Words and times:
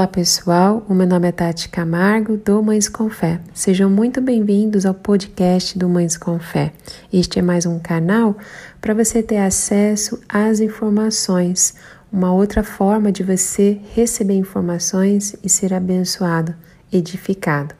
Olá 0.00 0.08
pessoal, 0.08 0.82
o 0.88 0.94
meu 0.94 1.06
nome 1.06 1.28
é 1.28 1.32
Tati 1.32 1.68
Camargo 1.68 2.38
do 2.38 2.62
Mães 2.62 2.88
com 2.88 3.10
Fé. 3.10 3.38
Sejam 3.52 3.90
muito 3.90 4.18
bem-vindos 4.18 4.86
ao 4.86 4.94
podcast 4.94 5.78
do 5.78 5.90
Mães 5.90 6.16
com 6.16 6.38
Fé. 6.38 6.72
Este 7.12 7.38
é 7.38 7.42
mais 7.42 7.66
um 7.66 7.78
canal 7.78 8.34
para 8.80 8.94
você 8.94 9.22
ter 9.22 9.36
acesso 9.36 10.18
às 10.26 10.58
informações, 10.58 11.74
uma 12.10 12.32
outra 12.32 12.62
forma 12.62 13.12
de 13.12 13.22
você 13.22 13.78
receber 13.94 14.32
informações 14.32 15.36
e 15.44 15.50
ser 15.50 15.74
abençoado, 15.74 16.54
edificado. 16.90 17.74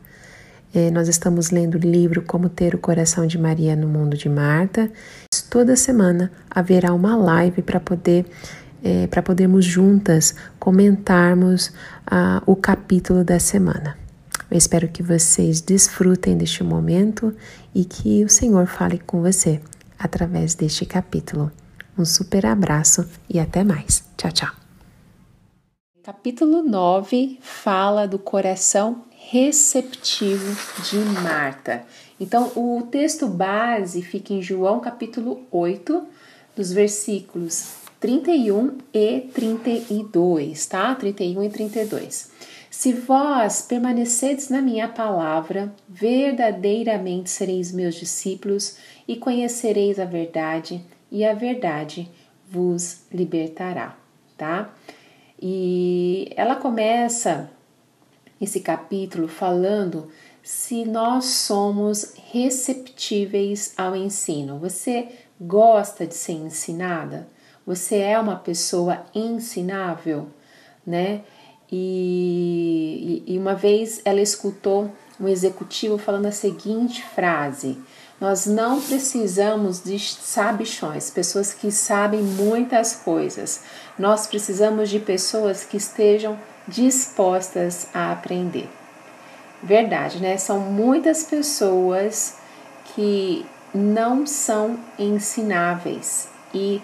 É, 0.74 0.90
nós 0.90 1.08
estamos 1.08 1.50
lendo 1.50 1.76
o 1.76 1.78
livro 1.80 2.20
Como 2.20 2.50
Ter 2.50 2.74
o 2.74 2.78
Coração 2.78 3.26
de 3.26 3.38
Maria 3.38 3.74
no 3.74 3.88
Mundo 3.88 4.14
de 4.14 4.28
Marta. 4.28 4.92
Toda 5.48 5.74
semana 5.74 6.30
haverá 6.50 6.92
uma 6.92 7.16
live 7.16 7.62
para 7.62 7.80
poder 7.80 8.26
é, 8.82 9.06
para 9.06 9.22
podermos 9.22 9.64
juntas 9.64 10.34
comentarmos 10.58 11.72
ah, 12.06 12.42
o 12.46 12.56
capítulo 12.56 13.24
da 13.24 13.38
semana. 13.38 13.96
Eu 14.50 14.58
espero 14.58 14.88
que 14.88 15.02
vocês 15.02 15.60
desfrutem 15.60 16.36
deste 16.36 16.64
momento 16.64 17.34
e 17.74 17.84
que 17.84 18.24
o 18.24 18.28
Senhor 18.28 18.66
fale 18.66 18.98
com 18.98 19.22
você 19.22 19.60
através 19.98 20.54
deste 20.54 20.84
capítulo. 20.84 21.52
Um 21.96 22.04
super 22.04 22.46
abraço 22.46 23.08
e 23.28 23.38
até 23.38 23.62
mais. 23.62 24.04
Tchau, 24.16 24.32
tchau. 24.32 24.50
Capítulo 26.02 26.62
9 26.62 27.38
fala 27.40 28.08
do 28.08 28.18
coração 28.18 29.04
receptivo 29.30 30.56
de 30.90 30.96
Marta. 31.22 31.84
Então, 32.18 32.50
o 32.56 32.82
texto 32.90 33.28
base 33.28 34.02
fica 34.02 34.32
em 34.32 34.42
João 34.42 34.80
capítulo 34.80 35.42
8, 35.52 36.02
dos 36.56 36.72
versículos 36.72 37.79
31 38.00 38.78
e 38.94 39.28
32, 39.34 40.66
tá? 40.66 40.94
31 40.94 41.44
e 41.44 41.48
32. 41.50 42.30
Se 42.70 42.94
vós 42.94 43.60
permanecedes 43.60 44.48
na 44.48 44.62
minha 44.62 44.88
palavra, 44.88 45.70
verdadeiramente 45.86 47.28
sereis 47.28 47.70
meus 47.70 47.94
discípulos 47.96 48.78
e 49.06 49.16
conhecereis 49.16 49.98
a 49.98 50.06
verdade, 50.06 50.82
e 51.12 51.24
a 51.24 51.34
verdade 51.34 52.10
vos 52.50 53.02
libertará, 53.12 53.98
tá? 54.38 54.72
E 55.40 56.32
ela 56.36 56.56
começa 56.56 57.50
esse 58.40 58.60
capítulo 58.60 59.28
falando 59.28 60.08
se 60.42 60.86
nós 60.86 61.26
somos 61.26 62.14
receptíveis 62.32 63.74
ao 63.76 63.94
ensino. 63.94 64.58
Você 64.58 65.08
gosta 65.38 66.06
de 66.06 66.14
ser 66.14 66.32
ensinada? 66.32 67.28
Você 67.66 67.96
é 67.96 68.18
uma 68.18 68.36
pessoa 68.36 69.04
ensinável, 69.14 70.28
né? 70.86 71.22
E, 71.72 73.22
e, 73.26 73.38
uma 73.38 73.54
vez 73.54 74.00
ela 74.04 74.20
escutou 74.20 74.90
um 75.20 75.28
executivo 75.28 75.98
falando 75.98 76.26
a 76.26 76.32
seguinte 76.32 77.04
frase: 77.14 77.78
Nós 78.20 78.46
não 78.46 78.80
precisamos 78.80 79.82
de 79.82 79.96
sabichões, 79.98 81.10
pessoas 81.10 81.54
que 81.54 81.70
sabem 81.70 82.22
muitas 82.22 82.96
coisas. 82.96 83.62
Nós 83.96 84.26
precisamos 84.26 84.88
de 84.88 84.98
pessoas 84.98 85.64
que 85.64 85.76
estejam 85.76 86.36
dispostas 86.66 87.86
a 87.94 88.10
aprender. 88.10 88.68
Verdade, 89.62 90.20
né? 90.20 90.38
São 90.38 90.58
muitas 90.58 91.22
pessoas 91.22 92.36
que 92.94 93.46
não 93.72 94.26
são 94.26 94.78
ensináveis 94.98 96.28
e 96.52 96.82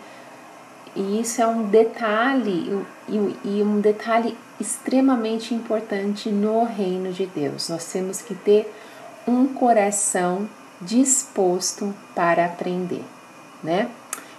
e 0.97 1.21
isso 1.21 1.43
é 1.43 1.47
um 1.47 1.65
detalhe 1.69 2.85
e, 3.07 3.63
um 3.63 3.81
detalhe 3.81 4.37
extremamente 4.59 5.55
importante 5.55 6.31
no 6.31 6.65
reino 6.65 7.13
de 7.13 7.27
Deus. 7.27 7.69
Nós 7.69 7.85
temos 7.93 8.23
que 8.23 8.35
ter 8.35 8.73
um 9.29 9.47
coração 9.49 10.49
disposto 10.81 11.95
para 12.15 12.47
aprender, 12.47 13.05
né? 13.63 13.91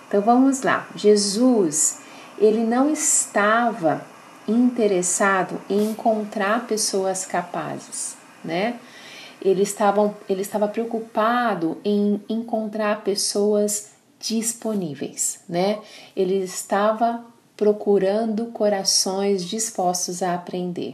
Então 0.08 0.20
vamos 0.22 0.64
lá. 0.64 0.88
Jesus, 0.96 2.00
ele 2.40 2.64
não 2.64 2.90
estava 2.90 4.02
interessado 4.48 5.62
em 5.70 5.92
encontrar 5.92 6.66
pessoas 6.66 7.26
capazes, 7.26 8.18
né? 8.44 8.80
Ele 9.40 9.62
estava, 9.62 10.16
ele 10.28 10.42
estava 10.42 10.68
preocupado 10.68 11.78
em 11.86 12.20
encontrar 12.28 13.02
pessoas 13.02 13.97
disponíveis, 14.20 15.40
né? 15.48 15.80
Ele 16.16 16.36
estava 16.36 17.24
procurando 17.56 18.48
corações 18.48 19.44
dispostos 19.44 20.22
a 20.22 20.36
aprender. 20.36 20.94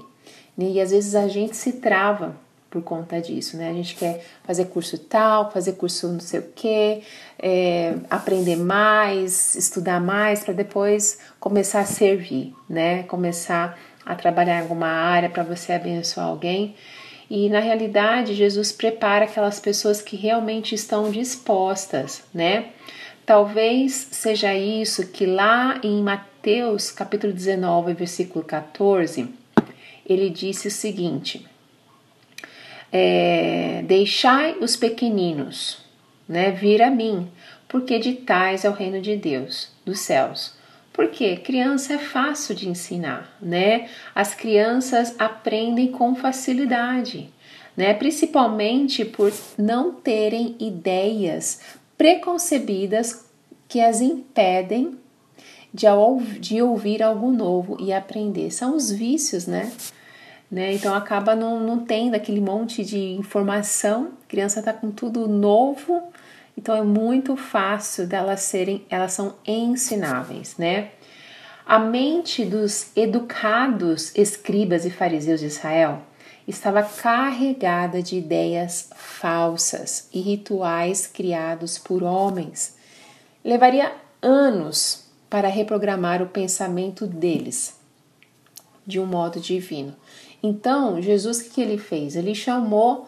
E 0.57 0.79
às 0.79 0.91
vezes 0.91 1.15
a 1.15 1.27
gente 1.27 1.55
se 1.57 1.73
trava 1.73 2.35
por 2.69 2.81
conta 2.81 3.21
disso, 3.21 3.55
né? 3.55 3.69
A 3.69 3.73
gente 3.73 3.95
quer 3.95 4.25
fazer 4.43 4.65
curso 4.65 4.97
tal, 4.97 5.51
fazer 5.51 5.73
curso 5.73 6.07
não 6.07 6.19
sei 6.19 6.39
o 6.39 6.49
quê, 6.55 7.03
é, 7.37 7.95
aprender 8.09 8.55
mais, 8.55 9.55
estudar 9.55 10.01
mais 10.01 10.43
para 10.43 10.55
depois 10.55 11.19
começar 11.39 11.81
a 11.81 11.85
servir, 11.85 12.55
né? 12.67 13.03
Começar 13.03 13.77
a 14.03 14.15
trabalhar 14.15 14.57
em 14.57 14.61
alguma 14.61 14.87
área 14.87 15.29
para 15.29 15.43
você 15.43 15.73
abençoar 15.73 16.27
alguém. 16.27 16.75
E 17.29 17.49
na 17.49 17.59
realidade, 17.59 18.33
Jesus 18.33 18.71
prepara 18.71 19.25
aquelas 19.25 19.59
pessoas 19.59 20.01
que 20.01 20.15
realmente 20.15 20.75
estão 20.75 21.11
dispostas, 21.11 22.23
né? 22.33 22.69
Talvez 23.25 24.09
seja 24.11 24.53
isso 24.53 25.07
que 25.07 25.25
lá 25.25 25.79
em 25.81 26.01
Mateus 26.01 26.91
capítulo 26.91 27.31
19, 27.31 27.93
versículo 27.93 28.43
14, 28.43 29.29
ele 30.05 30.29
disse 30.29 30.67
o 30.67 30.71
seguinte: 30.71 31.45
é, 32.91 33.81
Deixai 33.87 34.57
os 34.59 34.75
pequeninos 34.75 35.83
né, 36.27 36.51
vir 36.51 36.81
a 36.81 36.89
mim, 36.89 37.29
porque 37.67 37.97
de 37.97 38.13
tais 38.13 38.65
é 38.65 38.69
o 38.69 38.73
reino 38.73 39.01
de 39.01 39.15
Deus, 39.15 39.69
dos 39.85 39.99
céus. 39.99 40.53
Porque 40.91 41.37
criança 41.37 41.93
é 41.93 41.97
fácil 41.97 42.53
de 42.53 42.69
ensinar, 42.69 43.35
né? 43.41 43.89
As 44.13 44.35
crianças 44.35 45.15
aprendem 45.17 45.87
com 45.87 46.13
facilidade, 46.13 47.31
né? 47.75 47.95
Principalmente 47.95 49.03
por 49.03 49.33
não 49.57 49.91
terem 49.91 50.55
ideias 50.59 51.61
preconcebidas 52.03 53.23
que 53.65 53.79
as 53.79 54.01
impedem 54.01 54.99
de, 55.73 55.85
de 56.37 56.61
ouvir 56.61 57.01
algo 57.01 57.31
novo 57.31 57.77
e 57.79 57.93
aprender. 57.93 58.51
São 58.51 58.75
os 58.75 58.91
vícios, 58.91 59.47
né? 59.47 59.71
né? 60.51 60.73
Então 60.73 60.93
acaba 60.93 61.33
não, 61.33 61.61
não 61.61 61.79
tendo 61.85 62.15
aquele 62.15 62.41
monte 62.41 62.83
de 62.83 62.99
informação, 63.13 64.11
a 64.21 64.27
criança 64.27 64.59
está 64.59 64.73
com 64.73 64.91
tudo 64.91 65.29
novo, 65.29 66.11
então 66.57 66.75
é 66.75 66.81
muito 66.83 67.37
fácil 67.37 68.05
delas 68.05 68.41
serem, 68.41 68.85
elas 68.89 69.13
são 69.13 69.35
ensináveis, 69.47 70.57
né? 70.57 70.89
A 71.65 71.79
mente 71.79 72.43
dos 72.43 72.91
educados 72.97 74.13
escribas 74.13 74.83
e 74.85 74.89
fariseus 74.89 75.39
de 75.39 75.45
Israel 75.45 76.01
estava 76.47 76.83
carregada 76.83 78.01
de 78.01 78.17
ideias 78.17 78.89
falsas 78.95 80.07
e 80.13 80.19
rituais 80.19 81.07
criados 81.07 81.77
por 81.77 82.03
homens. 82.03 82.75
Levaria 83.43 83.93
anos 84.21 85.05
para 85.29 85.47
reprogramar 85.47 86.21
o 86.21 86.27
pensamento 86.27 87.07
deles 87.07 87.75
de 88.85 88.99
um 88.99 89.05
modo 89.05 89.39
divino. 89.39 89.95
Então, 90.41 91.01
Jesus 91.01 91.39
o 91.39 91.49
que 91.49 91.61
ele 91.61 91.77
fez? 91.77 92.15
Ele 92.15 92.35
chamou 92.35 93.07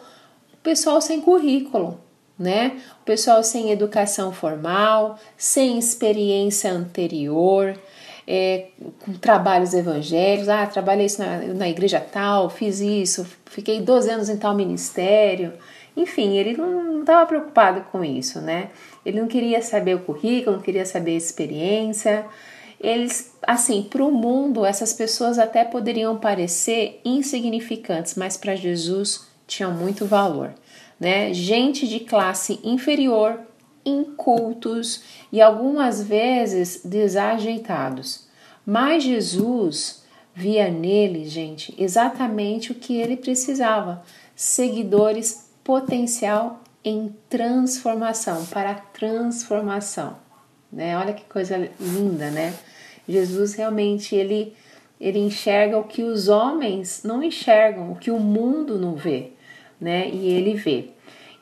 o 0.52 0.56
pessoal 0.62 1.00
sem 1.00 1.20
currículo, 1.20 2.00
né? 2.38 2.80
O 3.02 3.04
pessoal 3.04 3.42
sem 3.44 3.70
educação 3.70 4.32
formal, 4.32 5.18
sem 5.36 5.78
experiência 5.78 6.72
anterior, 6.72 7.78
é, 8.26 8.66
com 9.04 9.12
trabalhos 9.12 9.72
evangélicos, 9.72 10.48
ah, 10.48 10.66
trabalhei 10.66 11.06
isso 11.06 11.20
na, 11.20 11.38
na 11.54 11.68
igreja 11.68 12.00
tal, 12.00 12.50
fiz 12.50 12.80
isso, 12.80 13.26
fiquei 13.44 13.80
12 13.80 14.10
anos 14.10 14.28
em 14.28 14.36
tal 14.36 14.54
ministério. 14.54 15.52
Enfim, 15.96 16.36
ele 16.36 16.56
não 16.56 17.00
estava 17.00 17.24
preocupado 17.24 17.82
com 17.92 18.04
isso, 18.04 18.40
né? 18.40 18.70
Ele 19.04 19.20
não 19.20 19.28
queria 19.28 19.62
saber 19.62 19.94
o 19.94 20.00
currículo, 20.00 20.56
não 20.56 20.62
queria 20.62 20.84
saber 20.84 21.12
a 21.12 21.16
experiência. 21.16 22.26
Eles, 22.78 23.32
assim, 23.42 23.82
para 23.82 24.04
o 24.04 24.10
mundo, 24.10 24.66
essas 24.66 24.92
pessoas 24.92 25.38
até 25.38 25.64
poderiam 25.64 26.18
parecer 26.18 27.00
insignificantes, 27.04 28.14
mas 28.14 28.36
para 28.36 28.54
Jesus 28.54 29.26
tinham 29.46 29.72
muito 29.72 30.04
valor, 30.04 30.52
né? 31.00 31.32
Gente 31.32 31.86
de 31.86 32.00
classe 32.00 32.60
inferior 32.62 33.40
incultos 33.86 35.04
e 35.30 35.40
algumas 35.40 36.02
vezes 36.02 36.82
desajeitados. 36.84 38.26
Mas 38.66 39.04
Jesus 39.04 40.04
via 40.34 40.68
neles, 40.68 41.30
gente, 41.30 41.74
exatamente 41.78 42.72
o 42.72 42.74
que 42.74 42.96
ele 42.96 43.16
precisava: 43.16 44.02
seguidores 44.34 45.50
potencial 45.64 46.60
em 46.84 47.14
transformação, 47.28 48.44
para 48.46 48.74
transformação. 48.74 50.16
Né? 50.70 50.98
Olha 50.98 51.14
que 51.14 51.24
coisa 51.24 51.70
linda, 51.80 52.30
né? 52.30 52.54
Jesus 53.08 53.54
realmente 53.54 54.14
ele 54.14 54.52
ele 54.98 55.18
enxerga 55.18 55.78
o 55.78 55.84
que 55.84 56.02
os 56.02 56.28
homens 56.28 57.02
não 57.04 57.22
enxergam, 57.22 57.92
o 57.92 57.96
que 57.96 58.10
o 58.10 58.18
mundo 58.18 58.78
não 58.78 58.94
vê, 58.94 59.32
né? 59.78 60.08
E 60.08 60.28
ele 60.28 60.54
vê. 60.54 60.90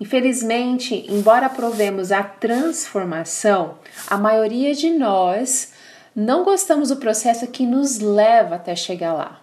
Infelizmente, 0.04 1.06
embora 1.08 1.46
aprovemos 1.46 2.12
a 2.12 2.22
transformação, 2.22 3.78
a 4.06 4.18
maioria 4.18 4.74
de 4.74 4.90
nós 4.90 5.72
não 6.14 6.44
gostamos 6.44 6.90
do 6.90 6.96
processo 6.96 7.46
que 7.46 7.64
nos 7.64 8.00
leva 8.00 8.56
até 8.56 8.76
chegar 8.76 9.14
lá. 9.14 9.40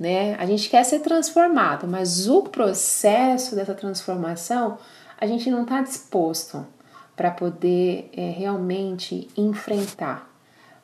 Né? 0.00 0.34
A 0.36 0.46
gente 0.46 0.70
quer 0.70 0.82
ser 0.84 1.00
transformado, 1.00 1.86
mas 1.86 2.26
o 2.26 2.44
processo 2.44 3.54
dessa 3.54 3.74
transformação 3.74 4.78
a 5.20 5.26
gente 5.26 5.50
não 5.50 5.64
está 5.64 5.82
disposto 5.82 6.66
para 7.14 7.30
poder 7.30 8.08
é, 8.16 8.30
realmente 8.30 9.28
enfrentar. 9.36 10.26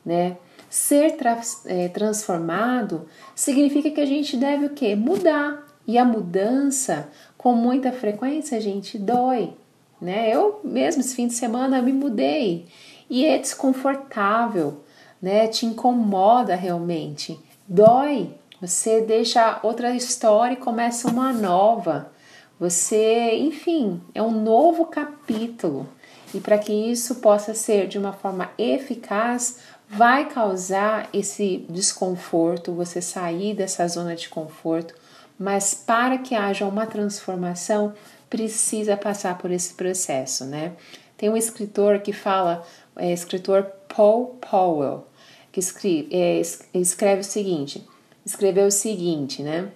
Né? 0.04 0.36
Ser 0.68 1.16
tra 1.16 1.40
é, 1.64 1.88
transformado 1.88 3.08
significa 3.34 3.90
que 3.90 4.02
a 4.02 4.06
gente 4.06 4.36
deve 4.36 4.66
o 4.66 4.70
quê? 4.70 4.94
Mudar. 4.94 5.64
E 5.86 5.98
a 5.98 6.04
mudança, 6.04 7.08
com 7.44 7.54
muita 7.54 7.92
frequência, 7.92 8.60
gente 8.60 8.98
dói. 8.98 9.52
Né? 10.00 10.34
Eu 10.34 10.58
mesmo 10.64 11.00
esse 11.00 11.14
fim 11.14 11.28
de 11.28 11.34
semana 11.34 11.80
me 11.80 11.92
mudei 11.92 12.66
e 13.08 13.24
é 13.24 13.38
desconfortável 13.38 14.82
né? 15.24 15.48
Te 15.48 15.64
incomoda 15.64 16.54
realmente, 16.54 17.40
dói. 17.66 18.30
Você 18.60 19.00
deixa 19.00 19.58
outra 19.62 19.94
história 19.96 20.52
e 20.52 20.58
começa 20.58 21.08
uma 21.08 21.32
nova. 21.32 22.12
Você, 22.60 23.34
enfim, 23.38 24.02
é 24.14 24.22
um 24.22 24.30
novo 24.30 24.84
capítulo. 24.84 25.88
E 26.34 26.40
para 26.40 26.58
que 26.58 26.74
isso 26.74 27.16
possa 27.16 27.54
ser 27.54 27.88
de 27.88 27.96
uma 27.96 28.12
forma 28.12 28.50
eficaz, 28.58 29.60
vai 29.88 30.28
causar 30.28 31.08
esse 31.10 31.64
desconforto, 31.70 32.74
você 32.74 33.00
sair 33.00 33.54
dessa 33.54 33.88
zona 33.88 34.14
de 34.14 34.28
conforto, 34.28 34.94
mas 35.38 35.74
para 35.74 36.18
que 36.18 36.34
haja 36.34 36.66
uma 36.66 36.86
transformação, 36.86 37.94
precisa 38.28 38.96
passar 38.96 39.38
por 39.38 39.50
esse 39.50 39.74
processo, 39.74 40.44
né? 40.44 40.72
Tem 41.16 41.28
um 41.28 41.36
escritor 41.36 42.00
que 42.00 42.12
fala, 42.12 42.66
é 42.96 43.12
escritor 43.12 43.64
Paul 43.94 44.38
Powell, 44.40 45.06
que 45.52 45.60
escreve, 45.60 46.08
é, 46.10 46.40
escreve 46.74 47.20
o 47.20 47.24
seguinte: 47.24 47.86
escreveu 48.26 48.66
o 48.66 48.72
seguinte, 48.72 49.42
né? 49.42 49.68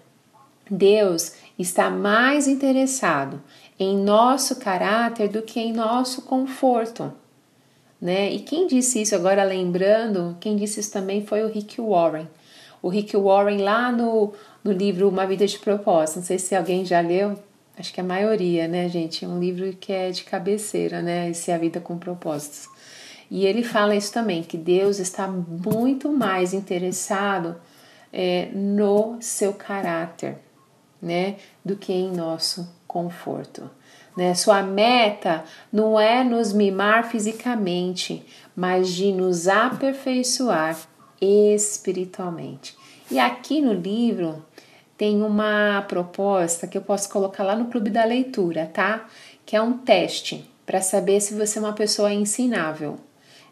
Deus 0.70 1.32
está 1.58 1.88
mais 1.88 2.46
interessado 2.46 3.42
em 3.78 3.96
nosso 3.96 4.56
caráter 4.56 5.28
do 5.28 5.42
que 5.42 5.60
em 5.60 5.72
nosso 5.72 6.22
conforto. 6.22 7.12
Né? 8.00 8.32
E 8.32 8.40
quem 8.40 8.66
disse 8.66 9.02
isso, 9.02 9.14
agora 9.14 9.42
lembrando, 9.44 10.36
quem 10.40 10.56
disse 10.56 10.80
isso 10.80 10.92
também 10.92 11.24
foi 11.24 11.42
o 11.42 11.48
Rick 11.48 11.80
Warren. 11.80 12.28
O 12.82 12.88
Rick 12.88 13.16
Warren, 13.16 13.58
lá 13.58 13.90
no, 13.90 14.32
no 14.62 14.72
livro 14.72 15.08
Uma 15.08 15.26
Vida 15.26 15.46
de 15.46 15.58
Propósito, 15.58 16.16
não 16.16 16.24
sei 16.24 16.38
se 16.38 16.54
alguém 16.54 16.84
já 16.84 17.00
leu, 17.00 17.38
acho 17.76 17.92
que 17.92 18.00
a 18.00 18.04
maioria, 18.04 18.68
né, 18.68 18.88
gente? 18.88 19.24
É 19.24 19.28
um 19.28 19.40
livro 19.40 19.72
que 19.74 19.92
é 19.92 20.10
de 20.10 20.24
cabeceira, 20.24 21.02
né? 21.02 21.30
Esse 21.30 21.50
é 21.50 21.54
a 21.54 21.58
Vida 21.58 21.80
com 21.80 21.98
Propósitos. 21.98 22.68
E 23.30 23.44
ele 23.44 23.62
fala 23.62 23.94
isso 23.94 24.12
também, 24.12 24.42
que 24.42 24.56
Deus 24.56 24.98
está 24.98 25.28
muito 25.28 26.10
mais 26.10 26.54
interessado 26.54 27.56
é, 28.12 28.48
no 28.52 29.18
seu 29.20 29.52
caráter, 29.52 30.38
né, 31.00 31.36
do 31.64 31.76
que 31.76 31.92
em 31.92 32.10
nosso 32.10 32.68
conforto. 32.86 33.70
Né? 34.16 34.34
Sua 34.34 34.62
meta 34.62 35.44
não 35.72 36.00
é 36.00 36.24
nos 36.24 36.52
mimar 36.52 37.08
fisicamente, 37.08 38.24
mas 38.56 38.88
de 38.88 39.12
nos 39.12 39.46
aperfeiçoar 39.46 40.76
espiritualmente. 41.20 42.76
E 43.10 43.18
aqui 43.18 43.60
no 43.60 43.72
livro 43.72 44.44
tem 44.96 45.22
uma 45.22 45.82
proposta 45.88 46.66
que 46.66 46.76
eu 46.76 46.82
posso 46.82 47.08
colocar 47.08 47.44
lá 47.44 47.54
no 47.54 47.66
clube 47.66 47.88
da 47.88 48.04
leitura, 48.04 48.66
tá? 48.66 49.06
Que 49.46 49.56
é 49.56 49.62
um 49.62 49.78
teste 49.78 50.44
para 50.66 50.80
saber 50.80 51.20
se 51.20 51.34
você 51.34 51.58
é 51.58 51.62
uma 51.62 51.72
pessoa 51.72 52.12
ensinável. 52.12 52.98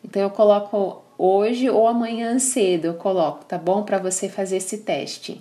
Então 0.05 0.21
eu 0.21 0.31
coloco 0.31 1.03
hoje 1.17 1.71
ou 1.71 1.89
amanhã 1.89 2.39
cedo, 2.39 2.87
eu 2.87 2.95
coloco, 2.95 3.45
tá 3.45 3.57
bom? 3.57 3.83
Para 3.83 3.99
você 3.99 4.29
fazer 4.29 4.57
esse 4.57 4.79
teste. 4.79 5.41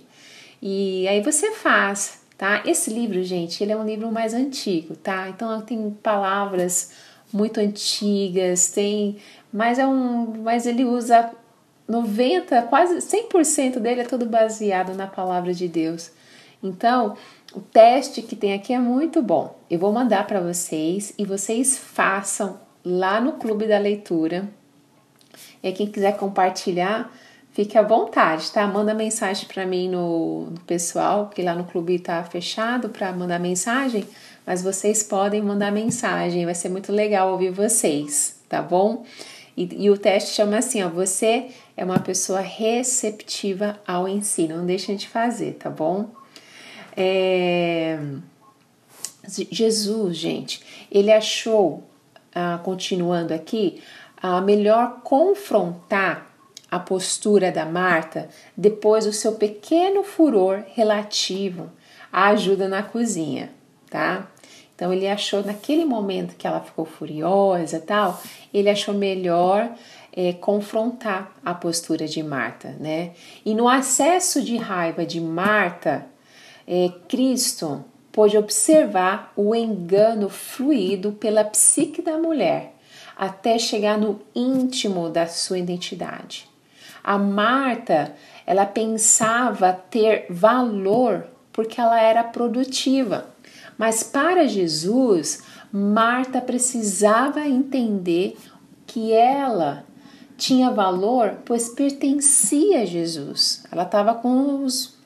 E 0.62 1.06
aí 1.08 1.20
você 1.20 1.52
faz, 1.52 2.22
tá? 2.38 2.62
Esse 2.64 2.90
livro, 2.90 3.22
gente, 3.22 3.62
ele 3.62 3.72
é 3.72 3.76
um 3.76 3.84
livro 3.84 4.10
mais 4.10 4.32
antigo, 4.32 4.96
tá? 4.96 5.28
Então 5.28 5.60
tem 5.60 5.90
palavras 6.02 6.92
muito 7.32 7.60
antigas, 7.60 8.70
tem, 8.70 9.18
mas 9.52 9.78
é 9.78 9.86
um, 9.86 10.42
mas 10.42 10.66
ele 10.66 10.84
usa 10.84 11.30
90, 11.88 12.62
quase 12.62 12.96
100% 12.96 13.78
dele 13.78 14.00
é 14.00 14.04
todo 14.04 14.26
baseado 14.26 14.94
na 14.94 15.06
palavra 15.06 15.54
de 15.54 15.68
Deus. 15.68 16.10
Então, 16.62 17.16
o 17.54 17.60
teste 17.60 18.22
que 18.22 18.34
tem 18.34 18.54
aqui 18.54 18.72
é 18.72 18.78
muito 18.78 19.22
bom. 19.22 19.56
Eu 19.70 19.78
vou 19.78 19.92
mandar 19.92 20.26
para 20.26 20.40
vocês 20.40 21.14
e 21.16 21.24
vocês 21.24 21.78
façam 21.78 22.58
lá 22.84 23.20
no 23.20 23.32
Clube 23.32 23.66
da 23.66 23.78
Leitura. 23.78 24.48
E 25.62 25.72
quem 25.72 25.86
quiser 25.86 26.16
compartilhar, 26.16 27.12
fique 27.52 27.76
à 27.78 27.82
vontade, 27.82 28.50
tá? 28.52 28.66
Manda 28.66 28.94
mensagem 28.94 29.46
para 29.48 29.66
mim 29.66 29.88
no, 29.88 30.50
no, 30.50 30.60
pessoal, 30.60 31.28
que 31.28 31.42
lá 31.42 31.54
no 31.54 31.64
clube 31.64 31.98
tá 31.98 32.22
fechado 32.24 32.88
para 32.88 33.12
mandar 33.12 33.40
mensagem, 33.40 34.06
mas 34.46 34.62
vocês 34.62 35.02
podem 35.02 35.42
mandar 35.42 35.72
mensagem, 35.72 36.44
vai 36.44 36.54
ser 36.54 36.68
muito 36.68 36.92
legal 36.92 37.32
ouvir 37.32 37.50
vocês, 37.50 38.38
tá 38.48 38.62
bom? 38.62 39.04
E, 39.56 39.84
e 39.84 39.90
o 39.90 39.96
teste 39.96 40.34
chama 40.34 40.58
assim, 40.58 40.82
ó, 40.82 40.88
você 40.88 41.48
é 41.76 41.84
uma 41.84 41.98
pessoa 41.98 42.40
receptiva 42.40 43.80
ao 43.86 44.08
ensino, 44.08 44.58
não 44.58 44.66
deixa 44.66 44.94
de 44.94 45.08
fazer, 45.08 45.54
tá 45.54 45.70
bom? 45.70 46.10
É... 46.96 47.98
Jesus, 49.28 50.16
gente, 50.16 50.62
ele 50.90 51.12
achou 51.12 51.82
ah, 52.32 52.60
continuando 52.62 53.34
aqui, 53.34 53.82
ah, 54.22 54.40
melhor 54.40 55.00
confrontar 55.02 56.30
a 56.70 56.78
postura 56.78 57.50
da 57.50 57.64
Marta 57.64 58.28
depois 58.56 59.04
do 59.04 59.12
seu 59.12 59.32
pequeno 59.32 60.02
furor 60.02 60.62
relativo 60.74 61.72
à 62.12 62.28
ajuda 62.28 62.68
na 62.68 62.82
cozinha, 62.82 63.50
tá? 63.90 64.28
Então 64.76 64.92
ele 64.92 65.08
achou 65.08 65.42
naquele 65.42 65.86
momento 65.86 66.36
que 66.36 66.46
ela 66.46 66.60
ficou 66.60 66.84
furiosa, 66.84 67.80
tal, 67.80 68.22
ele 68.52 68.68
achou 68.68 68.94
melhor 68.94 69.70
é, 70.12 70.34
confrontar 70.34 71.32
a 71.42 71.54
postura 71.54 72.06
de 72.06 72.22
Marta, 72.22 72.76
né? 72.78 73.12
E 73.44 73.54
no 73.54 73.68
acesso 73.68 74.42
de 74.42 74.56
raiva 74.58 75.06
de 75.06 75.18
Marta, 75.18 76.06
é, 76.68 76.90
Cristo 77.08 77.82
pôde 78.12 78.36
observar 78.36 79.32
o 79.34 79.54
engano 79.54 80.28
fluído 80.28 81.12
pela 81.12 81.42
psique 81.42 82.02
da 82.02 82.18
mulher 82.18 82.74
até 83.16 83.58
chegar 83.58 83.96
no 83.96 84.20
íntimo 84.34 85.08
da 85.08 85.26
sua 85.26 85.58
identidade. 85.58 86.46
A 87.02 87.16
Marta, 87.16 88.14
ela 88.46 88.66
pensava 88.66 89.72
ter 89.72 90.26
valor 90.28 91.26
porque 91.52 91.80
ela 91.80 91.98
era 92.00 92.22
produtiva. 92.22 93.26
Mas 93.78 94.02
para 94.02 94.46
Jesus, 94.46 95.42
Marta 95.72 96.40
precisava 96.40 97.46
entender 97.46 98.36
que 98.86 99.12
ela 99.12 99.84
tinha 100.36 100.70
valor, 100.70 101.38
pois 101.44 101.68
pertencia 101.68 102.82
a 102.82 102.84
Jesus. 102.84 103.64
Ela 103.70 103.82
estava 103.84 104.14
com 104.14 104.64
os, 104.64 104.98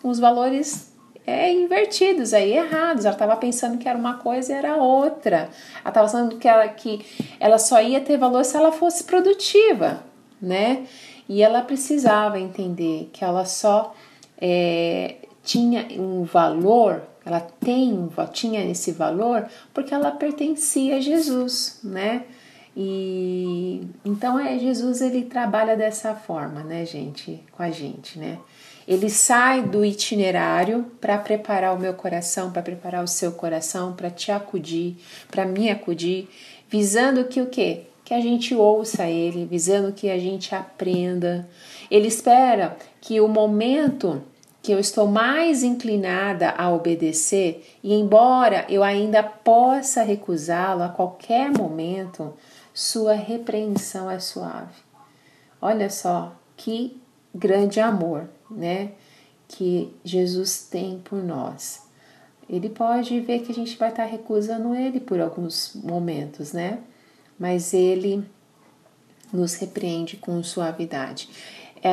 com 0.00 0.08
os 0.08 0.18
valores 0.18 0.92
é, 1.26 1.52
invertidos, 1.52 2.32
aí 2.32 2.52
errados. 2.52 3.04
Ela 3.04 3.14
estava 3.14 3.36
pensando 3.36 3.78
que 3.78 3.88
era 3.88 3.98
uma 3.98 4.18
coisa 4.18 4.52
e 4.52 4.56
era 4.56 4.76
outra. 4.76 5.48
Ela 5.80 5.88
estava 5.88 6.06
pensando 6.06 6.36
que 6.36 6.48
ela, 6.48 6.68
que 6.68 7.04
ela 7.40 7.58
só 7.58 7.80
ia 7.80 8.00
ter 8.00 8.16
valor 8.16 8.44
se 8.44 8.56
ela 8.56 8.72
fosse 8.72 9.04
produtiva, 9.04 10.02
né? 10.40 10.86
E 11.28 11.42
ela 11.42 11.62
precisava 11.62 12.38
entender 12.38 13.08
que 13.12 13.24
ela 13.24 13.46
só 13.46 13.94
é, 14.38 15.16
tinha 15.42 15.86
um 15.98 16.24
valor, 16.24 17.02
ela 17.24 17.40
tem, 17.40 18.08
tinha 18.32 18.64
esse 18.70 18.92
valor 18.92 19.46
porque 19.72 19.94
ela 19.94 20.10
pertencia 20.10 20.96
a 20.96 21.00
Jesus, 21.00 21.80
né? 21.82 22.24
E 22.76 23.82
então 24.04 24.38
é 24.38 24.58
Jesus 24.58 25.00
ele 25.00 25.24
trabalha 25.24 25.76
dessa 25.76 26.14
forma, 26.14 26.62
né, 26.62 26.84
gente, 26.84 27.40
com 27.52 27.62
a 27.62 27.70
gente, 27.70 28.18
né? 28.18 28.38
Ele 28.86 29.08
sai 29.08 29.62
do 29.62 29.84
itinerário 29.84 30.84
para 31.00 31.16
preparar 31.16 31.74
o 31.74 31.78
meu 31.78 31.94
coração, 31.94 32.50
para 32.50 32.60
preparar 32.60 33.02
o 33.02 33.08
seu 33.08 33.32
coração, 33.32 33.94
para 33.94 34.10
te 34.10 34.30
acudir, 34.30 34.96
para 35.30 35.46
me 35.46 35.70
acudir, 35.70 36.28
visando 36.68 37.24
que 37.24 37.40
o 37.40 37.46
quê? 37.46 37.84
Que 38.04 38.12
a 38.12 38.20
gente 38.20 38.54
ouça 38.54 39.08
ele, 39.08 39.46
visando 39.46 39.92
que 39.92 40.10
a 40.10 40.18
gente 40.18 40.54
aprenda. 40.54 41.48
Ele 41.90 42.08
espera 42.08 42.76
que 43.00 43.20
o 43.22 43.28
momento 43.28 44.22
que 44.64 44.72
eu 44.72 44.78
estou 44.80 45.06
mais 45.06 45.62
inclinada 45.62 46.48
a 46.56 46.72
obedecer, 46.72 47.76
e 47.82 47.92
embora 47.92 48.64
eu 48.70 48.82
ainda 48.82 49.22
possa 49.22 50.02
recusá-lo 50.02 50.82
a 50.82 50.88
qualquer 50.88 51.50
momento, 51.50 52.32
sua 52.72 53.12
repreensão 53.12 54.10
é 54.10 54.18
suave. 54.18 54.72
Olha 55.60 55.90
só 55.90 56.34
que 56.56 56.98
grande 57.34 57.78
amor, 57.78 58.26
né? 58.50 58.92
Que 59.46 59.94
Jesus 60.02 60.66
tem 60.70 60.98
por 60.98 61.22
nós. 61.22 61.82
Ele 62.48 62.70
pode 62.70 63.20
ver 63.20 63.40
que 63.40 63.52
a 63.52 63.54
gente 63.54 63.76
vai 63.76 63.90
estar 63.90 64.06
recusando 64.06 64.74
ele 64.74 64.98
por 64.98 65.20
alguns 65.20 65.72
momentos, 65.74 66.54
né? 66.54 66.78
Mas 67.38 67.74
ele 67.74 68.24
nos 69.30 69.56
repreende 69.56 70.16
com 70.16 70.42
suavidade. 70.42 71.28
É, 71.82 71.90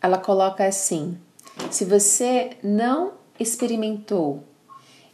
ela 0.00 0.18
coloca 0.18 0.64
assim: 0.64 1.18
se 1.70 1.84
você 1.84 2.56
não 2.62 3.12
experimentou 3.38 4.44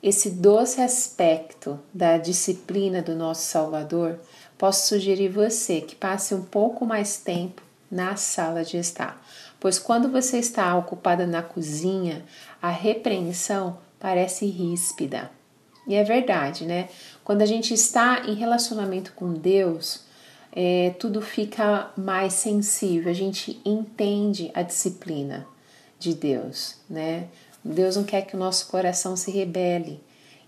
esse 0.03 0.31
doce 0.31 0.81
aspecto 0.81 1.81
da 1.93 2.19
disciplina 2.19 3.01
do 3.01 3.15
nosso 3.15 3.43
Salvador, 3.47 4.21
posso 4.59 4.89
sugerir 4.89 5.29
você 5.29 5.81
que 5.81 5.97
passe 5.97 6.35
um 6.35 6.43
pouco 6.43 6.85
mais 6.85 7.17
tempo 7.17 7.63
na 7.91 8.17
sala 8.17 8.65
de 8.65 8.77
estar, 8.77 9.25
pois 9.59 9.79
quando 9.79 10.11
você 10.11 10.39
está 10.39 10.77
ocupada 10.77 11.27
na 11.27 11.43
cozinha, 11.43 12.25
a 12.61 12.69
repreensão 12.69 13.79
parece 13.99 14.47
ríspida. 14.47 15.31
E 15.87 15.95
é 15.95 16.03
verdade, 16.03 16.67
né? 16.67 16.89
Quando 17.23 17.43
a 17.43 17.47
gente 17.47 17.73
está 17.73 18.23
em 18.27 18.35
relacionamento 18.35 19.13
com 19.15 19.33
Deus, 19.33 20.05
é, 20.55 20.95
tudo 21.01 21.21
fica 21.21 21.91
mais 21.97 22.35
sensível, 22.35 23.11
a 23.11 23.15
gente 23.15 23.61
entende 23.65 24.51
a 24.55 24.63
disciplina 24.63 25.47
de 25.99 26.15
Deus, 26.15 26.77
né? 26.89 27.27
Deus 27.65 27.97
não 27.97 28.05
quer 28.05 28.23
que 28.23 28.37
o 28.37 28.39
nosso 28.39 28.69
coração 28.69 29.17
se 29.17 29.31
rebele. 29.31 30.01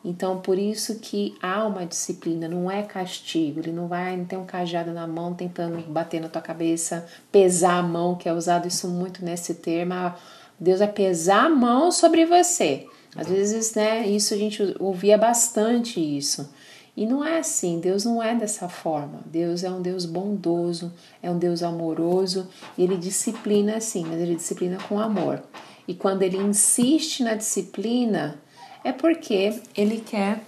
Então, 0.04 0.38
por 0.40 0.56
isso 0.56 1.00
que 1.00 1.34
há 1.42 1.66
uma 1.66 1.84
disciplina, 1.84 2.46
não 2.46 2.70
é 2.70 2.82
castigo. 2.84 3.58
Ele 3.58 3.72
não 3.72 3.88
vai 3.88 4.16
ter 4.28 4.36
um 4.36 4.44
cajado 4.44 4.92
na 4.92 5.04
mão 5.04 5.34
tentando 5.34 5.80
bater 5.90 6.20
na 6.20 6.28
tua 6.28 6.40
cabeça, 6.42 7.04
pesar 7.32 7.78
a 7.78 7.82
mão, 7.82 8.14
que 8.14 8.28
é 8.28 8.32
usado 8.32 8.68
isso 8.68 8.86
muito 8.86 9.24
nesse 9.24 9.54
termo. 9.54 9.94
Ah, 9.94 10.16
Deus 10.60 10.78
vai 10.78 10.92
pesar 10.92 11.46
a 11.46 11.48
mão 11.48 11.90
sobre 11.90 12.24
você. 12.24 12.86
Às 13.16 13.26
vezes, 13.28 13.74
né, 13.74 14.06
isso 14.06 14.32
a 14.32 14.36
gente 14.36 14.76
ouvia 14.78 15.18
bastante 15.18 15.98
isso. 15.98 16.48
E 16.96 17.04
não 17.04 17.22
é 17.22 17.38
assim, 17.38 17.78
Deus 17.78 18.04
não 18.04 18.22
é 18.22 18.34
dessa 18.34 18.70
forma. 18.70 19.20
Deus 19.26 19.62
é 19.62 19.70
um 19.70 19.82
Deus 19.82 20.06
bondoso, 20.06 20.90
é 21.22 21.30
um 21.30 21.38
Deus 21.38 21.62
amoroso, 21.62 22.48
e 22.78 22.82
ele 22.82 22.96
disciplina 22.96 23.76
assim, 23.76 24.04
mas 24.06 24.18
ele 24.18 24.36
disciplina 24.36 24.78
com 24.88 24.98
amor. 24.98 25.42
E 25.86 25.94
quando 25.94 26.22
ele 26.22 26.38
insiste 26.38 27.22
na 27.22 27.34
disciplina, 27.34 28.40
é 28.82 28.92
porque 28.92 29.60
ele 29.76 30.00
quer. 30.00 30.42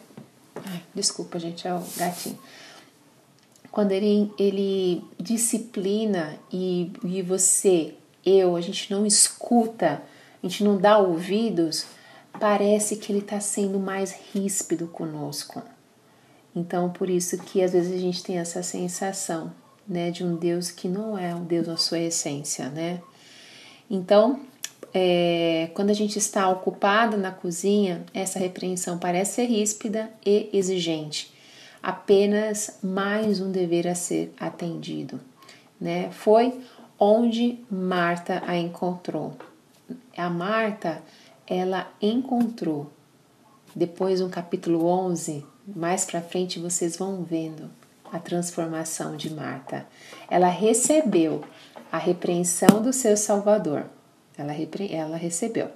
Ai, 0.64 0.82
desculpa, 0.94 1.38
gente, 1.38 1.68
é 1.68 1.74
o 1.74 1.82
gatinho. 1.96 2.38
Quando 3.70 3.92
ele, 3.92 4.32
ele 4.38 5.04
disciplina 5.20 6.38
e, 6.50 6.90
e 7.04 7.20
você, 7.20 7.94
eu, 8.24 8.56
a 8.56 8.60
gente 8.62 8.90
não 8.90 9.04
escuta, 9.04 10.02
a 10.42 10.46
gente 10.46 10.64
não 10.64 10.78
dá 10.78 10.96
ouvidos, 10.98 11.84
parece 12.40 12.96
que 12.96 13.12
ele 13.12 13.20
está 13.20 13.38
sendo 13.38 13.78
mais 13.78 14.18
ríspido 14.32 14.86
conosco. 14.88 15.62
Então, 16.58 16.90
por 16.90 17.08
isso 17.08 17.38
que 17.38 17.62
às 17.62 17.72
vezes 17.72 17.92
a 17.92 17.98
gente 17.98 18.22
tem 18.22 18.38
essa 18.38 18.64
sensação, 18.64 19.52
né, 19.86 20.10
de 20.10 20.24
um 20.24 20.34
Deus 20.34 20.72
que 20.72 20.88
não 20.88 21.16
é 21.16 21.32
um 21.32 21.44
Deus 21.44 21.68
na 21.68 21.76
sua 21.76 22.00
essência, 22.00 22.68
né? 22.68 23.00
Então, 23.88 24.40
é, 24.92 25.70
quando 25.72 25.90
a 25.90 25.94
gente 25.94 26.18
está 26.18 26.48
ocupado 26.48 27.16
na 27.16 27.30
cozinha, 27.30 28.04
essa 28.12 28.40
repreensão 28.40 28.98
parece 28.98 29.36
ser 29.36 29.44
ríspida 29.44 30.10
e 30.26 30.50
exigente, 30.52 31.32
apenas 31.80 32.78
mais 32.82 33.40
um 33.40 33.52
dever 33.52 33.86
a 33.86 33.94
ser 33.94 34.34
atendido. 34.38 35.20
Né? 35.80 36.10
Foi 36.10 36.60
onde 36.98 37.60
Marta 37.70 38.42
a 38.46 38.56
encontrou. 38.56 39.36
A 40.16 40.28
Marta, 40.28 41.00
ela 41.46 41.88
encontrou. 42.02 42.90
Depois, 43.74 44.20
no 44.20 44.28
capítulo 44.28 44.84
11, 44.84 45.46
mais 45.74 46.04
para 46.04 46.20
frente, 46.20 46.58
vocês 46.58 46.96
vão 46.96 47.22
vendo 47.22 47.70
a 48.12 48.18
transformação 48.18 49.16
de 49.16 49.32
Marta. 49.32 49.86
Ela 50.30 50.48
recebeu 50.48 51.44
a 51.90 51.98
repreensão 51.98 52.82
do 52.82 52.92
seu 52.92 53.16
Salvador 53.16 53.86
ela, 54.38 54.54
ela 54.90 55.16
recebeu. 55.16 55.68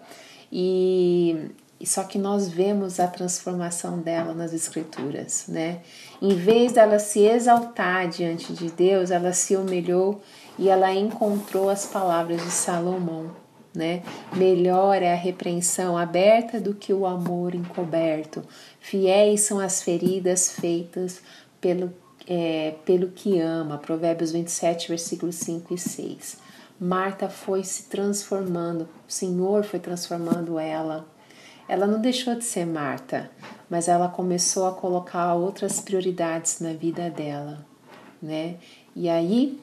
E 0.51 1.51
só 1.85 2.05
que 2.05 2.17
nós 2.17 2.49
vemos 2.49 3.01
a 3.01 3.09
transformação 3.09 3.99
dela 3.99 4.33
nas 4.33 4.53
escrituras, 4.53 5.47
né? 5.49 5.81
Em 6.21 6.35
vez 6.35 6.73
dela 6.73 7.01
se 7.01 7.21
exaltar 7.21 8.09
diante 8.09 8.53
de 8.53 8.71
Deus, 8.71 9.11
ela 9.11 9.33
se 9.33 9.57
humilhou 9.57 10.21
e 10.57 10.69
ela 10.69 10.95
encontrou 10.95 11.69
as 11.69 11.87
palavras 11.87 12.41
de 12.41 12.51
Salomão, 12.51 13.33
né? 13.75 14.03
Melhor 14.37 15.03
é 15.03 15.13
a 15.13 15.17
repreensão 15.17 15.97
aberta 15.97 16.61
do 16.61 16.75
que 16.75 16.93
o 16.93 17.07
amor 17.07 17.55
encoberto. 17.55 18.43
Fiéis 18.81 19.43
são 19.43 19.59
as 19.59 19.83
feridas 19.83 20.53
feitas 20.53 21.23
pelo, 21.61 21.93
é, 22.29 22.75
pelo 22.85 23.09
que 23.09 23.41
ama. 23.41 23.79
Provérbios 23.79 24.33
27, 24.33 24.89
versículos 24.89 25.37
5 25.37 25.75
e 25.75 25.79
6. 25.79 26.39
Marta 26.79 27.29
foi 27.29 27.63
se 27.63 27.85
transformando, 27.85 28.89
o 29.09 29.13
Senhor 29.13 29.63
foi 29.63 29.79
transformando 29.79 30.59
ela. 30.59 31.07
Ela 31.69 31.87
não 31.87 32.01
deixou 32.01 32.35
de 32.35 32.45
ser 32.45 32.67
Marta, 32.67 33.31
mas 33.71 33.87
ela 33.87 34.09
começou 34.09 34.67
a 34.67 34.73
colocar 34.73 35.33
outras 35.35 35.81
prioridades 35.81 36.59
na 36.59 36.73
vida 36.73 37.09
dela, 37.09 37.65
né? 38.21 38.57
E 38.97 39.09
aí, 39.09 39.61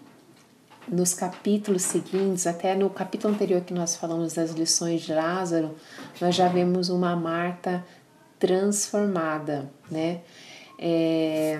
nos 0.92 1.14
capítulos 1.14 1.84
seguintes, 1.84 2.48
até 2.48 2.76
no 2.76 2.90
capítulo 2.90 3.34
anterior 3.34 3.62
que 3.62 3.74
nós 3.74 3.96
falamos 3.96 4.34
das 4.34 4.52
lições 4.52 5.02
de 5.02 5.14
Lázaro, 5.14 5.76
nós 6.20 6.36
já 6.36 6.48
vemos 6.48 6.90
uma 6.90 7.16
Marta 7.16 7.86
transformada, 8.40 9.70
né? 9.90 10.22
É, 10.80 11.60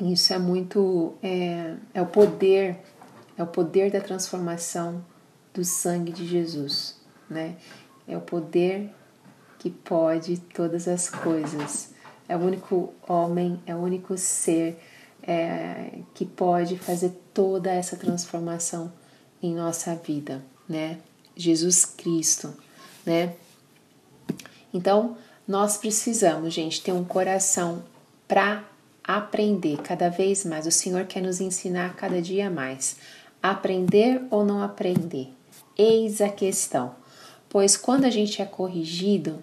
isso 0.00 0.32
é 0.32 0.38
muito 0.38 1.14
é, 1.22 1.74
é 1.94 2.02
o 2.02 2.06
poder 2.06 2.78
é 3.36 3.42
o 3.42 3.46
poder 3.46 3.90
da 3.90 4.00
transformação 4.00 5.04
do 5.52 5.64
sangue 5.64 6.12
de 6.12 6.26
Jesus, 6.26 7.00
né? 7.28 7.56
É 8.06 8.16
o 8.16 8.20
poder 8.20 8.90
que 9.58 9.70
pode 9.70 10.38
todas 10.38 10.86
as 10.86 11.08
coisas. 11.08 11.94
É 12.28 12.36
o 12.36 12.40
único 12.40 12.92
homem, 13.06 13.60
é 13.66 13.74
o 13.74 13.78
único 13.78 14.16
ser 14.16 14.78
é, 15.26 15.98
que 16.14 16.24
pode 16.24 16.78
fazer 16.78 17.12
toda 17.34 17.70
essa 17.70 17.96
transformação 17.96 18.92
em 19.42 19.54
nossa 19.54 19.94
vida, 19.94 20.42
né? 20.68 20.98
Jesus 21.36 21.84
Cristo, 21.84 22.54
né? 23.04 23.34
Então, 24.72 25.16
nós 25.46 25.76
precisamos, 25.76 26.54
gente, 26.54 26.82
ter 26.82 26.92
um 26.92 27.04
coração 27.04 27.82
para 28.26 28.64
aprender 29.02 29.78
cada 29.82 30.08
vez 30.08 30.44
mais. 30.44 30.66
O 30.66 30.72
Senhor 30.72 31.04
quer 31.06 31.22
nos 31.22 31.40
ensinar 31.40 31.94
cada 31.94 32.20
dia 32.20 32.50
mais. 32.50 32.96
Aprender 33.42 34.22
ou 34.30 34.44
não 34.44 34.62
aprender? 34.62 35.32
Eis 35.78 36.20
a 36.20 36.28
questão. 36.28 36.94
Pois 37.48 37.76
quando 37.76 38.04
a 38.04 38.10
gente 38.10 38.42
é 38.42 38.44
corrigido, 38.44 39.42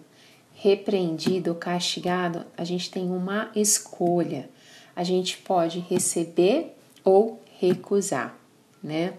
repreendido 0.53 1.55
castigado, 1.55 2.45
a 2.57 2.63
gente 2.63 2.91
tem 2.91 3.09
uma 3.09 3.49
escolha. 3.55 4.49
A 4.95 5.03
gente 5.03 5.37
pode 5.37 5.79
receber 5.79 6.75
ou 7.03 7.41
recusar, 7.59 8.35
né? 8.83 9.13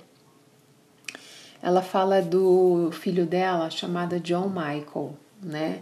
Ela 1.62 1.82
fala 1.82 2.20
do 2.20 2.90
filho 2.92 3.26
dela 3.26 3.70
chamado 3.70 4.20
John 4.20 4.48
Michael, 4.48 5.14
né? 5.42 5.80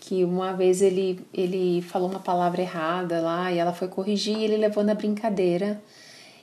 Que 0.00 0.24
uma 0.24 0.52
vez 0.54 0.80
ele, 0.80 1.20
ele 1.34 1.82
falou 1.82 2.08
uma 2.08 2.20
palavra 2.20 2.62
errada 2.62 3.20
lá 3.20 3.52
e 3.52 3.58
ela 3.58 3.72
foi 3.72 3.88
corrigir 3.88 4.38
e 4.38 4.44
ele 4.44 4.56
levou 4.56 4.82
na 4.82 4.94
brincadeira 4.94 5.80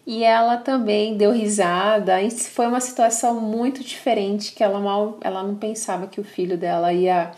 e 0.05 0.23
ela 0.23 0.57
também 0.57 1.17
deu 1.17 1.31
risada. 1.31 2.21
E 2.21 2.29
foi 2.29 2.67
uma 2.67 2.79
situação 2.79 3.39
muito 3.41 3.83
diferente 3.83 4.53
que 4.53 4.63
ela 4.63 4.79
mal, 4.79 5.17
ela 5.21 5.41
não 5.41 5.55
pensava 5.55 6.07
que 6.07 6.21
o 6.21 6.23
filho 6.23 6.57
dela 6.57 6.93
ia, 6.93 7.31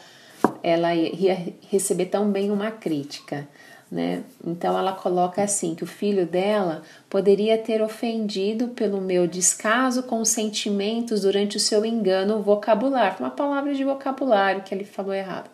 ela 0.62 0.94
ia 0.94 1.54
receber 1.70 2.08
tão 2.08 2.30
bem 2.30 2.52
uma 2.52 2.72
crítica. 2.72 3.48
Né? 3.90 4.24
Então 4.46 4.78
ela 4.78 4.92
coloca 4.92 5.42
assim 5.42 5.74
que 5.74 5.84
o 5.84 5.88
filho 5.88 6.26
dela 6.26 6.82
poderia 7.10 7.58
ter 7.58 7.82
ofendido 7.82 8.68
pelo 8.70 9.00
meu 9.00 9.26
descaso 9.26 10.04
com 10.04 10.26
sentimentos 10.26 11.22
durante 11.22 11.56
o 11.56 11.60
seu 11.60 11.86
engano 11.86 12.42
vocabulário, 12.42 13.18
uma 13.20 13.30
palavra 13.30 13.74
de 13.74 13.86
vocabulário 13.86 14.62
que 14.64 14.76
ele 14.76 14.84
falou 14.84 15.14
errado 15.14 15.50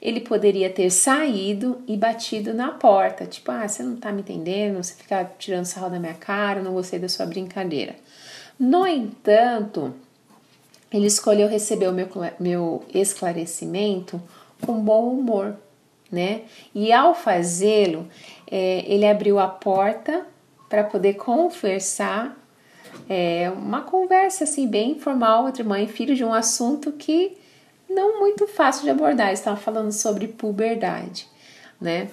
ele 0.00 0.20
poderia 0.20 0.70
ter 0.70 0.90
saído 0.90 1.82
e 1.86 1.96
batido 1.96 2.54
na 2.54 2.70
porta, 2.70 3.26
tipo, 3.26 3.50
ah, 3.50 3.68
você 3.68 3.82
não 3.82 3.96
tá 3.96 4.10
me 4.10 4.22
entendendo, 4.22 4.82
você 4.82 4.94
fica 4.94 5.30
tirando 5.38 5.66
sarro 5.66 5.90
da 5.90 5.98
minha 5.98 6.14
cara, 6.14 6.62
não 6.62 6.72
gostei 6.72 6.98
da 6.98 7.08
sua 7.08 7.26
brincadeira. 7.26 7.94
No 8.58 8.86
entanto, 8.86 9.92
ele 10.90 11.06
escolheu 11.06 11.48
receber 11.48 11.88
o 11.88 11.92
meu, 11.92 12.08
meu 12.38 12.84
esclarecimento 12.94 14.20
com 14.64 14.80
bom 14.80 15.10
humor, 15.10 15.54
né? 16.10 16.42
E 16.74 16.92
ao 16.92 17.14
fazê-lo, 17.14 18.08
é, 18.50 18.84
ele 18.86 19.06
abriu 19.06 19.38
a 19.38 19.48
porta 19.48 20.26
para 20.68 20.84
poder 20.84 21.14
conversar 21.14 22.36
é 23.08 23.50
uma 23.50 23.82
conversa 23.82 24.44
assim 24.44 24.68
bem 24.68 24.92
informal 24.92 25.48
entre 25.48 25.64
mãe 25.64 25.84
e 25.84 25.88
filho 25.88 26.14
de 26.14 26.24
um 26.24 26.32
assunto 26.32 26.92
que 26.92 27.36
não 27.88 28.20
muito 28.20 28.46
fácil 28.46 28.84
de 28.84 28.90
abordar. 28.90 29.32
Estava 29.32 29.56
falando 29.56 29.90
sobre 29.90 30.28
puberdade, 30.28 31.26
né? 31.80 32.08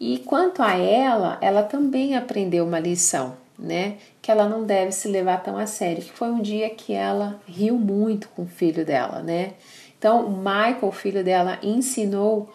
E 0.00 0.18
quanto 0.18 0.62
a 0.62 0.76
ela, 0.76 1.38
ela 1.40 1.64
também 1.64 2.16
aprendeu 2.16 2.64
uma 2.64 2.78
lição, 2.78 3.36
né? 3.58 3.96
Que 4.22 4.30
ela 4.30 4.48
não 4.48 4.64
deve 4.64 4.92
se 4.92 5.08
levar 5.08 5.42
tão 5.42 5.58
a 5.58 5.66
sério. 5.66 6.04
Que 6.04 6.12
foi 6.12 6.28
um 6.28 6.40
dia 6.40 6.70
que 6.70 6.92
ela 6.92 7.40
riu 7.44 7.76
muito 7.76 8.28
com 8.28 8.42
o 8.42 8.48
filho 8.48 8.84
dela, 8.84 9.20
né? 9.20 9.54
Então, 9.98 10.24
o 10.24 10.36
Michael, 10.36 10.92
filho 10.92 11.24
dela, 11.24 11.58
ensinou 11.60 12.48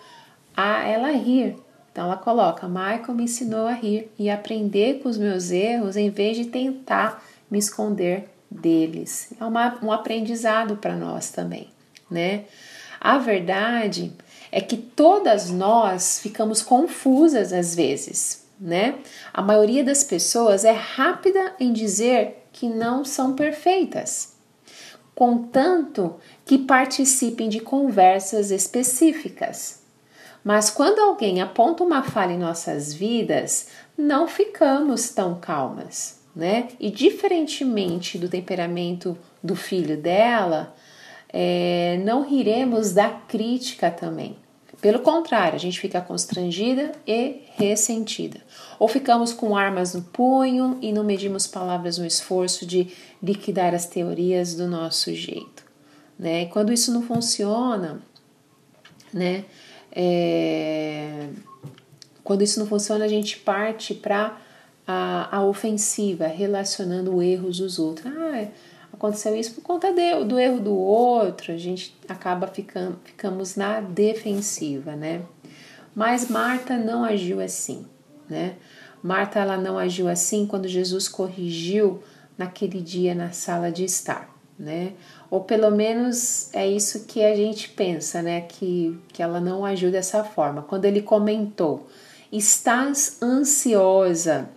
a 0.55 0.87
ela 0.87 1.11
rir. 1.11 1.55
Então, 1.91 2.05
ela 2.05 2.17
coloca: 2.17 2.67
Michael 2.67 3.13
me 3.13 3.23
ensinou 3.23 3.67
a 3.67 3.73
rir 3.73 4.11
e 4.17 4.29
aprender 4.29 4.99
com 4.99 5.09
os 5.09 5.17
meus 5.17 5.51
erros 5.51 5.95
em 5.95 6.09
vez 6.09 6.35
de 6.37 6.45
tentar 6.45 7.23
me 7.49 7.59
esconder 7.59 8.29
deles. 8.49 9.31
É 9.39 9.45
uma, 9.45 9.77
um 9.83 9.91
aprendizado 9.91 10.77
para 10.77 10.95
nós 10.95 11.29
também, 11.29 11.69
né? 12.09 12.45
A 12.99 13.17
verdade 13.17 14.13
é 14.51 14.61
que 14.61 14.77
todas 14.77 15.49
nós 15.49 16.19
ficamos 16.19 16.61
confusas 16.61 17.51
às 17.51 17.75
vezes, 17.75 18.45
né? 18.59 18.95
A 19.33 19.41
maioria 19.41 19.83
das 19.83 20.03
pessoas 20.03 20.63
é 20.63 20.71
rápida 20.71 21.53
em 21.59 21.73
dizer 21.73 22.47
que 22.53 22.69
não 22.69 23.03
são 23.03 23.33
perfeitas, 23.33 24.33
contanto 25.13 26.15
que 26.45 26.57
participem 26.57 27.49
de 27.49 27.59
conversas 27.59 28.51
específicas. 28.51 29.82
Mas 30.43 30.69
quando 30.69 30.99
alguém 30.99 31.41
aponta 31.41 31.83
uma 31.83 32.03
falha 32.03 32.33
em 32.33 32.37
nossas 32.37 32.93
vidas, 32.93 33.69
não 33.97 34.27
ficamos 34.27 35.09
tão 35.09 35.35
calmas, 35.35 36.19
né? 36.35 36.67
E 36.79 36.91
diferentemente 36.91 38.17
do 38.17 38.27
temperamento 38.27 39.17
do 39.41 39.55
filho 39.55 39.95
dela, 39.95 40.75
é, 41.29 41.99
não 42.03 42.27
riremos 42.27 42.93
da 42.93 43.09
crítica 43.09 43.89
também. 43.89 44.37
Pelo 44.83 44.99
contrário, 44.99 45.55
a 45.55 45.59
gente 45.59 45.79
fica 45.79 46.01
constrangida 46.01 46.91
e 47.07 47.43
ressentida. 47.55 48.41
Ou 48.77 48.89
ficamos 48.89 49.31
com 49.31 49.55
armas 49.55 49.93
no 49.93 50.01
punho 50.01 50.77
e 50.81 50.91
não 50.91 51.05
medimos 51.05 51.47
palavras 51.47 51.97
no 51.97 52.05
esforço 52.05 52.65
de 52.65 52.89
liquidar 53.21 53.73
as 53.73 53.85
teorias 53.85 54.55
do 54.55 54.67
nosso 54.67 55.13
jeito. 55.13 55.63
Né? 56.19 56.43
E 56.43 56.45
quando 56.47 56.73
isso 56.73 56.91
não 56.91 57.01
funciona, 57.01 58.01
né? 59.13 59.45
É... 59.95 61.27
Quando 62.23 62.41
isso 62.41 62.59
não 62.59 62.65
funciona, 62.65 63.05
a 63.05 63.07
gente 63.07 63.37
parte 63.39 63.93
para 63.93 64.37
a, 64.87 65.37
a 65.37 65.43
ofensiva, 65.43 66.27
relacionando 66.27 67.21
erros 67.21 67.57
dos 67.57 67.79
outros. 67.79 68.11
Ah, 68.11 68.47
aconteceu 68.91 69.35
isso 69.35 69.53
por 69.55 69.61
conta 69.61 69.91
de, 69.91 70.23
do 70.23 70.39
erro 70.39 70.59
do 70.59 70.75
outro, 70.75 71.51
a 71.51 71.57
gente 71.57 71.95
acaba 72.07 72.47
ficando, 72.47 72.97
ficamos 73.03 73.55
na 73.55 73.81
defensiva, 73.81 74.95
né? 74.95 75.21
Mas 75.95 76.29
Marta 76.29 76.77
não 76.77 77.03
agiu 77.03 77.39
assim, 77.39 77.85
né? 78.29 78.55
Marta 79.01 79.39
ela 79.39 79.57
não 79.57 79.77
agiu 79.77 80.07
assim 80.07 80.45
quando 80.45 80.67
Jesus 80.67 81.07
corrigiu 81.07 82.01
naquele 82.37 82.81
dia 82.81 83.13
na 83.13 83.31
sala 83.31 83.71
de 83.71 83.83
estar, 83.83 84.33
né? 84.57 84.93
Ou 85.33 85.41
pelo 85.41 85.71
menos 85.71 86.53
é 86.53 86.67
isso 86.67 87.05
que 87.05 87.23
a 87.23 87.35
gente 87.35 87.67
pensa, 87.69 88.21
né? 88.21 88.41
Que, 88.41 88.95
que 89.11 89.23
ela 89.23 89.39
não 89.39 89.65
agiu 89.65 89.89
dessa 89.89 90.23
forma. 90.23 90.61
Quando 90.61 90.85
ele 90.85 91.01
comentou: 91.01 91.87
Estás 92.31 93.17
ansiosa, 93.19 94.47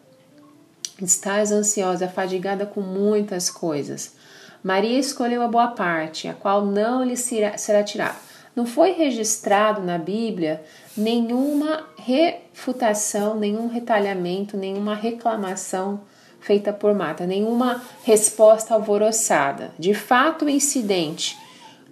estás 1.00 1.50
ansiosa, 1.50 2.08
fadigada 2.08 2.66
com 2.66 2.82
muitas 2.82 3.48
coisas. 3.48 4.16
Maria 4.62 4.98
escolheu 4.98 5.40
a 5.40 5.48
boa 5.48 5.68
parte, 5.68 6.28
a 6.28 6.34
qual 6.34 6.66
não 6.66 7.02
lhe 7.02 7.16
será 7.16 7.82
tirada. 7.82 8.16
Não 8.54 8.66
foi 8.66 8.92
registrado 8.92 9.80
na 9.80 9.96
Bíblia 9.96 10.62
nenhuma 10.94 11.86
refutação, 11.96 13.34
nenhum 13.34 13.66
retalhamento, 13.66 14.58
nenhuma 14.58 14.94
reclamação 14.94 16.02
feita 16.46 16.72
por 16.72 16.94
Marta, 16.94 17.26
nenhuma 17.26 17.82
resposta 18.04 18.72
alvoroçada. 18.72 19.72
De 19.78 19.92
fato, 19.92 20.44
o 20.44 20.48
incidente 20.48 21.36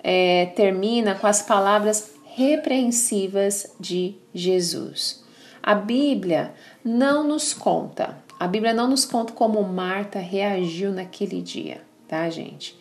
é, 0.03 0.47
termina 0.57 1.15
com 1.15 1.27
as 1.27 1.43
palavras 1.43 2.13
repreensivas 2.25 3.75
de 3.79 4.15
Jesus. 4.35 5.23
A 5.63 5.75
Bíblia 5.75 6.55
não 6.85 7.27
nos 7.27 7.53
conta, 7.53 8.17
a 8.39 8.47
Bíblia 8.47 8.73
não 8.73 8.89
nos 8.89 9.05
conta 9.05 9.33
como 9.33 9.63
Marta 9.63 10.19
reagiu 10.19 10.93
naquele 10.93 11.41
dia 11.43 11.81
tá, 12.15 12.31
gente? 12.31 12.77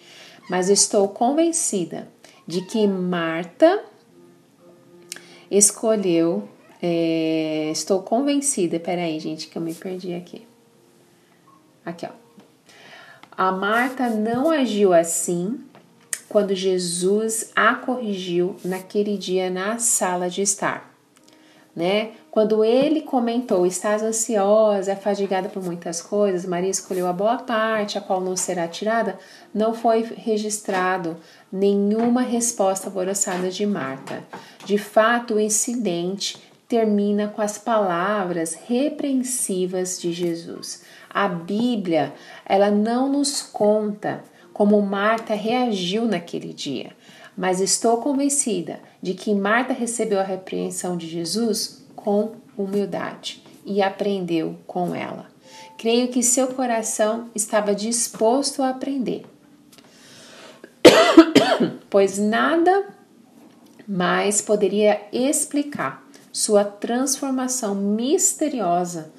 Mas 0.50 0.70
estou 0.70 1.08
convencida 1.08 2.08
de 2.46 2.62
que 2.62 2.86
Marta 2.88 3.84
escolheu. 5.50 6.48
É, 6.82 7.70
estou 7.72 8.04
convencida. 8.04 8.80
Peraí, 8.80 9.20
gente, 9.20 9.48
que 9.48 9.58
eu 9.58 9.62
me 9.62 9.74
perdi 9.74 10.14
aqui. 10.14 10.46
Aqui, 11.86 12.06
ó. 12.06 12.24
A 13.36 13.52
Marta 13.52 14.10
não 14.10 14.52
agiu 14.52 14.94
assim 14.94 15.60
quando 16.30 16.56
Jesus 16.56 17.52
a 17.56 17.76
corrigiu 17.76 18.56
naquele 18.64 19.18
dia 19.18 19.50
na 19.50 19.78
sala 19.78 20.30
de 20.30 20.42
estar, 20.42 20.94
né? 21.76 22.12
Quando 22.30 22.64
ele 22.64 23.02
comentou: 23.02 23.66
Estás 23.66 24.02
ansiosa, 24.02 24.96
fadigada 24.96 25.50
por 25.50 25.64
muitas 25.64 26.02
coisas, 26.02 26.46
Maria 26.46 26.70
escolheu 26.70 27.08
a 27.08 27.14
boa 27.14 27.38
parte, 27.38 27.98
a 27.98 28.02
qual 28.02 28.22
não 28.22 28.36
será 28.36 28.68
tirada, 28.68 29.18
não 29.54 29.74
foi 29.74 30.02
registrado 30.02 31.18
nenhuma 31.52 32.22
resposta 32.22 32.88
alvoroçada 32.88 33.50
de 33.50 33.66
Marta. 33.66 34.24
De 34.66 34.78
fato, 34.78 35.36
o 35.36 35.40
incidente 35.40 36.42
termina 36.68 37.28
com 37.28 37.42
as 37.42 37.60
palavras 37.60 38.56
repreensivas 38.56 40.02
de 40.02 40.12
Jesus. 40.12 40.82
A 41.14 41.28
Bíblia, 41.28 42.14
ela 42.46 42.72
não 42.72 43.08
nos 43.12 43.42
conta 43.42 44.24
como 44.52 44.82
Marta 44.82 45.34
reagiu 45.34 46.06
naquele 46.06 46.54
dia, 46.54 46.92
mas 47.38 47.60
estou 47.60 47.98
convencida 47.98 48.80
de 49.02 49.14
que 49.14 49.34
Marta 49.34 49.74
recebeu 49.74 50.20
a 50.20 50.24
repreensão 50.24 50.96
de 50.96 51.08
Jesus 51.08 51.86
com 51.96 52.36
humildade 52.58 53.44
e 53.66 53.82
aprendeu 53.82 54.58
com 54.68 54.96
ela. 54.96 55.28
Creio 55.78 56.08
que 56.08 56.24
seu 56.24 56.48
coração 56.48 57.30
estava 57.36 57.76
disposto 57.76 58.62
a 58.62 58.70
aprender, 58.70 59.26
pois 61.90 62.18
nada 62.18 62.88
mais 63.88 64.42
poderia 64.42 65.02
explicar 65.12 66.04
sua 66.32 66.64
transformação 66.64 67.76
misteriosa 67.76 69.12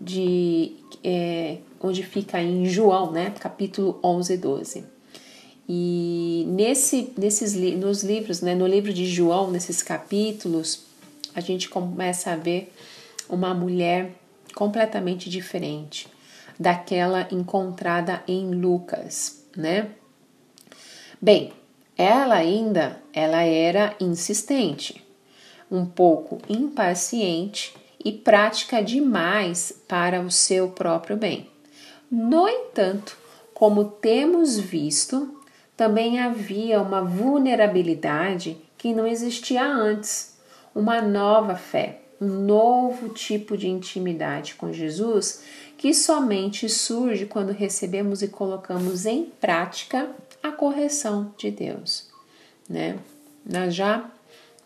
de 0.00 0.76
é, 1.02 1.58
onde 1.80 2.02
fica 2.02 2.40
em 2.40 2.66
João, 2.66 3.10
né, 3.10 3.32
capítulo 3.38 3.98
11 4.02 4.32
e 4.32 4.36
12. 4.36 4.84
E 5.68 6.44
nesse, 6.48 7.12
nesses 7.16 7.54
nos 7.76 8.02
livros, 8.02 8.40
né, 8.40 8.54
no 8.54 8.66
livro 8.66 8.92
de 8.92 9.06
João, 9.06 9.50
nesses 9.50 9.82
capítulos, 9.82 10.82
a 11.34 11.40
gente 11.40 11.68
começa 11.68 12.32
a 12.32 12.36
ver 12.36 12.72
uma 13.28 13.54
mulher 13.54 14.12
completamente 14.54 15.30
diferente 15.30 16.08
daquela 16.58 17.28
encontrada 17.30 18.22
em 18.26 18.50
Lucas, 18.50 19.44
né? 19.56 19.90
Bem, 21.22 21.52
ela 21.96 22.34
ainda 22.34 23.00
ela 23.12 23.42
era 23.42 23.94
insistente, 24.00 25.04
um 25.70 25.86
pouco 25.86 26.38
impaciente 26.48 27.74
e 28.02 28.12
prática 28.12 28.82
demais 28.82 29.72
para 29.86 30.20
o 30.20 30.30
seu 30.30 30.70
próprio 30.70 31.16
bem. 31.16 31.48
No 32.10 32.48
entanto, 32.48 33.16
como 33.54 33.84
temos 33.84 34.58
visto, 34.58 35.38
também 35.76 36.18
havia 36.18 36.80
uma 36.80 37.02
vulnerabilidade 37.02 38.56
que 38.76 38.94
não 38.94 39.06
existia 39.06 39.64
antes 39.64 40.38
uma 40.74 41.02
nova 41.02 41.54
fé, 41.54 42.00
um 42.20 42.26
novo 42.26 43.10
tipo 43.10 43.56
de 43.56 43.68
intimidade 43.68 44.54
com 44.54 44.72
Jesus 44.72 45.42
que 45.76 45.94
somente 45.94 46.68
surge 46.68 47.24
quando 47.24 47.52
recebemos 47.52 48.22
e 48.22 48.28
colocamos 48.28 49.06
em 49.06 49.24
prática 49.24 50.10
a 50.42 50.52
correção 50.52 51.34
de 51.38 51.50
Deus, 51.50 52.06
né? 52.68 52.98
Nós 53.46 53.74
já 53.74 54.10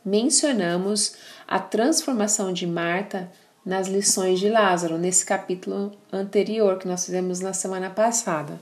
mencionamos 0.05 1.15
a 1.47 1.59
transformação 1.59 2.53
de 2.53 2.67
Marta 2.67 3.31
nas 3.65 3.89
lições 3.89 4.39
de 4.39 4.49
Lázaro, 4.49 4.99
nesse 4.99 5.25
capítulo 5.25 5.93
anterior 6.13 6.79
que 6.79 6.87
nós 6.87 7.05
fizemos 7.05 7.41
na 7.41 7.53
semana 7.53 7.89
passada. 7.89 8.61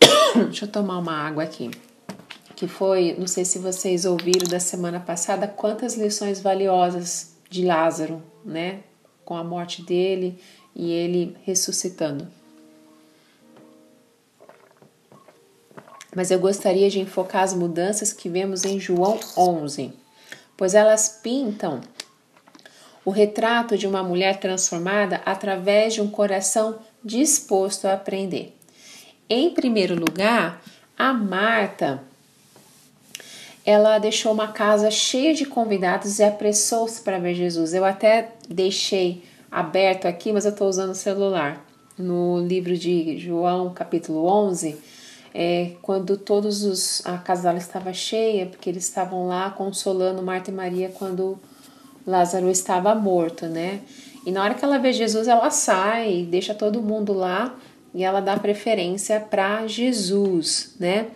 Deixa 0.34 0.64
eu 0.64 0.70
tomar 0.70 0.98
uma 0.98 1.14
água 1.14 1.42
aqui 1.42 1.70
que 2.54 2.68
foi, 2.68 3.16
não 3.18 3.26
sei 3.26 3.44
se 3.44 3.58
vocês 3.58 4.04
ouviram 4.04 4.46
da 4.48 4.60
semana 4.60 5.00
passada, 5.00 5.48
quantas 5.48 5.96
lições 5.96 6.40
valiosas 6.40 7.34
de 7.50 7.64
Lázaro, 7.64 8.22
né? 8.44 8.84
Com 9.24 9.34
a 9.36 9.42
morte 9.42 9.82
dele 9.82 10.38
e 10.72 10.92
ele 10.92 11.36
ressuscitando. 11.44 12.28
mas 16.14 16.30
eu 16.30 16.38
gostaria 16.38 16.90
de 16.90 17.00
enfocar 17.00 17.42
as 17.42 17.54
mudanças 17.54 18.12
que 18.12 18.28
vemos 18.28 18.64
em 18.64 18.78
João 18.78 19.18
11, 19.36 19.92
pois 20.56 20.74
elas 20.74 21.20
pintam 21.22 21.80
o 23.04 23.10
retrato 23.10 23.76
de 23.76 23.86
uma 23.86 24.02
mulher 24.02 24.38
transformada 24.38 25.20
através 25.24 25.94
de 25.94 26.00
um 26.00 26.08
coração 26.08 26.78
disposto 27.04 27.86
a 27.86 27.94
aprender. 27.94 28.56
Em 29.28 29.50
primeiro 29.50 29.94
lugar, 29.94 30.62
a 30.96 31.12
Marta 31.12 32.02
ela 33.64 33.98
deixou 33.98 34.32
uma 34.32 34.48
casa 34.48 34.90
cheia 34.90 35.34
de 35.34 35.44
convidados 35.44 36.18
e 36.18 36.24
apressou-se 36.24 37.00
para 37.00 37.18
ver 37.18 37.34
Jesus. 37.34 37.72
Eu 37.72 37.84
até 37.84 38.32
deixei 38.48 39.22
aberto 39.50 40.06
aqui, 40.06 40.32
mas 40.32 40.44
eu 40.44 40.50
estou 40.50 40.68
usando 40.68 40.90
o 40.90 40.96
celular. 40.96 41.64
No 41.96 42.40
livro 42.40 42.76
de 42.76 43.18
João, 43.18 43.72
capítulo 43.72 44.26
11, 44.26 44.76
é, 45.34 45.72
quando 45.80 46.16
todos 46.16 46.62
os 46.62 47.04
a 47.06 47.18
casa 47.18 47.44
dela 47.44 47.58
estava 47.58 47.92
cheia, 47.92 48.46
porque 48.46 48.68
eles 48.68 48.84
estavam 48.84 49.26
lá 49.26 49.50
consolando 49.50 50.22
Marta 50.22 50.50
e 50.50 50.54
Maria 50.54 50.90
quando 50.98 51.38
Lázaro 52.06 52.50
estava 52.50 52.94
morto, 52.94 53.46
né? 53.46 53.80
E 54.26 54.30
na 54.30 54.42
hora 54.42 54.54
que 54.54 54.64
ela 54.64 54.78
vê 54.78 54.92
Jesus, 54.92 55.26
ela 55.26 55.50
sai, 55.50 56.26
deixa 56.30 56.54
todo 56.54 56.82
mundo 56.82 57.12
lá 57.12 57.54
e 57.94 58.04
ela 58.04 58.20
dá 58.20 58.36
preferência 58.38 59.20
para 59.20 59.66
Jesus, 59.66 60.74
né? 60.78 61.08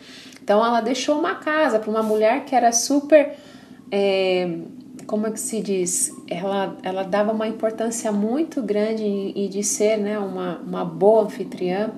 Então 0.42 0.64
ela 0.64 0.80
deixou 0.80 1.18
uma 1.18 1.34
casa 1.34 1.78
para 1.78 1.90
uma 1.90 2.02
mulher 2.02 2.44
que 2.44 2.54
era 2.54 2.72
super, 2.72 3.32
é, 3.90 4.58
como 5.06 5.26
é 5.26 5.30
que 5.30 5.40
se 5.40 5.60
diz? 5.60 6.12
Ela, 6.28 6.76
ela 6.82 7.02
dava 7.02 7.32
uma 7.32 7.48
importância 7.48 8.12
muito 8.12 8.62
grande 8.62 9.04
e 9.04 9.48
de 9.48 9.62
ser, 9.62 9.96
né, 9.98 10.18
uma, 10.18 10.58
uma 10.58 10.84
boa 10.84 11.24
anfitriã. 11.24 11.90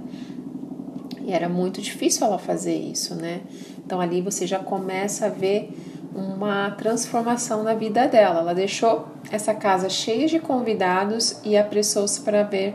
E 1.29 1.33
era 1.33 1.47
muito 1.47 1.83
difícil 1.83 2.27
ela 2.27 2.39
fazer 2.39 2.75
isso, 2.75 3.15
né? 3.15 3.43
Então 3.85 4.01
ali 4.01 4.23
você 4.23 4.47
já 4.47 4.59
começa 4.59 5.27
a 5.27 5.29
ver 5.29 5.71
uma 6.15 6.71
transformação 6.71 7.63
na 7.63 7.75
vida 7.75 8.09
dela. 8.09 8.41
Ela 8.41 8.55
deixou 8.55 9.07
essa 9.31 9.53
casa 9.53 9.91
cheia 9.91 10.27
de 10.27 10.39
convidados 10.39 11.39
e 11.45 11.55
apressou-se 11.55 12.23
para 12.23 12.45
ver 12.45 12.75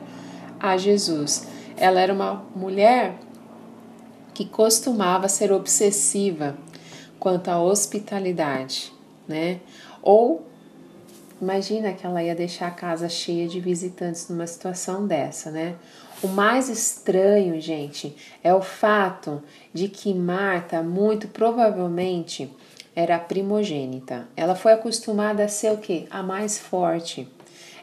a 0.59 0.77
Jesus. 0.77 1.47
Ela 1.75 1.99
era 1.99 2.13
uma 2.13 2.45
mulher 2.55 3.15
que 4.35 4.45
costumava 4.45 5.27
ser 5.27 5.51
obsessiva 5.51 6.55
quanto 7.19 7.47
à 7.49 7.59
hospitalidade, 7.59 8.93
né? 9.27 9.61
Ou 9.99 10.45
imagina 11.41 11.91
que 11.91 12.05
ela 12.05 12.21
ia 12.21 12.35
deixar 12.35 12.67
a 12.67 12.71
casa 12.71 13.09
cheia 13.09 13.47
de 13.47 13.59
visitantes 13.59 14.29
numa 14.29 14.45
situação 14.45 15.07
dessa, 15.07 15.49
né? 15.49 15.75
O 16.23 16.27
mais 16.27 16.69
estranho, 16.69 17.59
gente, 17.59 18.15
é 18.43 18.53
o 18.53 18.61
fato 18.61 19.43
de 19.73 19.87
que 19.87 20.13
Marta, 20.13 20.81
muito 20.81 21.27
provavelmente, 21.27 22.49
era 22.95 23.19
primogênita. 23.19 24.27
Ela 24.35 24.55
foi 24.55 24.73
acostumada 24.73 25.43
a 25.43 25.47
ser 25.49 25.73
o 25.73 25.77
quê? 25.77 26.07
A 26.09 26.23
mais 26.23 26.57
forte. 26.57 27.27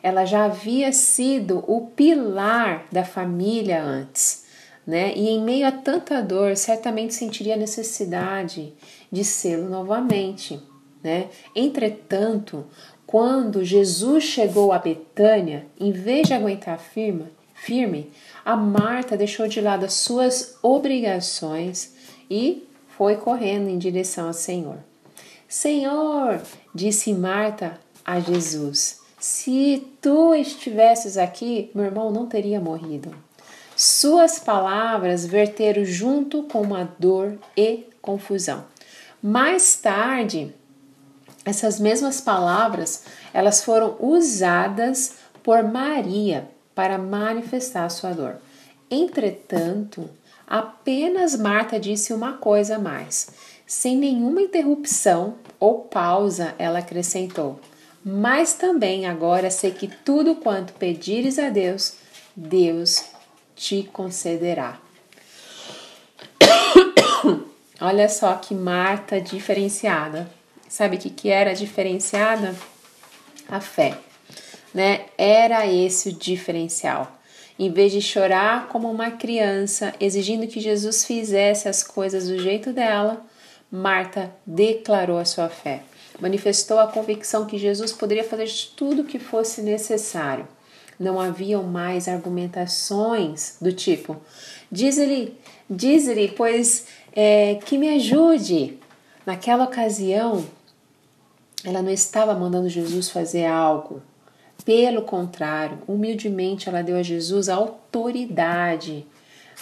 Ela 0.02 0.24
já 0.24 0.46
havia 0.46 0.90
sido 0.92 1.62
o 1.68 1.88
pilar 1.88 2.86
da 2.90 3.04
família 3.04 3.82
antes 3.82 4.48
né? 4.86 5.12
E 5.14 5.28
em 5.28 5.40
meio 5.40 5.66
a 5.66 5.72
tanta 5.72 6.20
dor, 6.20 6.56
certamente 6.56 7.14
sentiria 7.14 7.54
a 7.54 7.58
necessidade 7.58 8.72
de 9.10 9.24
sê-lo 9.24 9.68
novamente, 9.68 10.60
né? 11.02 11.28
Entretanto, 11.54 12.66
quando 13.06 13.64
Jesus 13.64 14.24
chegou 14.24 14.72
a 14.72 14.78
Betânia, 14.78 15.66
em 15.78 15.92
vez 15.92 16.26
de 16.26 16.34
aguentar 16.34 16.78
firme, 16.78 17.26
firme, 17.54 18.10
a 18.50 18.56
Marta 18.56 19.16
deixou 19.16 19.46
de 19.46 19.60
lado 19.60 19.84
as 19.84 19.94
suas 19.94 20.56
obrigações 20.60 21.92
e 22.28 22.66
foi 22.88 23.14
correndo 23.14 23.68
em 23.68 23.78
direção 23.78 24.26
ao 24.26 24.32
Senhor. 24.32 24.78
Senhor, 25.48 26.42
disse 26.74 27.12
Marta 27.12 27.78
a 28.04 28.18
Jesus, 28.18 29.02
se 29.20 29.86
tu 30.02 30.34
estivesses 30.34 31.16
aqui, 31.16 31.70
meu 31.72 31.84
irmão 31.84 32.10
não 32.10 32.26
teria 32.26 32.60
morrido. 32.60 33.14
Suas 33.76 34.40
palavras 34.40 35.24
verteram 35.24 35.84
junto 35.84 36.42
com 36.42 36.62
uma 36.62 36.92
dor 36.98 37.38
e 37.56 37.86
confusão. 38.02 38.64
Mais 39.22 39.76
tarde, 39.76 40.52
essas 41.44 41.78
mesmas 41.78 42.20
palavras, 42.20 43.04
elas 43.32 43.62
foram 43.62 43.94
usadas 44.00 45.18
por 45.40 45.62
Maria 45.62 46.48
para 46.74 46.98
manifestar 46.98 47.88
sua 47.90 48.12
dor. 48.12 48.36
Entretanto, 48.90 50.08
apenas 50.46 51.36
Marta 51.36 51.78
disse 51.78 52.12
uma 52.12 52.34
coisa 52.34 52.76
a 52.76 52.78
mais. 52.78 53.30
Sem 53.66 53.96
nenhuma 53.96 54.42
interrupção 54.42 55.36
ou 55.60 55.82
pausa, 55.84 56.54
ela 56.58 56.80
acrescentou: 56.80 57.60
Mas 58.04 58.54
também 58.54 59.06
agora 59.06 59.50
sei 59.50 59.70
que 59.70 59.86
tudo 59.86 60.34
quanto 60.34 60.72
pedires 60.72 61.38
a 61.38 61.50
Deus, 61.50 61.94
Deus 62.34 63.04
te 63.54 63.84
concederá. 63.92 64.80
Olha 67.80 68.08
só 68.08 68.34
que 68.34 68.54
Marta 68.54 69.20
diferenciada. 69.20 70.30
Sabe 70.68 70.96
o 70.96 70.98
que, 70.98 71.10
que 71.10 71.28
era 71.28 71.54
diferenciada? 71.54 72.54
A 73.48 73.60
fé, 73.60 73.98
né? 74.74 75.06
Era 75.16 75.66
esse 75.66 76.10
o 76.10 76.12
diferencial. 76.12 77.18
Em 77.58 77.70
vez 77.70 77.92
de 77.92 78.00
chorar 78.00 78.68
como 78.68 78.90
uma 78.90 79.10
criança, 79.10 79.92
exigindo 80.00 80.46
que 80.46 80.60
Jesus 80.60 81.04
fizesse 81.04 81.68
as 81.68 81.82
coisas 81.82 82.28
do 82.28 82.38
jeito 82.38 82.72
dela, 82.72 83.24
Marta 83.70 84.32
declarou 84.46 85.18
a 85.18 85.24
sua 85.24 85.48
fé. 85.48 85.82
Manifestou 86.18 86.78
a 86.78 86.86
convicção 86.86 87.46
que 87.46 87.58
Jesus 87.58 87.92
poderia 87.92 88.24
fazer 88.24 88.48
tudo 88.76 89.02
o 89.02 89.04
que 89.04 89.18
fosse 89.18 89.62
necessário 89.62 90.46
não 91.00 91.18
haviam 91.18 91.62
mais 91.62 92.06
argumentações 92.06 93.56
do 93.58 93.72
tipo: 93.72 94.18
diz-lhe, 94.70 95.34
diz-lhe, 95.68 96.28
pois 96.28 96.86
é, 97.14 97.58
que 97.64 97.78
me 97.78 97.88
ajude. 97.88 98.78
Naquela 99.24 99.64
ocasião, 99.64 100.44
ela 101.64 101.82
não 101.82 101.90
estava 101.90 102.34
mandando 102.34 102.68
Jesus 102.68 103.08
fazer 103.08 103.46
algo. 103.46 104.02
Pelo 104.64 105.02
contrário, 105.02 105.78
humildemente 105.86 106.68
ela 106.68 106.82
deu 106.82 106.96
a 106.96 107.02
Jesus 107.02 107.48
a 107.48 107.54
autoridade, 107.54 109.06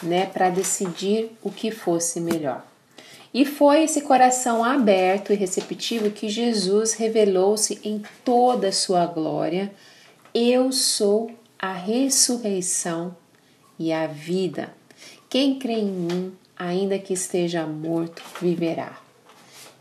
né, 0.02 0.26
para 0.26 0.50
decidir 0.50 1.30
o 1.42 1.50
que 1.50 1.70
fosse 1.70 2.20
melhor. 2.20 2.64
E 3.32 3.44
foi 3.44 3.82
esse 3.82 4.02
coração 4.02 4.64
aberto 4.64 5.32
e 5.32 5.36
receptivo 5.36 6.10
que 6.10 6.28
Jesus 6.28 6.94
revelou-se 6.94 7.78
em 7.84 8.02
toda 8.24 8.68
a 8.68 8.72
sua 8.72 9.06
glória 9.06 9.70
eu 10.34 10.70
sou 10.70 11.30
a 11.58 11.72
ressurreição 11.72 13.16
e 13.78 13.92
a 13.92 14.06
vida. 14.06 14.74
Quem 15.28 15.58
crê 15.58 15.74
em 15.74 15.90
mim, 15.90 16.32
ainda 16.56 16.98
que 16.98 17.12
esteja 17.12 17.66
morto, 17.66 18.22
viverá. 18.40 18.98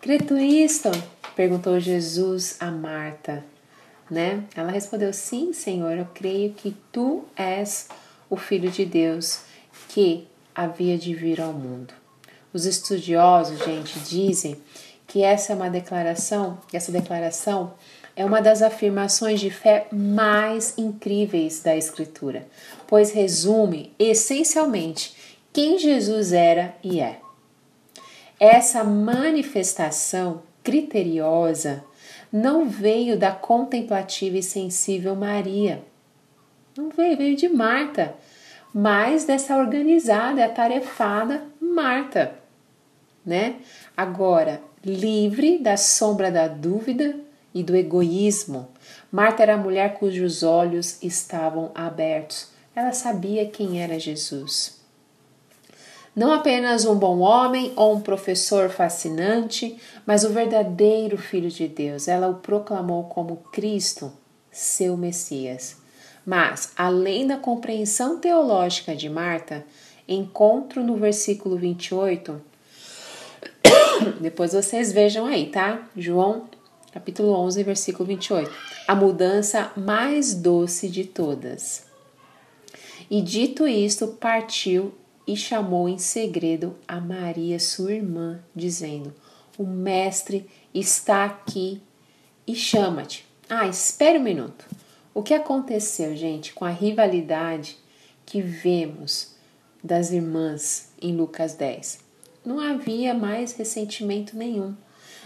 Crê 0.02 0.18
tu 0.18 0.38
isto? 0.38 0.90
perguntou 1.36 1.80
Jesus 1.80 2.58
a 2.60 2.72
Marta. 2.72 3.44
Né? 4.10 4.44
Ela 4.56 4.72
respondeu: 4.72 5.12
Sim, 5.12 5.54
Senhor, 5.54 5.98
eu 5.98 6.08
creio 6.14 6.54
que 6.54 6.76
tu 6.92 7.26
és 7.36 7.90
o 8.30 8.38
Filho 8.38 8.70
de 8.72 8.86
Deus 8.86 9.42
que 9.90 10.28
havia 10.56 10.98
de 10.98 11.14
vir 11.14 11.42
ao 11.42 11.54
mundo. 11.54 11.94
Os 12.54 12.66
estudiosos, 12.66 13.60
gente, 13.64 14.00
dizem 14.00 14.58
que 15.06 15.24
essa 15.24 15.54
é 15.54 15.56
uma 15.56 15.70
declaração, 15.70 16.60
essa 16.74 16.92
declaração 16.92 17.74
é 18.16 18.26
uma 18.26 18.42
das 18.42 18.64
afirmações 18.64 19.40
de 19.40 19.52
fé 19.52 19.88
mais 19.92 20.74
incríveis 20.78 21.62
da 21.62 21.76
Escritura, 21.76 22.48
pois 22.88 23.12
resume 23.12 23.94
essencialmente 24.00 25.16
quem 25.54 25.78
Jesus 25.78 26.34
era 26.34 26.76
e 26.84 27.00
é. 27.00 27.20
Essa 28.40 28.84
manifestação 28.84 30.42
criteriosa 30.64 31.84
não 32.38 32.70
veio 32.70 33.18
da 33.18 33.32
contemplativa 33.32 34.38
e 34.38 34.44
sensível 34.44 35.16
Maria. 35.16 35.84
Não 36.78 36.90
veio, 36.90 37.18
veio 37.18 37.36
de 37.36 37.50
Marta, 37.50 38.16
mas 38.72 39.26
dessa 39.26 39.58
organizada 39.58 40.46
atarefada 40.46 41.44
Marta, 41.60 42.36
né? 43.26 43.56
Agora, 43.96 44.62
livre 44.86 45.58
da 45.58 45.76
sombra 45.76 46.32
da 46.32 46.48
dúvida 46.48 47.20
e 47.54 47.64
do 47.64 47.76
egoísmo. 47.76 48.68
Marta 49.12 49.42
era 49.42 49.56
a 49.56 49.58
mulher 49.58 49.96
cujos 49.96 50.44
olhos 50.44 51.02
estavam 51.02 51.72
abertos. 51.74 52.52
Ela 52.76 52.94
sabia 52.94 53.48
quem 53.48 53.82
era 53.82 54.00
Jesus. 54.00 54.77
Não 56.18 56.34
apenas 56.34 56.84
um 56.84 56.96
bom 56.96 57.20
homem 57.20 57.72
ou 57.76 57.94
um 57.94 58.02
professor 58.02 58.72
fascinante, 58.72 59.78
mas 60.04 60.24
o 60.24 60.30
verdadeiro 60.30 61.16
Filho 61.16 61.52
de 61.52 61.68
Deus. 61.68 62.08
Ela 62.08 62.28
o 62.28 62.34
proclamou 62.34 63.04
como 63.04 63.38
Cristo, 63.52 64.12
seu 64.52 64.98
Messias. 64.98 65.78
Mas, 66.26 66.72
além 66.76 67.28
da 67.28 67.38
compreensão 67.38 68.18
teológica 68.18 68.96
de 68.96 69.08
Marta, 69.08 69.64
encontro 70.08 70.84
no 70.84 70.96
versículo 70.96 71.56
28 71.56 72.42
Depois 74.20 74.54
vocês 74.54 74.92
vejam 74.92 75.28
aí, 75.28 75.46
tá? 75.46 75.88
João 75.96 76.50
capítulo 76.92 77.32
11, 77.34 77.62
versículo 77.62 78.08
28. 78.08 78.52
A 78.88 78.96
mudança 78.96 79.72
mais 79.78 80.34
doce 80.34 80.90
de 80.90 81.04
todas. 81.04 81.86
E 83.08 83.22
dito 83.22 83.68
isto, 83.68 84.08
partiu 84.08 84.96
e 85.28 85.36
chamou 85.36 85.90
em 85.90 85.98
segredo 85.98 86.76
a 86.88 87.02
Maria, 87.02 87.60
sua 87.60 87.94
irmã, 87.94 88.40
dizendo: 88.56 89.14
O 89.58 89.66
mestre 89.66 90.50
está 90.74 91.26
aqui 91.26 91.82
e 92.48 92.56
chama-te. 92.56 93.28
Ah, 93.50 93.68
espere 93.68 94.18
um 94.18 94.24
minuto. 94.24 94.66
O 95.14 95.22
que 95.22 95.34
aconteceu, 95.34 96.16
gente, 96.16 96.54
com 96.54 96.64
a 96.64 96.70
rivalidade 96.70 97.78
que 98.26 98.42
vemos 98.42 99.36
das 99.84 100.12
irmãs 100.12 100.92
em 101.02 101.16
Lucas 101.16 101.54
10? 101.54 102.00
Não 102.46 102.60
havia 102.60 103.14
mais 103.14 103.54
ressentimento 103.54 104.38
nenhum. 104.38 104.74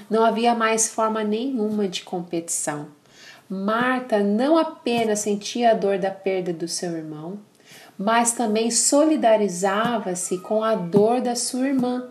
Não 0.10 0.24
havia 0.24 0.56
mais 0.56 0.90
forma 0.90 1.24
nenhuma 1.24 1.88
de 1.88 2.04
competição. 2.04 2.88
Marta 3.48 4.24
não 4.24 4.58
apenas 4.58 5.20
sentia 5.20 5.72
a 5.72 5.74
dor 5.74 6.00
da 6.00 6.10
perda 6.10 6.54
do 6.54 6.68
seu 6.68 6.96
irmão, 6.98 7.38
mas 7.98 8.34
também 8.34 8.72
solidarizava-se 8.72 10.38
com 10.40 10.64
a 10.64 10.76
dor 10.76 11.22
da 11.22 11.36
sua 11.36 11.68
irmã. 11.68 12.08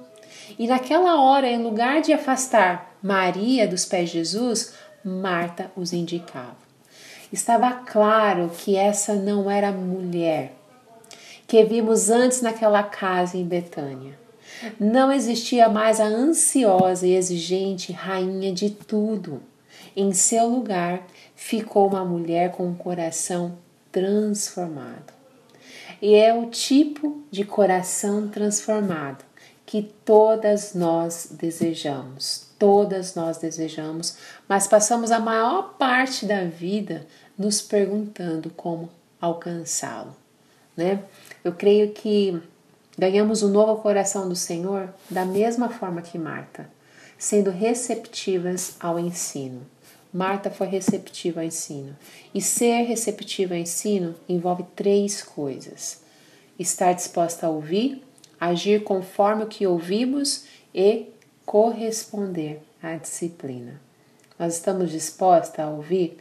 E 0.59 0.67
naquela 0.67 1.21
hora, 1.21 1.49
em 1.49 1.63
lugar 1.63 2.01
de 2.01 2.13
afastar 2.13 2.95
Maria 3.03 3.67
dos 3.67 3.85
pés 3.85 4.11
de 4.11 4.19
Jesus, 4.19 4.75
Marta 5.05 5.71
os 5.75 5.93
indicava. 5.93 6.57
Estava 7.33 7.73
claro 7.73 8.51
que 8.59 8.77
essa 8.77 9.15
não 9.15 9.51
era 9.51 9.69
a 9.69 9.73
mulher 9.73 10.53
que 11.51 11.65
vimos 11.65 12.11
antes 12.11 12.43
naquela 12.43 12.81
casa 12.81 13.37
em 13.37 13.45
Betânia. 13.45 14.17
Não 14.79 15.11
existia 15.11 15.69
mais 15.69 15.99
a 15.99 16.05
ansiosa 16.05 17.05
e 17.05 17.17
exigente 17.17 17.91
rainha 17.91 18.53
de 18.53 18.71
tudo. 18.71 19.43
Em 19.97 20.13
seu 20.13 20.47
lugar 20.47 21.03
ficou 21.35 21.89
uma 21.89 22.05
mulher 22.05 22.53
com 22.53 22.69
um 22.69 22.75
coração 22.75 23.59
transformado. 23.91 25.20
E 26.01 26.15
é 26.15 26.33
o 26.33 26.47
tipo 26.47 27.23
de 27.31 27.45
coração 27.45 28.29
transformado 28.29 29.25
que 29.67 29.83
todas 30.05 30.75
nós 30.75 31.29
desejamos. 31.31 32.49
Todas 32.59 33.15
nós 33.15 33.39
desejamos, 33.39 34.17
mas 34.49 34.67
passamos 34.67 35.11
a 35.11 35.19
maior 35.19 35.75
parte 35.79 36.27
da 36.27 36.45
vida 36.45 37.07
nos 37.39 37.63
perguntando 37.63 38.51
como 38.51 38.91
alcançá-lo, 39.21 40.15
né? 40.77 41.03
Eu 41.43 41.53
creio 41.53 41.93
que 41.93 42.43
Ganhamos 43.01 43.43
o 43.43 43.49
novo 43.49 43.81
coração 43.81 44.29
do 44.29 44.37
Senhor 44.37 44.93
da 45.09 45.25
mesma 45.25 45.71
forma 45.71 46.03
que 46.03 46.19
Marta, 46.19 46.69
sendo 47.17 47.51
receptivas 47.51 48.75
ao 48.79 48.99
ensino. 48.99 49.63
Marta 50.13 50.51
foi 50.51 50.67
receptiva 50.67 51.41
ao 51.41 51.47
ensino. 51.47 51.97
E 52.35 52.43
ser 52.43 52.83
receptiva 52.83 53.55
ao 53.55 53.61
ensino 53.61 54.15
envolve 54.29 54.65
três 54.75 55.23
coisas: 55.23 56.03
estar 56.59 56.93
disposta 56.93 57.47
a 57.47 57.51
ouvir, 57.51 58.03
agir 58.41 58.83
conforme 58.83 59.45
o 59.45 59.49
que 59.49 59.67
ouvimos 59.67 60.45
e 60.75 61.07
corresponder 61.47 62.63
à 62.83 62.97
disciplina. 62.97 63.81
Nós 64.39 64.55
estamos 64.55 64.91
dispostos 64.91 65.59
a 65.59 65.69
ouvir? 65.69 66.17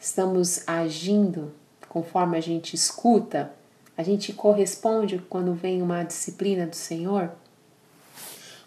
Estamos 0.00 0.62
agindo 0.66 1.52
conforme 1.88 2.38
a 2.38 2.40
gente 2.40 2.74
escuta? 2.74 3.52
A 3.96 4.02
gente 4.02 4.32
corresponde 4.32 5.18
quando 5.28 5.52
vem 5.54 5.82
uma 5.82 6.02
disciplina 6.04 6.66
do 6.66 6.76
Senhor? 6.76 7.30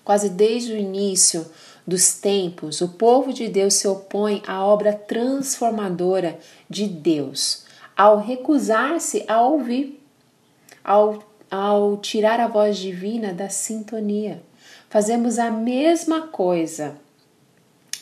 Quase 0.03 0.29
desde 0.29 0.73
o 0.73 0.77
início 0.77 1.45
dos 1.85 2.13
tempos, 2.13 2.81
o 2.81 2.89
povo 2.89 3.33
de 3.33 3.47
Deus 3.47 3.75
se 3.75 3.87
opõe 3.87 4.41
à 4.47 4.65
obra 4.65 4.93
transformadora 4.93 6.37
de 6.69 6.87
Deus 6.87 7.65
ao 8.01 8.19
recusar-se 8.19 9.23
a 9.27 9.41
ouvir, 9.41 10.03
ao, 10.83 11.23
ao 11.51 11.97
tirar 11.97 12.39
a 12.39 12.47
voz 12.47 12.77
divina 12.77 13.33
da 13.33 13.49
sintonia. 13.49 14.41
Fazemos 14.89 15.37
a 15.37 15.51
mesma 15.51 16.27
coisa 16.27 16.97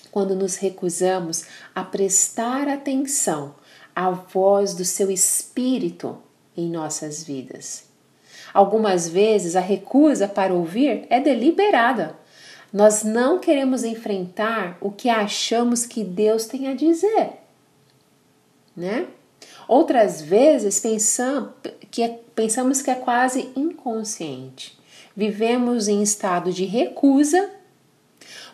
quando 0.10 0.36
nos 0.36 0.56
recusamos 0.56 1.46
a 1.76 1.84
prestar 1.84 2.68
atenção 2.68 3.56
à 3.96 4.10
voz 4.10 4.74
do 4.74 4.86
seu 4.86 5.12
espírito 5.12 6.18
em 6.56 6.70
nossas 6.70 7.24
vidas. 7.24 7.84
Algumas 8.54 9.08
vezes 9.08 9.56
a 9.56 9.60
recusa 9.60 10.28
para 10.28 10.54
ouvir 10.54 11.06
é 11.10 11.20
deliberada. 11.20 12.18
Nós 12.72 13.04
não 13.04 13.40
queremos 13.40 13.84
enfrentar 13.84 14.78
o 14.80 14.92
que 14.92 15.10
achamos 15.10 15.86
que 15.86 16.04
Deus 16.04 16.46
tem 16.46 16.68
a 16.68 16.76
dizer, 16.76 17.32
né? 18.76 19.08
Outras 19.68 20.22
vezes 20.22 20.80
pensam, 20.80 21.54
que 21.92 22.02
é, 22.02 22.20
pensamos 22.36 22.82
que 22.82 22.90
é 22.90 22.96
quase 22.96 23.50
inconsciente. 23.56 24.78
Vivemos 25.16 25.88
em 25.88 26.02
estado 26.02 26.52
de 26.52 26.66
recusa, 26.66 27.50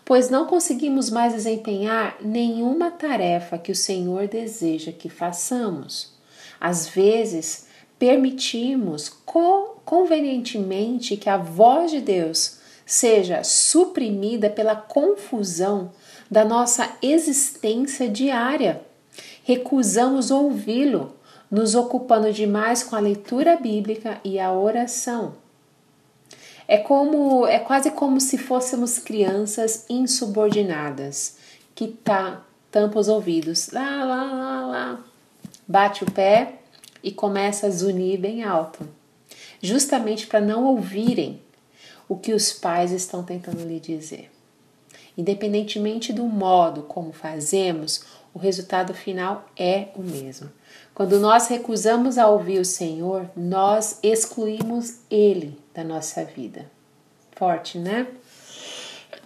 pois 0.03 0.29
não 0.29 0.45
conseguimos 0.45 1.09
mais 1.09 1.33
desempenhar 1.33 2.17
nenhuma 2.21 2.91
tarefa 2.91 3.57
que 3.57 3.71
o 3.71 3.75
Senhor 3.75 4.27
deseja 4.27 4.91
que 4.91 5.09
façamos. 5.09 6.13
Às 6.59 6.87
vezes, 6.87 7.67
permitimos 7.97 9.09
convenientemente 9.85 11.17
que 11.17 11.29
a 11.29 11.37
voz 11.37 11.91
de 11.91 12.01
Deus 12.01 12.59
seja 12.85 13.43
suprimida 13.43 14.49
pela 14.49 14.75
confusão 14.75 15.91
da 16.29 16.45
nossa 16.45 16.89
existência 17.01 18.07
diária. 18.07 18.81
Recusamos 19.43 20.31
ouvi-lo, 20.31 21.15
nos 21.49 21.75
ocupando 21.75 22.31
demais 22.31 22.83
com 22.83 22.95
a 22.95 22.99
leitura 22.99 23.55
bíblica 23.55 24.19
e 24.23 24.39
a 24.39 24.51
oração. 24.51 25.33
É 26.67 26.77
como 26.77 27.45
é 27.45 27.59
quase 27.59 27.91
como 27.91 28.19
se 28.19 28.37
fôssemos 28.37 28.97
crianças 28.97 29.85
insubordinadas 29.87 31.37
que 31.75 31.87
tá 31.87 32.43
tampa 32.71 32.99
os 32.99 33.07
ouvidos, 33.07 33.69
lá 33.71 34.03
lá 34.03 34.23
lá 34.23 34.65
lá, 34.65 34.99
bate 35.67 36.03
o 36.03 36.11
pé 36.11 36.55
e 37.03 37.11
começa 37.11 37.67
a 37.67 37.69
zunir 37.69 38.19
bem 38.19 38.43
alto, 38.43 38.87
justamente 39.61 40.25
para 40.25 40.41
não 40.41 40.65
ouvirem 40.65 41.39
o 42.07 42.15
que 42.15 42.33
os 42.33 42.53
pais 42.53 42.91
estão 42.91 43.23
tentando 43.23 43.63
lhe 43.63 43.79
dizer. 43.79 44.31
Independentemente 45.17 46.11
do 46.11 46.25
modo 46.25 46.83
como 46.83 47.13
fazemos, 47.13 48.03
o 48.33 48.39
resultado 48.39 48.93
final 48.93 49.45
é 49.57 49.87
o 49.95 50.01
mesmo. 50.01 50.51
Quando 50.93 51.19
nós 51.19 51.47
recusamos 51.47 52.17
a 52.17 52.27
ouvir 52.27 52.59
o 52.59 52.65
Senhor, 52.65 53.29
nós 53.35 53.99
excluímos 54.03 54.99
Ele 55.09 55.57
da 55.73 55.83
nossa 55.83 56.23
vida. 56.25 56.69
Forte, 57.31 57.77
né? 57.77 58.07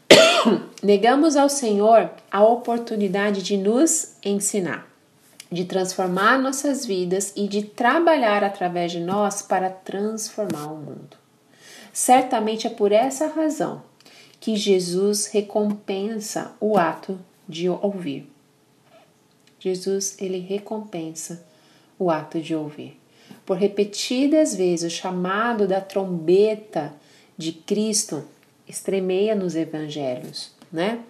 Negamos 0.82 1.36
ao 1.36 1.50
Senhor 1.50 2.10
a 2.32 2.44
oportunidade 2.44 3.42
de 3.42 3.58
nos 3.58 4.15
ensinar 4.24 4.89
de 5.52 5.65
transformar 5.65 6.38
nossas 6.38 6.86
vidas 6.86 7.34
e 7.36 7.48
de 7.48 7.63
trabalhar 7.63 8.44
através 8.44 8.92
de 8.92 9.00
nós 9.00 9.42
para 9.42 9.70
transformar 9.70 10.68
o 10.68 10.78
mundo. 10.78 11.18
Certamente 12.00 12.66
é 12.66 12.70
por 12.70 12.94
essa 12.94 13.28
razão 13.28 13.82
que 14.40 14.56
Jesus 14.56 15.26
recompensa 15.26 16.54
o 16.58 16.78
ato 16.78 17.20
de 17.46 17.68
ouvir. 17.68 18.26
Jesus, 19.60 20.16
ele 20.18 20.40
recompensa 20.40 21.46
o 22.00 22.10
ato 22.10 22.40
de 22.40 22.56
ouvir. 22.56 22.98
Por 23.46 23.58
repetidas 23.58 24.56
vezes 24.56 24.94
o 24.94 24.96
chamado 24.96 25.68
da 25.68 25.82
trombeta 25.82 26.94
de 27.38 27.52
Cristo 27.52 28.24
estremeia 28.66 29.36
nos 29.36 29.54
evangelhos, 29.54 30.54
né? 30.72 31.04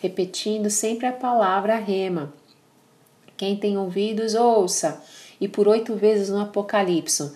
Repetindo 0.00 0.70
sempre 0.70 1.08
a 1.08 1.12
palavra 1.12 1.74
rema 1.74 2.32
quem 3.36 3.56
tem 3.56 3.76
ouvidos, 3.76 4.34
ouça. 4.34 5.02
E 5.40 5.46
por 5.46 5.68
oito 5.68 5.94
vezes 5.94 6.30
no 6.30 6.40
Apocalipse, 6.40 7.32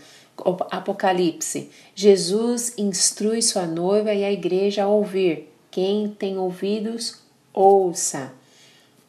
Apocalipse, 0.71 1.71
Jesus 1.95 2.75
instrui 2.79 3.43
sua 3.43 3.67
noiva 3.67 4.13
e 4.13 4.25
a 4.25 4.33
igreja 4.33 4.85
a 4.85 4.89
ouvir. 4.89 5.53
Quem 5.71 6.09
tem 6.09 6.39
ouvidos, 6.39 7.21
ouça 7.53 8.33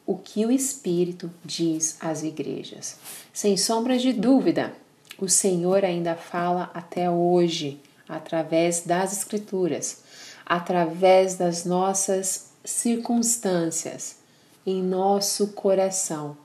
o 0.06 0.17
que 0.17 0.46
o 0.46 0.52
Espírito 0.52 1.32
diz 1.44 1.98
às 2.00 2.24
igrejas. 2.24 2.98
Sem 3.34 3.56
sombra 3.56 3.98
de 3.98 4.13
dúvida, 4.13 4.74
o 5.17 5.30
Senhor 5.30 5.86
ainda 5.86 6.15
fala 6.15 6.70
até 6.74 7.10
hoje, 7.10 7.80
através 8.08 8.82
das 8.82 9.13
Escrituras, 9.13 10.04
através 10.46 11.36
das 11.36 11.65
nossas 11.65 12.52
circunstâncias, 12.63 14.17
em 14.65 14.82
nosso 14.84 15.48
coração 15.48 16.36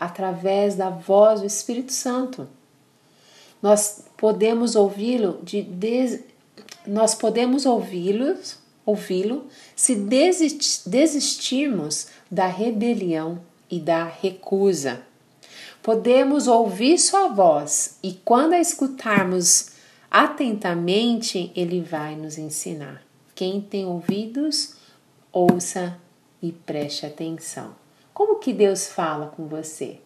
através 0.00 0.76
da 0.76 0.88
voz 0.88 1.40
do 1.40 1.46
Espírito 1.46 1.92
Santo. 1.92 2.48
Nós 3.62 4.04
podemos 4.16 4.74
ouvi-lo 4.74 5.38
de, 5.42 5.62
de, 5.62 6.20
nós 6.86 7.14
podemos 7.14 7.66
ouvi-los, 7.66 8.58
ouvi-lo 8.84 9.46
se 9.76 9.94
desistirmos 10.86 12.08
da 12.30 12.46
rebelião 12.46 13.40
e 13.70 13.78
da 13.78 14.04
recusa. 14.04 15.02
Podemos 15.82 16.46
ouvir 16.46 16.98
sua 16.98 17.28
voz 17.28 17.98
e, 18.02 18.12
quando 18.24 18.52
a 18.52 18.60
escutarmos 18.60 19.70
atentamente, 20.10 21.52
ele 21.54 21.80
vai 21.80 22.16
nos 22.16 22.36
ensinar. 22.36 23.02
Quem 23.34 23.60
tem 23.60 23.86
ouvidos, 23.86 24.74
ouça 25.32 25.96
e 26.42 26.52
preste 26.52 27.06
atenção. 27.06 27.74
Como 28.12 28.38
que 28.38 28.52
Deus 28.52 28.88
fala 28.88 29.28
com 29.28 29.46
você, 29.46 29.98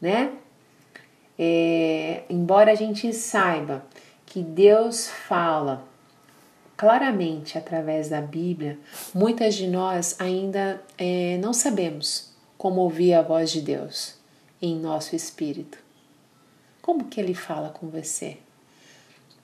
né? 0.00 0.32
É, 1.38 2.24
embora 2.28 2.72
a 2.72 2.74
gente 2.74 3.12
saiba 3.12 3.84
que 4.26 4.42
Deus 4.42 5.08
fala 5.08 5.84
claramente 6.76 7.56
através 7.56 8.08
da 8.08 8.20
Bíblia, 8.20 8.78
muitas 9.14 9.54
de 9.54 9.68
nós 9.68 10.16
ainda 10.18 10.82
é, 10.98 11.38
não 11.38 11.52
sabemos 11.52 12.32
como 12.58 12.80
ouvir 12.80 13.14
a 13.14 13.22
voz 13.22 13.50
de 13.50 13.60
Deus 13.60 14.16
em 14.60 14.76
nosso 14.76 15.14
espírito. 15.14 15.78
Como 16.80 17.04
que 17.04 17.20
ele 17.20 17.34
fala 17.34 17.68
com 17.70 17.88
você? 17.88 18.38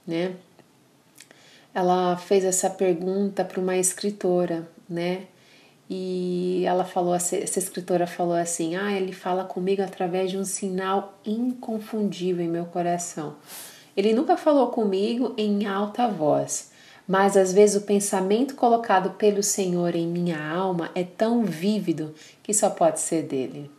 Né? 0.06 0.34
Ela 1.74 2.16
fez 2.16 2.44
essa 2.44 2.70
pergunta 2.70 3.44
para 3.44 3.60
uma 3.60 3.76
escritora, 3.76 4.68
né? 4.88 5.26
E 5.90 6.64
ela 6.66 6.84
falou, 6.84 7.14
essa 7.14 7.58
escritora 7.58 8.06
falou 8.06 8.34
assim: 8.34 8.76
"Ah, 8.76 8.92
ele 8.92 9.12
fala 9.12 9.44
comigo 9.44 9.82
através 9.82 10.30
de 10.30 10.36
um 10.36 10.44
sinal 10.44 11.18
inconfundível 11.24 12.44
em 12.44 12.48
meu 12.48 12.66
coração. 12.66 13.36
Ele 13.96 14.12
nunca 14.12 14.36
falou 14.36 14.68
comigo 14.68 15.34
em 15.36 15.66
alta 15.66 16.06
voz, 16.06 16.70
mas 17.06 17.36
às 17.36 17.52
vezes 17.52 17.82
o 17.82 17.86
pensamento 17.86 18.54
colocado 18.54 19.10
pelo 19.16 19.42
Senhor 19.42 19.96
em 19.96 20.06
minha 20.06 20.40
alma 20.40 20.90
é 20.94 21.02
tão 21.02 21.42
vívido 21.42 22.14
que 22.42 22.52
só 22.52 22.68
pode 22.70 23.00
ser 23.00 23.22
dele. 23.22 23.70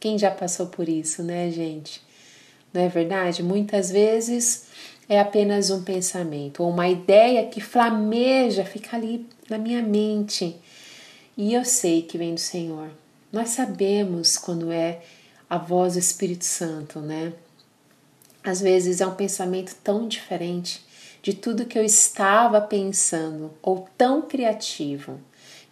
Quem 0.00 0.18
já 0.18 0.30
passou 0.30 0.66
por 0.66 0.88
isso, 0.88 1.22
né, 1.22 1.50
gente? 1.50 2.02
Não 2.72 2.82
é 2.82 2.88
verdade? 2.88 3.42
Muitas 3.42 3.90
vezes 3.90 4.66
é 5.08 5.20
apenas 5.20 5.70
um 5.70 5.84
pensamento 5.84 6.62
ou 6.62 6.70
uma 6.70 6.88
ideia 6.88 7.46
que 7.46 7.60
flameja, 7.60 8.64
fica 8.64 8.96
ali 8.96 9.26
na 9.48 9.56
minha 9.56 9.82
mente. 9.82 10.56
E 11.36 11.52
eu 11.52 11.64
sei 11.64 12.02
que 12.02 12.16
vem 12.16 12.34
do 12.34 12.40
Senhor. 12.40 12.90
Nós 13.32 13.50
sabemos 13.50 14.38
quando 14.38 14.70
é 14.70 15.02
a 15.50 15.58
voz 15.58 15.94
do 15.94 15.98
Espírito 15.98 16.44
Santo, 16.44 17.00
né? 17.00 17.32
Às 18.42 18.60
vezes 18.60 19.00
é 19.00 19.06
um 19.06 19.14
pensamento 19.14 19.74
tão 19.82 20.06
diferente 20.06 20.84
de 21.22 21.32
tudo 21.32 21.64
que 21.64 21.78
eu 21.78 21.84
estava 21.84 22.60
pensando, 22.60 23.50
ou 23.62 23.88
tão 23.96 24.22
criativo, 24.22 25.18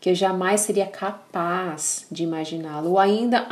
que 0.00 0.10
eu 0.10 0.14
jamais 0.14 0.62
seria 0.62 0.86
capaz 0.86 2.06
de 2.10 2.22
imaginá-lo, 2.22 2.90
ou 2.90 2.98
ainda, 2.98 3.46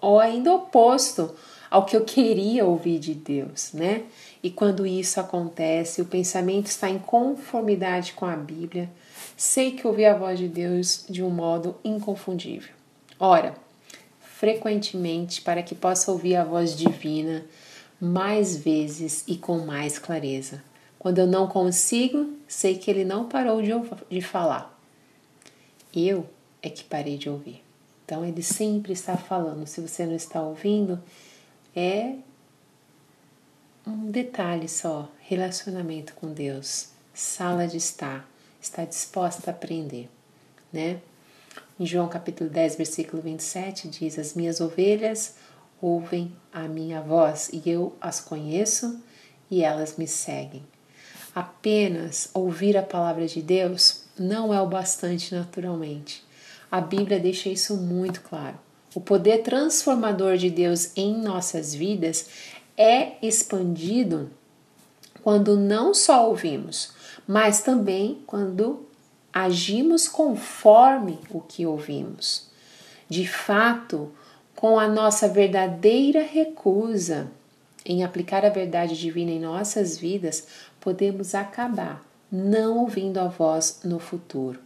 ou 0.00 0.18
ainda 0.18 0.52
oposto 0.52 1.34
ao 1.70 1.84
que 1.84 1.96
eu 1.96 2.04
queria 2.04 2.64
ouvir 2.64 2.98
de 2.98 3.14
Deus, 3.14 3.72
né? 3.72 4.02
E 4.42 4.50
quando 4.50 4.86
isso 4.86 5.20
acontece, 5.20 6.00
o 6.00 6.06
pensamento 6.06 6.66
está 6.66 6.88
em 6.88 6.98
conformidade 6.98 8.14
com 8.14 8.24
a 8.26 8.34
Bíblia, 8.34 8.90
sei 9.36 9.72
que 9.72 9.86
ouvi 9.86 10.04
a 10.04 10.16
voz 10.16 10.38
de 10.38 10.48
Deus 10.48 11.04
de 11.08 11.22
um 11.22 11.30
modo 11.30 11.76
inconfundível. 11.84 12.72
Ora, 13.18 13.54
frequentemente, 14.20 15.40
para 15.40 15.62
que 15.62 15.74
possa 15.74 16.10
ouvir 16.10 16.36
a 16.36 16.44
voz 16.44 16.76
divina 16.76 17.44
mais 18.00 18.56
vezes 18.56 19.24
e 19.26 19.36
com 19.36 19.58
mais 19.60 19.98
clareza. 19.98 20.62
Quando 20.98 21.18
eu 21.18 21.26
não 21.26 21.46
consigo, 21.46 22.32
sei 22.48 22.76
que 22.76 22.90
ele 22.90 23.04
não 23.04 23.28
parou 23.28 23.62
de, 23.62 23.70
de 24.10 24.20
falar. 24.20 24.78
Eu 25.94 26.26
é 26.62 26.68
que 26.68 26.84
parei 26.84 27.16
de 27.16 27.28
ouvir. 27.28 27.62
Então 28.04 28.24
ele 28.24 28.42
sempre 28.42 28.92
está 28.92 29.16
falando. 29.16 29.66
Se 29.66 29.80
você 29.80 30.04
não 30.04 30.14
está 30.14 30.42
ouvindo, 30.42 31.00
é 31.74 32.14
um 33.86 34.10
detalhe 34.10 34.68
só: 34.68 35.10
relacionamento 35.20 36.14
com 36.14 36.32
Deus, 36.32 36.88
sala 37.12 37.66
de 37.66 37.76
estar, 37.76 38.28
está 38.64 38.84
disposta 38.84 39.50
a 39.50 39.54
aprender, 39.54 40.08
né? 40.72 41.00
Em 41.78 41.84
João 41.84 42.08
capítulo 42.08 42.48
10, 42.48 42.76
versículo 42.76 43.22
27 43.22 43.88
diz: 43.88 44.18
As 44.18 44.34
minhas 44.34 44.60
ovelhas 44.60 45.34
ouvem 45.80 46.34
a 46.52 46.62
minha 46.62 47.00
voz 47.02 47.50
e 47.52 47.68
eu 47.68 47.94
as 48.00 48.20
conheço 48.20 49.00
e 49.50 49.62
elas 49.62 49.96
me 49.96 50.06
seguem. 50.06 50.64
Apenas 51.34 52.30
ouvir 52.32 52.76
a 52.76 52.82
palavra 52.82 53.26
de 53.26 53.42
Deus 53.42 54.02
não 54.18 54.54
é 54.54 54.60
o 54.60 54.66
bastante 54.66 55.34
naturalmente. 55.34 56.24
A 56.70 56.80
Bíblia 56.80 57.20
deixa 57.20 57.48
isso 57.48 57.76
muito 57.76 58.22
claro. 58.22 58.58
O 58.94 59.00
poder 59.00 59.42
transformador 59.42 60.36
de 60.36 60.48
Deus 60.48 60.96
em 60.96 61.16
nossas 61.16 61.74
vidas 61.74 62.28
é 62.76 63.12
expandido 63.20 64.30
quando 65.22 65.56
não 65.56 65.92
só 65.92 66.28
ouvimos, 66.28 66.92
mas 67.26 67.62
também 67.62 68.22
quando 68.26 68.86
agimos 69.32 70.06
conforme 70.06 71.18
o 71.30 71.40
que 71.40 71.66
ouvimos. 71.66 72.48
De 73.08 73.26
fato, 73.26 74.10
com 74.54 74.78
a 74.78 74.88
nossa 74.88 75.28
verdadeira 75.28 76.22
recusa 76.22 77.30
em 77.84 78.02
aplicar 78.02 78.44
a 78.44 78.48
verdade 78.48 78.98
divina 78.98 79.30
em 79.30 79.40
nossas 79.40 79.98
vidas, 79.98 80.46
podemos 80.80 81.34
acabar 81.34 82.04
não 82.30 82.78
ouvindo 82.78 83.18
a 83.18 83.28
voz 83.28 83.80
no 83.84 83.98
futuro. 83.98 84.58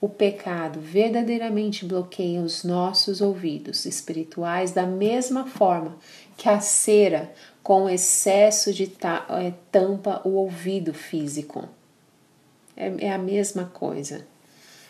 O 0.00 0.08
pecado 0.08 0.80
verdadeiramente 0.80 1.84
bloqueia 1.84 2.40
os 2.40 2.64
nossos 2.64 3.20
ouvidos 3.20 3.84
espirituais 3.84 4.72
da 4.72 4.86
mesma 4.86 5.46
forma 5.46 5.96
que 6.36 6.48
a 6.48 6.60
cera 6.60 7.30
com 7.62 7.88
excesso 7.88 8.72
de 8.72 8.90
é, 9.28 9.52
tampa 9.70 10.22
o 10.24 10.30
ouvido 10.30 10.94
físico. 10.94 11.68
É, 12.80 13.06
é 13.06 13.12
a 13.12 13.18
mesma 13.18 13.66
coisa. 13.66 14.26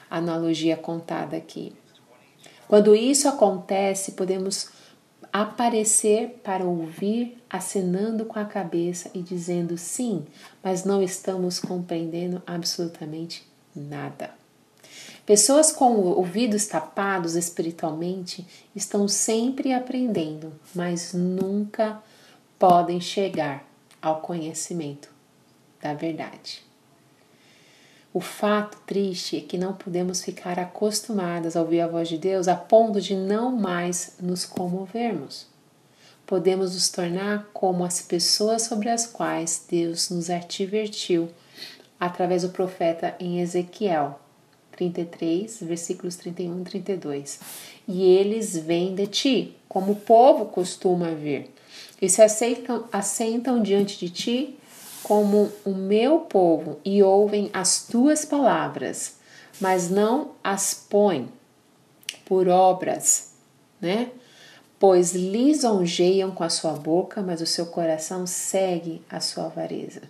Analogia 0.08 0.76
contada 0.76 1.36
aqui. 1.36 1.72
Quando 2.68 2.94
isso 2.94 3.28
acontece, 3.28 4.12
podemos 4.12 4.70
aparecer 5.32 6.40
para 6.44 6.64
ouvir, 6.64 7.36
acenando 7.50 8.24
com 8.24 8.38
a 8.38 8.44
cabeça 8.44 9.10
e 9.12 9.20
dizendo 9.20 9.76
sim, 9.76 10.24
mas 10.62 10.84
não 10.84 11.02
estamos 11.02 11.58
compreendendo 11.58 12.40
absolutamente 12.46 13.44
nada. 13.74 14.30
Pessoas 15.26 15.70
com 15.70 15.96
ouvidos 15.96 16.66
tapados 16.66 17.34
espiritualmente 17.34 18.46
estão 18.74 19.06
sempre 19.06 19.72
aprendendo, 19.72 20.52
mas 20.74 21.12
nunca 21.12 22.02
podem 22.58 23.00
chegar 23.00 23.64
ao 24.00 24.20
conhecimento 24.20 25.08
da 25.80 25.94
verdade. 25.94 26.69
O 28.12 28.20
fato 28.20 28.76
triste 28.86 29.36
é 29.36 29.40
que 29.40 29.56
não 29.56 29.72
podemos 29.72 30.22
ficar 30.22 30.58
acostumadas 30.58 31.56
a 31.56 31.60
ouvir 31.60 31.80
a 31.80 31.86
voz 31.86 32.08
de 32.08 32.18
Deus 32.18 32.48
a 32.48 32.56
ponto 32.56 33.00
de 33.00 33.14
não 33.14 33.52
mais 33.52 34.14
nos 34.20 34.44
comovermos. 34.44 35.46
Podemos 36.26 36.74
nos 36.74 36.88
tornar 36.88 37.48
como 37.52 37.84
as 37.84 38.02
pessoas 38.02 38.62
sobre 38.62 38.88
as 38.88 39.06
quais 39.06 39.64
Deus 39.68 40.10
nos 40.10 40.28
advertiu 40.28 41.28
através 42.00 42.42
do 42.42 42.48
profeta 42.48 43.14
em 43.20 43.40
Ezequiel 43.40 44.18
33, 44.72 45.60
versículos 45.62 46.16
31 46.16 46.62
e 46.62 46.64
32. 46.64 47.40
E 47.86 48.02
eles 48.02 48.56
vêm 48.56 48.94
de 48.94 49.06
ti, 49.06 49.56
como 49.68 49.92
o 49.92 49.96
povo 49.96 50.46
costuma 50.46 51.10
vir, 51.10 51.50
e 52.02 52.08
se 52.08 52.22
aceitam, 52.22 52.86
assentam 52.90 53.62
diante 53.62 53.98
de 53.98 54.10
ti 54.10 54.58
como 55.02 55.50
o 55.64 55.70
meu 55.70 56.20
povo 56.20 56.78
e 56.84 57.02
ouvem 57.02 57.50
as 57.52 57.86
tuas 57.86 58.24
palavras, 58.24 59.16
mas 59.60 59.90
não 59.90 60.32
as 60.42 60.74
põem 60.74 61.28
por 62.24 62.48
obras, 62.48 63.32
né? 63.80 64.10
Pois 64.78 65.14
lisonjeiam 65.14 66.30
com 66.30 66.44
a 66.44 66.48
sua 66.48 66.72
boca, 66.72 67.20
mas 67.20 67.40
o 67.40 67.46
seu 67.46 67.66
coração 67.66 68.26
segue 68.26 69.02
a 69.10 69.20
sua 69.20 69.46
avareza. 69.46 70.02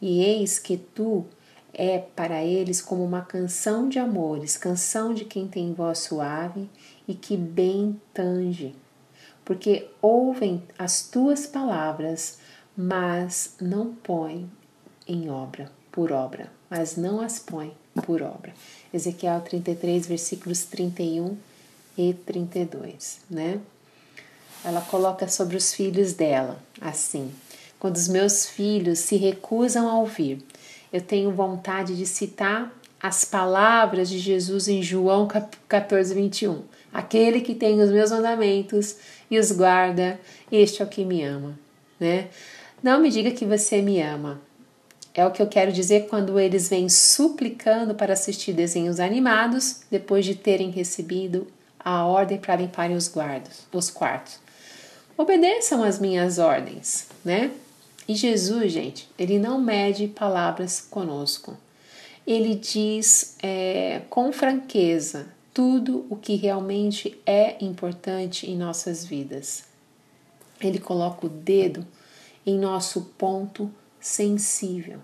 E 0.00 0.24
eis 0.24 0.58
que 0.58 0.76
tu 0.76 1.24
é 1.72 1.98
para 1.98 2.42
eles 2.42 2.82
como 2.82 3.04
uma 3.04 3.22
canção 3.22 3.88
de 3.88 3.98
amores, 3.98 4.56
canção 4.56 5.14
de 5.14 5.24
quem 5.24 5.46
tem 5.46 5.72
voz 5.72 6.00
suave 6.00 6.68
e 7.06 7.14
que 7.14 7.36
bem 7.36 8.00
tange, 8.12 8.74
porque 9.44 9.88
ouvem 10.00 10.62
as 10.78 11.02
tuas 11.08 11.46
palavras, 11.46 12.38
mas 12.76 13.54
não 13.60 13.94
põe 13.94 14.48
em 15.06 15.30
obra, 15.30 15.70
por 15.90 16.12
obra, 16.12 16.50
mas 16.70 16.96
não 16.96 17.20
as 17.20 17.38
põe 17.38 17.74
por 18.04 18.22
obra. 18.22 18.52
Ezequiel 18.92 19.40
33, 19.40 20.06
versículos 20.06 20.64
31 20.64 21.36
e 21.96 22.14
32, 22.14 23.20
né? 23.30 23.60
Ela 24.64 24.80
coloca 24.80 25.26
sobre 25.28 25.56
os 25.56 25.74
filhos 25.74 26.12
dela, 26.12 26.58
assim: 26.80 27.30
Quando 27.78 27.96
os 27.96 28.08
meus 28.08 28.46
filhos 28.46 29.00
se 29.00 29.16
recusam 29.16 29.88
a 29.88 29.98
ouvir, 29.98 30.42
eu 30.92 31.00
tenho 31.00 31.32
vontade 31.32 31.96
de 31.96 32.06
citar 32.06 32.72
as 33.02 33.24
palavras 33.24 34.08
de 34.08 34.18
Jesus 34.18 34.68
em 34.68 34.80
João 34.82 35.28
14, 35.68 36.14
21. 36.14 36.62
Aquele 36.92 37.40
que 37.40 37.54
tem 37.54 37.80
os 37.80 37.90
meus 37.90 38.10
mandamentos 38.10 38.96
e 39.30 39.38
os 39.38 39.50
guarda, 39.50 40.20
este 40.50 40.82
é 40.82 40.84
o 40.84 40.88
que 40.88 41.04
me 41.04 41.24
ama, 41.24 41.58
né? 41.98 42.28
Não 42.82 43.00
me 43.00 43.10
diga 43.10 43.30
que 43.30 43.44
você 43.44 43.80
me 43.80 44.02
ama. 44.02 44.40
É 45.14 45.24
o 45.24 45.30
que 45.30 45.40
eu 45.40 45.46
quero 45.46 45.72
dizer 45.72 46.08
quando 46.08 46.40
eles 46.40 46.68
vêm 46.68 46.88
suplicando 46.88 47.94
para 47.94 48.14
assistir 48.14 48.52
desenhos 48.52 48.98
animados 48.98 49.82
depois 49.90 50.24
de 50.24 50.34
terem 50.34 50.70
recebido 50.70 51.46
a 51.78 52.04
ordem 52.04 52.38
para 52.38 52.56
limparem 52.56 52.96
os 52.96 53.08
guardas, 53.08 53.66
os 53.72 53.88
quartos. 53.88 54.40
Obedeçam 55.16 55.84
as 55.84 56.00
minhas 56.00 56.38
ordens, 56.38 57.06
né? 57.24 57.52
E 58.08 58.16
Jesus, 58.16 58.72
gente, 58.72 59.08
ele 59.18 59.38
não 59.38 59.60
mede 59.60 60.08
palavras 60.08 60.80
conosco. 60.80 61.56
Ele 62.26 62.54
diz 62.54 63.36
é, 63.42 64.02
com 64.08 64.32
franqueza 64.32 65.26
tudo 65.54 66.06
o 66.08 66.16
que 66.16 66.34
realmente 66.34 67.20
é 67.26 67.62
importante 67.62 68.50
em 68.50 68.56
nossas 68.56 69.04
vidas. 69.04 69.64
Ele 70.60 70.78
coloca 70.78 71.26
o 71.26 71.28
dedo 71.28 71.86
em 72.44 72.58
nosso 72.58 73.12
ponto 73.16 73.70
sensível, 74.00 74.98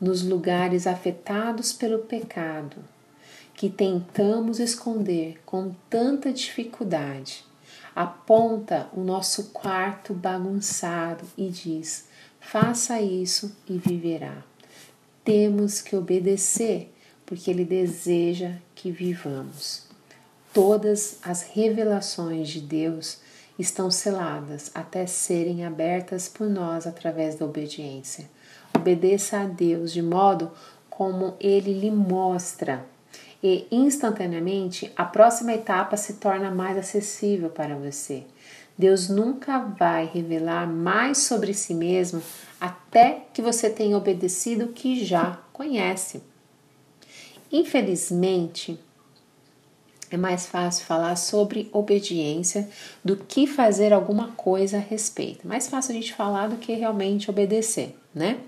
nos 0.00 0.22
lugares 0.22 0.86
afetados 0.86 1.72
pelo 1.72 2.00
pecado, 2.00 2.76
que 3.54 3.68
tentamos 3.68 4.58
esconder 4.58 5.40
com 5.44 5.74
tanta 5.88 6.32
dificuldade. 6.32 7.44
Aponta 7.94 8.88
o 8.94 9.00
nosso 9.00 9.50
quarto 9.50 10.14
bagunçado 10.14 11.24
e 11.36 11.48
diz: 11.48 12.06
faça 12.40 13.00
isso 13.00 13.54
e 13.68 13.76
viverá. 13.76 14.42
Temos 15.24 15.82
que 15.82 15.96
obedecer, 15.96 16.92
porque 17.26 17.50
Ele 17.50 17.64
deseja 17.64 18.56
que 18.74 18.90
vivamos. 18.90 19.86
Todas 20.52 21.18
as 21.22 21.42
revelações 21.42 22.48
de 22.48 22.60
Deus 22.60 23.18
estão 23.60 23.90
seladas 23.90 24.70
até 24.74 25.06
serem 25.06 25.64
abertas 25.64 26.28
por 26.28 26.48
nós 26.48 26.86
através 26.86 27.34
da 27.34 27.44
obediência. 27.44 28.28
Obedeça 28.74 29.40
a 29.40 29.44
Deus 29.44 29.92
de 29.92 30.02
modo 30.02 30.50
como 30.88 31.34
Ele 31.40 31.72
lhe 31.72 31.90
mostra, 31.90 32.84
e 33.42 33.66
instantaneamente 33.70 34.92
a 34.96 35.04
próxima 35.04 35.52
etapa 35.52 35.96
se 35.96 36.14
torna 36.14 36.50
mais 36.50 36.76
acessível 36.76 37.48
para 37.50 37.74
você. 37.74 38.24
Deus 38.76 39.08
nunca 39.08 39.58
vai 39.58 40.10
revelar 40.12 40.66
mais 40.66 41.18
sobre 41.18 41.52
si 41.54 41.74
mesmo 41.74 42.22
até 42.60 43.24
que 43.32 43.42
você 43.42 43.68
tenha 43.68 43.96
obedecido 43.96 44.66
o 44.66 44.72
que 44.72 45.04
já 45.04 45.38
conhece. 45.52 46.22
Infelizmente, 47.52 48.78
é 50.10 50.16
mais 50.16 50.46
fácil 50.46 50.84
falar 50.84 51.16
sobre 51.16 51.68
obediência 51.72 52.68
do 53.04 53.16
que 53.16 53.46
fazer 53.46 53.92
alguma 53.92 54.28
coisa 54.32 54.78
a 54.78 54.80
respeito. 54.80 55.46
Mais 55.46 55.68
fácil 55.68 55.92
a 55.92 55.94
gente 55.94 56.14
falar 56.14 56.48
do 56.48 56.56
que 56.56 56.72
realmente 56.72 57.30
obedecer, 57.30 57.96
né? 58.14 58.38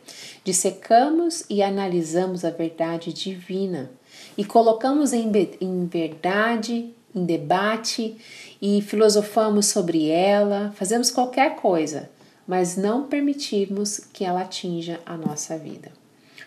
Dissecamos 0.45 1.45
e 1.49 1.63
analisamos 1.63 2.45
a 2.45 2.51
verdade 2.51 3.13
divina 3.13 3.91
e 4.37 4.45
colocamos 4.45 5.13
em, 5.13 5.31
em 5.61 5.87
verdade, 5.87 6.93
em 7.15 7.25
debate 7.25 8.17
e 8.61 8.83
filosofamos 8.83 9.67
sobre 9.67 10.09
ela, 10.09 10.73
fazemos 10.75 11.11
qualquer 11.11 11.57
coisa, 11.57 12.11
mas 12.47 12.77
não 12.77 13.07
permitirmos 13.07 14.01
que 14.13 14.25
ela 14.25 14.43
atinja 14.43 15.01
a 15.07 15.17
nossa 15.17 15.57
vida. 15.57 15.93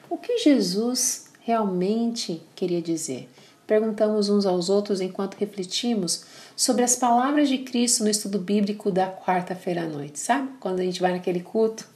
O 0.09 0.17
que 0.17 0.39
Jesus 0.39 1.29
realmente 1.41 2.41
queria 2.55 2.81
dizer? 2.81 3.29
Perguntamos 3.67 4.29
uns 4.29 4.45
aos 4.45 4.69
outros 4.69 5.01
enquanto 5.01 5.35
refletimos 5.35 6.23
sobre 6.55 6.83
as 6.83 6.95
palavras 6.95 7.49
de 7.49 7.59
Cristo 7.59 8.03
no 8.03 8.09
estudo 8.09 8.39
bíblico 8.39 8.91
da 8.91 9.11
quarta-feira 9.11 9.81
à 9.81 9.85
noite, 9.85 10.19
sabe? 10.19 10.49
Quando 10.59 10.79
a 10.79 10.83
gente 10.83 11.01
vai 11.01 11.13
naquele 11.13 11.39
culto 11.41 11.87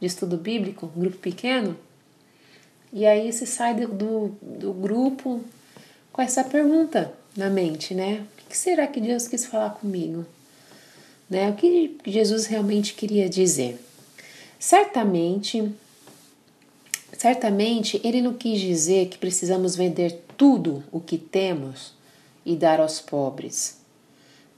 de 0.00 0.06
estudo 0.06 0.36
bíblico, 0.36 0.90
um 0.96 1.00
grupo 1.00 1.18
pequeno, 1.18 1.76
e 2.92 3.06
aí 3.06 3.32
você 3.32 3.46
sai 3.46 3.74
do, 3.74 3.88
do, 3.88 4.36
do 4.42 4.72
grupo 4.72 5.42
com 6.12 6.22
essa 6.22 6.42
pergunta 6.42 7.12
na 7.36 7.48
mente, 7.48 7.94
né? 7.94 8.26
O 8.44 8.48
que 8.48 8.56
será 8.56 8.86
que 8.86 9.00
Deus 9.00 9.28
quis 9.28 9.46
falar 9.46 9.70
comigo? 9.70 10.26
Né? 11.28 11.48
O 11.50 11.54
que 11.54 11.98
Jesus 12.04 12.46
realmente 12.46 12.94
queria 12.94 13.28
dizer? 13.28 13.78
Certamente, 14.58 15.72
certamente 17.16 18.00
ele 18.02 18.20
não 18.20 18.34
quis 18.34 18.60
dizer 18.60 19.08
que 19.08 19.16
precisamos 19.16 19.76
vender 19.76 20.20
tudo 20.40 20.82
o 20.90 20.98
que 20.98 21.18
temos 21.18 21.92
e 22.46 22.56
dar 22.56 22.80
aos 22.80 22.98
pobres. 22.98 23.78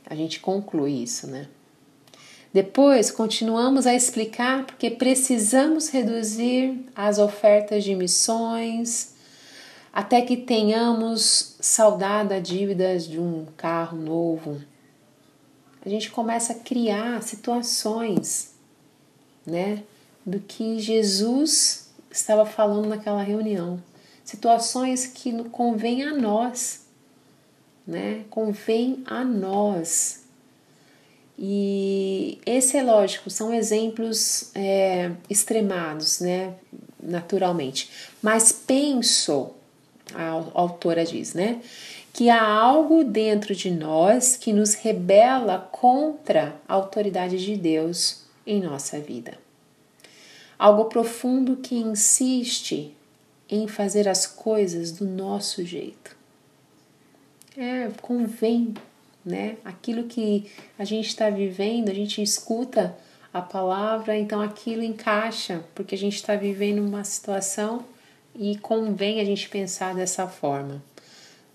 A 0.07 0.15
gente 0.15 0.39
conclui 0.39 1.03
isso, 1.03 1.27
né? 1.27 1.49
Depois 2.55 3.11
continuamos 3.11 3.85
a 3.85 3.93
explicar 3.93 4.65
porque 4.65 4.93
precisamos 4.93 5.89
reduzir 5.89 6.87
as 6.95 7.19
ofertas 7.19 7.83
de 7.83 7.97
missões 7.97 9.17
até 9.93 10.23
que 10.23 10.37
tenhamos 10.37 11.57
saudado 11.59 12.33
a 12.33 12.39
dívidas 12.39 13.09
de 13.09 13.19
um 13.19 13.49
carro 13.57 13.99
novo. 13.99 14.63
A 15.85 15.89
gente 15.89 16.13
começa 16.13 16.53
a 16.53 16.61
criar 16.61 17.21
situações, 17.25 18.55
né, 19.45 19.83
do 20.25 20.39
que 20.39 20.79
Jesus 20.79 21.91
estava 22.09 22.47
falando 22.47 22.89
naquela 22.89 23.25
reunião 23.25 23.83
situações 24.33 25.07
que 25.07 25.45
convém 25.51 26.03
a 26.05 26.15
nós, 26.15 26.87
né? 27.87 28.25
Convém 28.31 29.03
a 29.05 29.23
nós. 29.23 30.25
E 31.39 32.39
esse 32.47 32.79
é 32.79 32.83
lógico, 32.83 33.29
são 33.29 33.53
exemplos 33.53 34.51
é, 34.55 35.11
extremados, 35.29 36.21
né? 36.21 36.55
Naturalmente. 37.03 37.91
Mas 38.23 38.53
penso, 38.53 39.51
a 40.15 40.29
autora 40.55 41.05
diz, 41.05 41.35
né? 41.35 41.61
Que 42.11 42.31
há 42.31 42.43
algo 42.43 43.05
dentro 43.05 43.55
de 43.55 43.71
nós 43.71 44.35
que 44.37 44.53
nos 44.53 44.75
rebela 44.75 45.59
contra 45.71 46.57
a 46.67 46.73
autoridade 46.73 47.37
de 47.45 47.55
Deus 47.55 48.23
em 48.47 48.63
nossa 48.63 48.99
vida. 48.99 49.37
Algo 50.59 50.87
profundo 50.87 51.57
que 51.57 51.75
insiste 51.75 52.97
em 53.49 53.69
fazer 53.69 54.09
as 54.09 54.27
coisas 54.27 54.93
do 54.93 55.05
nosso 55.05 55.65
jeito. 55.65 56.17
É, 57.57 57.91
convém, 58.01 58.75
né? 59.25 59.57
Aquilo 59.65 60.05
que 60.05 60.51
a 60.79 60.85
gente 60.85 61.09
está 61.09 61.29
vivendo, 61.29 61.91
a 61.91 61.95
gente 61.95 62.23
escuta 62.23 62.97
a 63.33 63.41
palavra, 63.41 64.17
então 64.17 64.41
aquilo 64.41 64.83
encaixa, 64.83 65.65
porque 65.75 65.95
a 65.95 65.99
gente 65.99 66.17
está 66.17 66.37
vivendo 66.37 66.81
uma 66.81 67.05
situação 67.05 67.85
e 68.35 68.57
convém 68.59 69.21
a 69.21 69.25
gente 69.25 69.49
pensar 69.49 69.95
dessa 69.95 70.27
forma. 70.27 70.83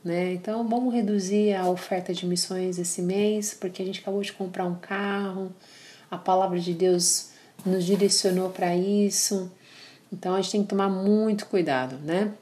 Né? 0.04 0.34
Então 0.34 0.68
vamos 0.68 0.94
reduzir 0.94 1.54
a 1.54 1.68
oferta 1.68 2.14
de 2.14 2.26
missões 2.26 2.80
esse 2.80 3.02
mês, 3.02 3.54
porque 3.54 3.82
a 3.82 3.86
gente 3.86 4.00
acabou 4.00 4.22
de 4.22 4.32
comprar 4.34 4.66
um 4.66 4.76
carro, 4.76 5.52
a 6.10 6.18
palavra 6.18 6.60
de 6.60 6.74
Deus 6.74 7.32
nos 7.66 7.86
direcionou 7.86 8.50
para 8.50 8.76
isso. 8.76 9.52
Então 10.12 10.34
a 10.34 10.42
gente 10.42 10.52
tem 10.52 10.64
que 10.64 10.70
tomar 10.70 10.90
muito 10.90 11.46
cuidado, 11.46 11.98
né? 11.98 12.34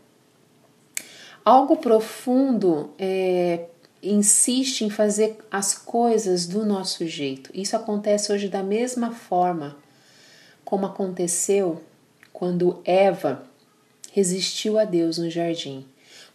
Algo 1.43 1.77
profundo 1.77 2.91
é, 2.97 3.65
insiste 4.01 4.81
em 4.81 4.89
fazer 4.89 5.37
as 5.51 5.75
coisas 5.75 6.45
do 6.45 6.65
nosso 6.65 7.05
jeito. 7.07 7.49
Isso 7.53 7.75
acontece 7.75 8.31
hoje 8.31 8.47
da 8.47 8.63
mesma 8.63 9.11
forma 9.11 9.77
como 10.63 10.85
aconteceu 10.85 11.81
quando 12.33 12.81
Eva 12.83 13.43
resistiu 14.11 14.79
a 14.79 14.85
Deus 14.85 15.17
no 15.17 15.29
jardim. 15.29 15.85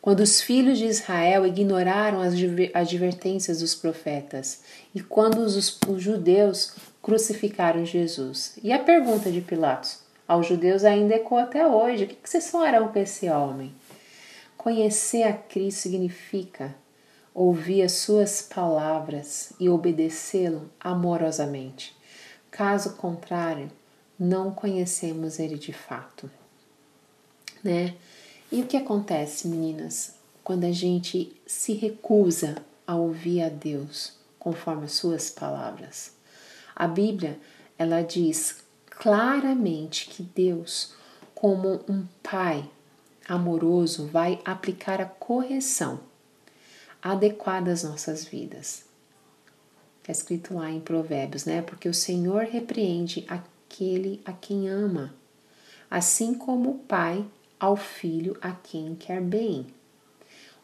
Quando 0.01 0.21
os 0.21 0.41
filhos 0.41 0.79
de 0.79 0.87
Israel 0.87 1.47
ignoraram 1.47 2.21
as 2.23 2.35
advertências 2.73 3.61
dos 3.61 3.75
profetas 3.75 4.61
e 4.95 5.01
quando 5.01 5.39
os, 5.39 5.79
os 5.87 6.03
judeus 6.03 6.73
crucificaram 7.03 7.85
Jesus. 7.85 8.55
E 8.63 8.73
a 8.73 8.79
pergunta 8.79 9.31
de 9.31 9.41
Pilatos: 9.41 9.99
aos 10.31 10.47
judeus 10.47 10.85
ainda 10.85 11.17
ecoa 11.17 11.43
até 11.43 11.67
hoje. 11.67 12.05
O 12.05 12.07
que 12.07 12.17
vocês 12.23 12.51
farão 12.51 12.87
com 12.87 12.99
esse 13.01 13.29
homem? 13.29 13.75
Conhecer 14.57 15.25
a 15.25 15.33
Cristo 15.33 15.81
significa 15.81 16.73
ouvir 17.35 17.83
as 17.83 17.93
suas 17.93 18.41
palavras 18.41 19.53
e 19.59 19.69
obedecê-lo 19.69 20.71
amorosamente. 20.79 21.97
Caso 22.49 22.93
contrário, 22.95 23.73
não 24.17 24.53
conhecemos 24.53 25.41
ele 25.41 25.59
de 25.59 25.73
fato. 25.73 26.31
Né? 27.61 27.97
E 28.53 28.63
o 28.63 28.67
que 28.69 28.77
acontece, 28.77 29.49
meninas, 29.49 30.15
quando 30.45 30.63
a 30.63 30.71
gente 30.71 31.35
se 31.45 31.73
recusa 31.73 32.55
a 32.87 32.95
ouvir 32.95 33.43
a 33.43 33.49
Deus 33.49 34.13
conforme 34.39 34.85
as 34.85 34.93
suas 34.93 35.29
palavras? 35.29 36.13
A 36.77 36.87
Bíblia, 36.87 37.37
ela 37.77 38.03
diz 38.03 38.70
claramente 39.01 40.11
que 40.11 40.23
Deus, 40.23 40.93
como 41.35 41.81
um 41.89 42.05
pai 42.23 42.69
amoroso 43.27 44.07
vai 44.07 44.39
aplicar 44.45 45.01
a 45.01 45.07
correção 45.07 46.01
adequada 47.03 47.73
às 47.73 47.83
nossas 47.83 48.27
vidas. 48.27 48.85
Está 50.01 50.13
escrito 50.13 50.55
lá 50.55 50.71
em 50.71 50.81
Provérbios, 50.81 51.47
né? 51.47 51.63
Porque 51.63 51.89
o 51.89 51.95
Senhor 51.95 52.45
repreende 52.45 53.25
aquele 53.27 54.21
a 54.23 54.35
quem 54.35 54.69
ama, 54.69 55.15
assim 55.91 56.35
como 56.35 56.71
o 56.71 56.79
pai 56.81 57.25
ao 57.59 57.79
filho 57.79 58.37
a 58.43 58.53
quem 58.53 58.95
quer 58.95 59.23
bem. 59.23 59.67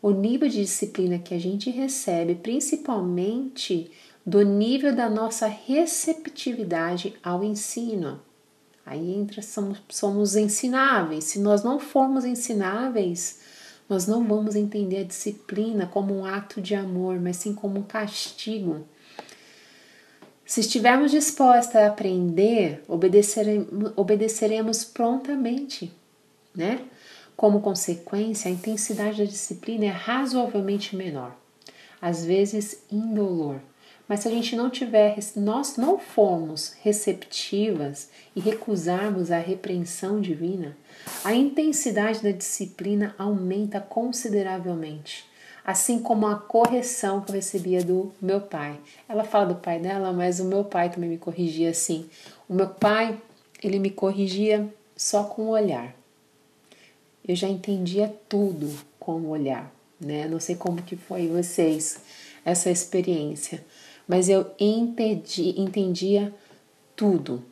O 0.02 0.10
nível 0.10 0.50
de 0.50 0.60
disciplina 0.60 1.18
que 1.18 1.32
a 1.32 1.38
gente 1.38 1.70
recebe, 1.70 2.34
principalmente 2.34 3.90
do 4.26 4.42
nível 4.42 4.94
da 4.94 5.08
nossa 5.08 5.46
receptividade 5.46 7.14
ao 7.22 7.42
ensino. 7.42 8.25
Aí 8.86 9.12
entra, 9.12 9.42
somos, 9.42 9.82
somos 9.88 10.36
ensináveis. 10.36 11.24
Se 11.24 11.40
nós 11.40 11.64
não 11.64 11.80
formos 11.80 12.24
ensináveis, 12.24 13.40
nós 13.88 14.06
não 14.06 14.24
vamos 14.24 14.54
entender 14.54 14.98
a 14.98 15.04
disciplina 15.04 15.86
como 15.86 16.14
um 16.14 16.24
ato 16.24 16.60
de 16.62 16.76
amor, 16.76 17.18
mas 17.20 17.36
sim 17.36 17.52
como 17.52 17.80
um 17.80 17.82
castigo. 17.82 18.86
Se 20.44 20.60
estivermos 20.60 21.10
dispostos 21.10 21.74
a 21.74 21.88
aprender, 21.88 22.84
obedeceremos, 22.86 23.92
obedeceremos 23.96 24.84
prontamente, 24.84 25.92
né? 26.54 26.84
Como 27.36 27.60
consequência, 27.60 28.48
a 28.48 28.54
intensidade 28.54 29.18
da 29.18 29.24
disciplina 29.24 29.86
é 29.86 29.90
razoavelmente 29.90 30.94
menor, 30.94 31.36
às 32.00 32.24
vezes 32.24 32.84
indolor. 32.90 33.60
Mas 34.08 34.20
se 34.20 34.28
a 34.28 34.30
gente 34.30 34.54
não 34.54 34.70
tiver, 34.70 35.18
nós 35.34 35.76
não 35.76 35.98
formos 35.98 36.74
receptivas 36.82 38.08
e 38.36 38.40
recusarmos 38.40 39.32
a 39.32 39.38
repreensão 39.38 40.20
divina, 40.20 40.76
a 41.24 41.34
intensidade 41.34 42.22
da 42.22 42.30
disciplina 42.30 43.14
aumenta 43.18 43.80
consideravelmente, 43.80 45.24
assim 45.64 45.98
como 45.98 46.26
a 46.28 46.36
correção 46.36 47.20
que 47.20 47.30
eu 47.30 47.34
recebia 47.34 47.82
do 47.82 48.12
meu 48.22 48.40
pai. 48.40 48.78
Ela 49.08 49.24
fala 49.24 49.46
do 49.46 49.56
pai 49.56 49.80
dela, 49.80 50.12
mas 50.12 50.38
o 50.38 50.44
meu 50.44 50.64
pai 50.64 50.88
também 50.88 51.10
me 51.10 51.18
corrigia 51.18 51.70
assim. 51.70 52.08
O 52.48 52.54
meu 52.54 52.68
pai, 52.68 53.20
ele 53.60 53.80
me 53.80 53.90
corrigia 53.90 54.72
só 54.96 55.24
com 55.24 55.42
o 55.42 55.48
olhar. 55.48 55.94
Eu 57.26 57.34
já 57.34 57.48
entendia 57.48 58.14
tudo 58.28 58.72
com 59.00 59.14
o 59.14 59.30
olhar, 59.30 59.68
né? 60.00 60.28
Não 60.28 60.38
sei 60.38 60.54
como 60.54 60.80
que 60.80 60.94
foi 60.94 61.26
vocês 61.26 61.98
essa 62.44 62.70
experiência 62.70 63.64
mas 64.06 64.28
eu 64.28 64.50
entendi, 64.58 65.54
entendia 65.60 66.32
tudo. 66.94 67.42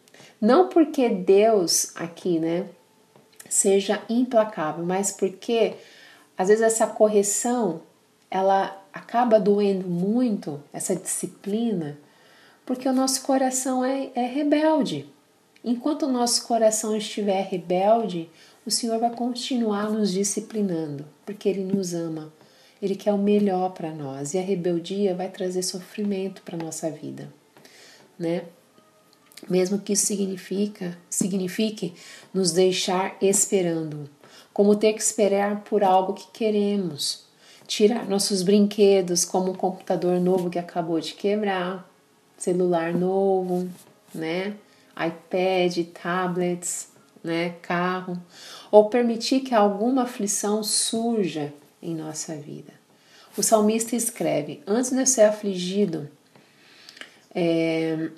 Não 0.41 0.69
porque 0.69 1.09
Deus 1.09 1.93
aqui, 1.97 2.39
né, 2.39 2.67
seja 3.49 4.03
implacável, 4.09 4.85
mas 4.85 5.11
porque 5.11 5.75
às 6.37 6.49
vezes 6.49 6.63
essa 6.63 6.87
correção 6.87 7.83
ela 8.31 8.83
acaba 8.93 9.39
doendo 9.39 9.87
muito, 9.89 10.63
essa 10.73 10.95
disciplina, 10.95 11.99
porque 12.67 12.89
o 12.89 12.93
nosso 12.93 13.23
coração 13.23 13.85
é, 13.85 14.11
é 14.15 14.27
rebelde. 14.27 15.07
Enquanto 15.65 16.07
o 16.07 16.13
nosso 16.13 16.47
coração 16.47 16.97
estiver 16.97 17.43
rebelde, 17.43 18.29
o 18.67 18.71
Senhor 18.71 18.99
vai 18.99 19.11
continuar 19.11 19.91
nos 19.91 20.13
disciplinando, 20.13 21.07
porque 21.25 21.49
Ele 21.49 21.65
nos 21.65 21.95
ama. 21.95 22.33
Ele 22.85 22.95
quer 22.95 23.15
o 23.15 23.19
melhor 23.19 23.71
para 23.71 23.91
nós 23.91 24.35
e 24.35 24.39
a 24.39 24.43
rebeldia 24.43 25.15
vai 25.15 25.31
trazer 25.31 25.63
sofrimento 25.63 26.43
para 26.43 26.59
nossa 26.59 26.91
vida, 26.91 27.33
né? 28.19 28.43
Mesmo 29.49 29.79
que 29.79 29.95
isso 29.95 30.05
significa, 30.05 30.95
signifique 31.09 31.95
nos 32.33 32.53
deixar 32.53 33.17
esperando, 33.23 34.07
como 34.53 34.77
ter 34.77 34.93
que 34.93 35.01
esperar 35.01 35.63
por 35.63 35.83
algo 35.83 36.13
que 36.13 36.27
queremos, 36.31 37.25
tirar 37.67 38.07
nossos 38.07 38.43
brinquedos, 38.43 39.25
como 39.25 39.53
um 39.53 39.55
computador 39.55 40.21
novo 40.21 40.51
que 40.51 40.59
acabou 40.59 41.01
de 41.01 41.15
quebrar, 41.15 41.91
celular 42.37 42.93
novo, 42.93 43.67
né? 44.15 44.57
iPad, 44.95 45.87
tablets, 46.03 46.89
né? 47.23 47.55
Carro, 47.63 48.21
ou 48.71 48.91
permitir 48.91 49.41
que 49.41 49.55
alguma 49.55 50.03
aflição 50.03 50.63
surja 50.63 51.51
em 51.85 51.95
nossa 51.95 52.35
vida. 52.35 52.73
O 53.37 53.43
salmista 53.43 53.95
escreve: 53.95 54.63
Antes 54.67 54.91
de 54.91 54.99
eu 54.99 55.07
ser 55.07 55.23
afligido, 55.23 56.09
é, 57.35 58.11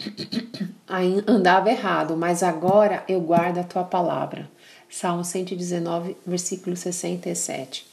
andava 1.27 1.71
errado, 1.71 2.17
mas 2.17 2.43
agora 2.43 3.05
eu 3.09 3.21
guardo 3.21 3.59
a 3.59 3.65
tua 3.65 3.85
palavra. 3.85 4.49
Salmo 4.89 5.25
119, 5.25 6.17
versículo 6.25 6.77
67. 6.77 7.87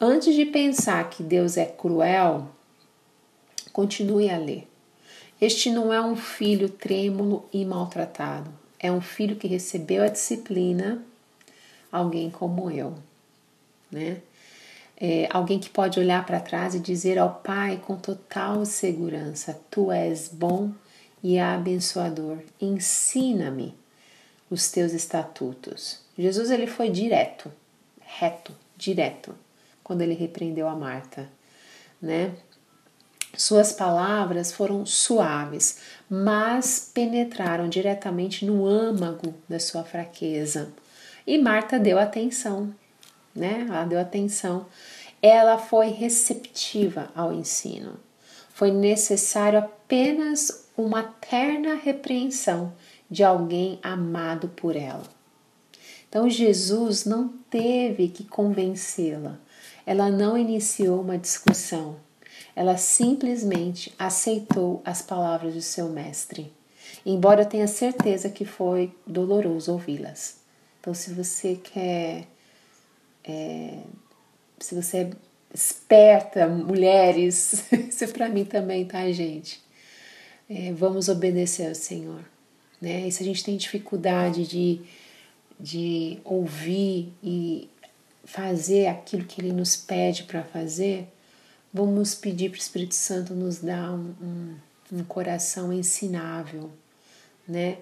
Antes 0.00 0.34
de 0.34 0.44
pensar 0.44 1.08
que 1.08 1.22
Deus 1.22 1.56
é 1.56 1.64
cruel, 1.64 2.48
continue 3.72 4.28
a 4.28 4.36
ler. 4.36 4.66
Este 5.40 5.70
não 5.70 5.92
é 5.92 6.00
um 6.00 6.16
filho 6.16 6.68
trêmulo 6.68 7.48
e 7.52 7.64
maltratado, 7.64 8.50
é 8.78 8.90
um 8.90 9.00
filho 9.00 9.36
que 9.36 9.48
recebeu 9.48 10.02
a 10.02 10.08
disciplina, 10.08 11.02
alguém 11.90 12.30
como 12.30 12.70
eu, 12.70 12.94
né? 13.90 14.18
É, 15.04 15.28
alguém 15.32 15.58
que 15.58 15.68
pode 15.68 15.98
olhar 15.98 16.24
para 16.24 16.38
trás 16.38 16.76
e 16.76 16.78
dizer 16.78 17.18
ao 17.18 17.34
Pai 17.42 17.82
com 17.84 17.96
total 17.96 18.64
segurança: 18.64 19.60
Tu 19.68 19.90
és 19.90 20.28
bom 20.28 20.70
e 21.20 21.40
abençoador, 21.40 22.38
ensina-me 22.60 23.74
os 24.48 24.70
teus 24.70 24.92
estatutos. 24.92 25.98
Jesus 26.16 26.52
ele 26.52 26.68
foi 26.68 26.88
direto, 26.88 27.50
reto, 28.00 28.54
direto, 28.76 29.34
quando 29.82 30.02
ele 30.02 30.14
repreendeu 30.14 30.68
a 30.68 30.76
Marta, 30.76 31.28
né? 32.00 32.32
Suas 33.36 33.72
palavras 33.72 34.52
foram 34.52 34.86
suaves, 34.86 35.78
mas 36.08 36.92
penetraram 36.94 37.68
diretamente 37.68 38.44
no 38.44 38.66
âmago 38.66 39.34
da 39.48 39.58
sua 39.58 39.82
fraqueza. 39.82 40.72
E 41.26 41.38
Marta 41.38 41.78
deu 41.78 41.98
atenção, 41.98 42.72
né? 43.34 43.66
Ela 43.68 43.84
deu 43.84 43.98
atenção. 43.98 44.66
Ela 45.22 45.56
foi 45.56 45.88
receptiva 45.88 47.10
ao 47.14 47.32
ensino. 47.32 48.00
Foi 48.52 48.72
necessário 48.72 49.60
apenas 49.60 50.66
uma 50.76 51.02
terna 51.02 51.74
repreensão 51.74 52.74
de 53.08 53.22
alguém 53.22 53.78
amado 53.82 54.48
por 54.48 54.74
ela. 54.74 55.04
Então 56.08 56.28
Jesus 56.28 57.04
não 57.04 57.28
teve 57.48 58.08
que 58.08 58.24
convencê-la. 58.24 59.38
Ela 59.86 60.10
não 60.10 60.36
iniciou 60.36 61.00
uma 61.00 61.16
discussão. 61.16 61.96
Ela 62.54 62.76
simplesmente 62.76 63.94
aceitou 63.98 64.82
as 64.84 65.00
palavras 65.00 65.54
do 65.54 65.62
seu 65.62 65.88
mestre, 65.88 66.52
embora 67.04 67.42
eu 67.42 67.48
tenha 67.48 67.66
certeza 67.66 68.28
que 68.28 68.44
foi 68.44 68.94
doloroso 69.06 69.72
ouvi-las. 69.72 70.36
Então, 70.80 70.92
se 70.92 71.12
você 71.14 71.56
quer 71.56 72.26
é, 73.24 73.78
se 74.62 74.74
você 74.74 74.98
é 74.98 75.10
esperta, 75.54 76.46
mulheres, 76.46 77.64
isso 77.72 78.04
é 78.04 78.06
para 78.06 78.28
mim 78.28 78.44
também, 78.44 78.84
tá, 78.84 79.10
gente? 79.10 79.60
É, 80.48 80.72
vamos 80.72 81.08
obedecer 81.08 81.68
ao 81.68 81.74
Senhor. 81.74 82.24
Né? 82.80 83.06
E 83.06 83.12
se 83.12 83.22
a 83.22 83.26
gente 83.26 83.44
tem 83.44 83.56
dificuldade 83.56 84.46
de, 84.46 84.80
de 85.58 86.18
ouvir 86.24 87.12
e 87.22 87.68
fazer 88.24 88.86
aquilo 88.86 89.24
que 89.24 89.40
Ele 89.40 89.52
nos 89.52 89.76
pede 89.76 90.24
para 90.24 90.42
fazer, 90.42 91.08
vamos 91.72 92.14
pedir 92.14 92.50
para 92.50 92.56
o 92.56 92.60
Espírito 92.60 92.94
Santo 92.94 93.34
nos 93.34 93.58
dar 93.58 93.92
um, 93.92 94.14
um, 94.20 94.56
um 94.92 95.04
coração 95.04 95.72
ensinável, 95.72 96.70
né? 97.46 97.78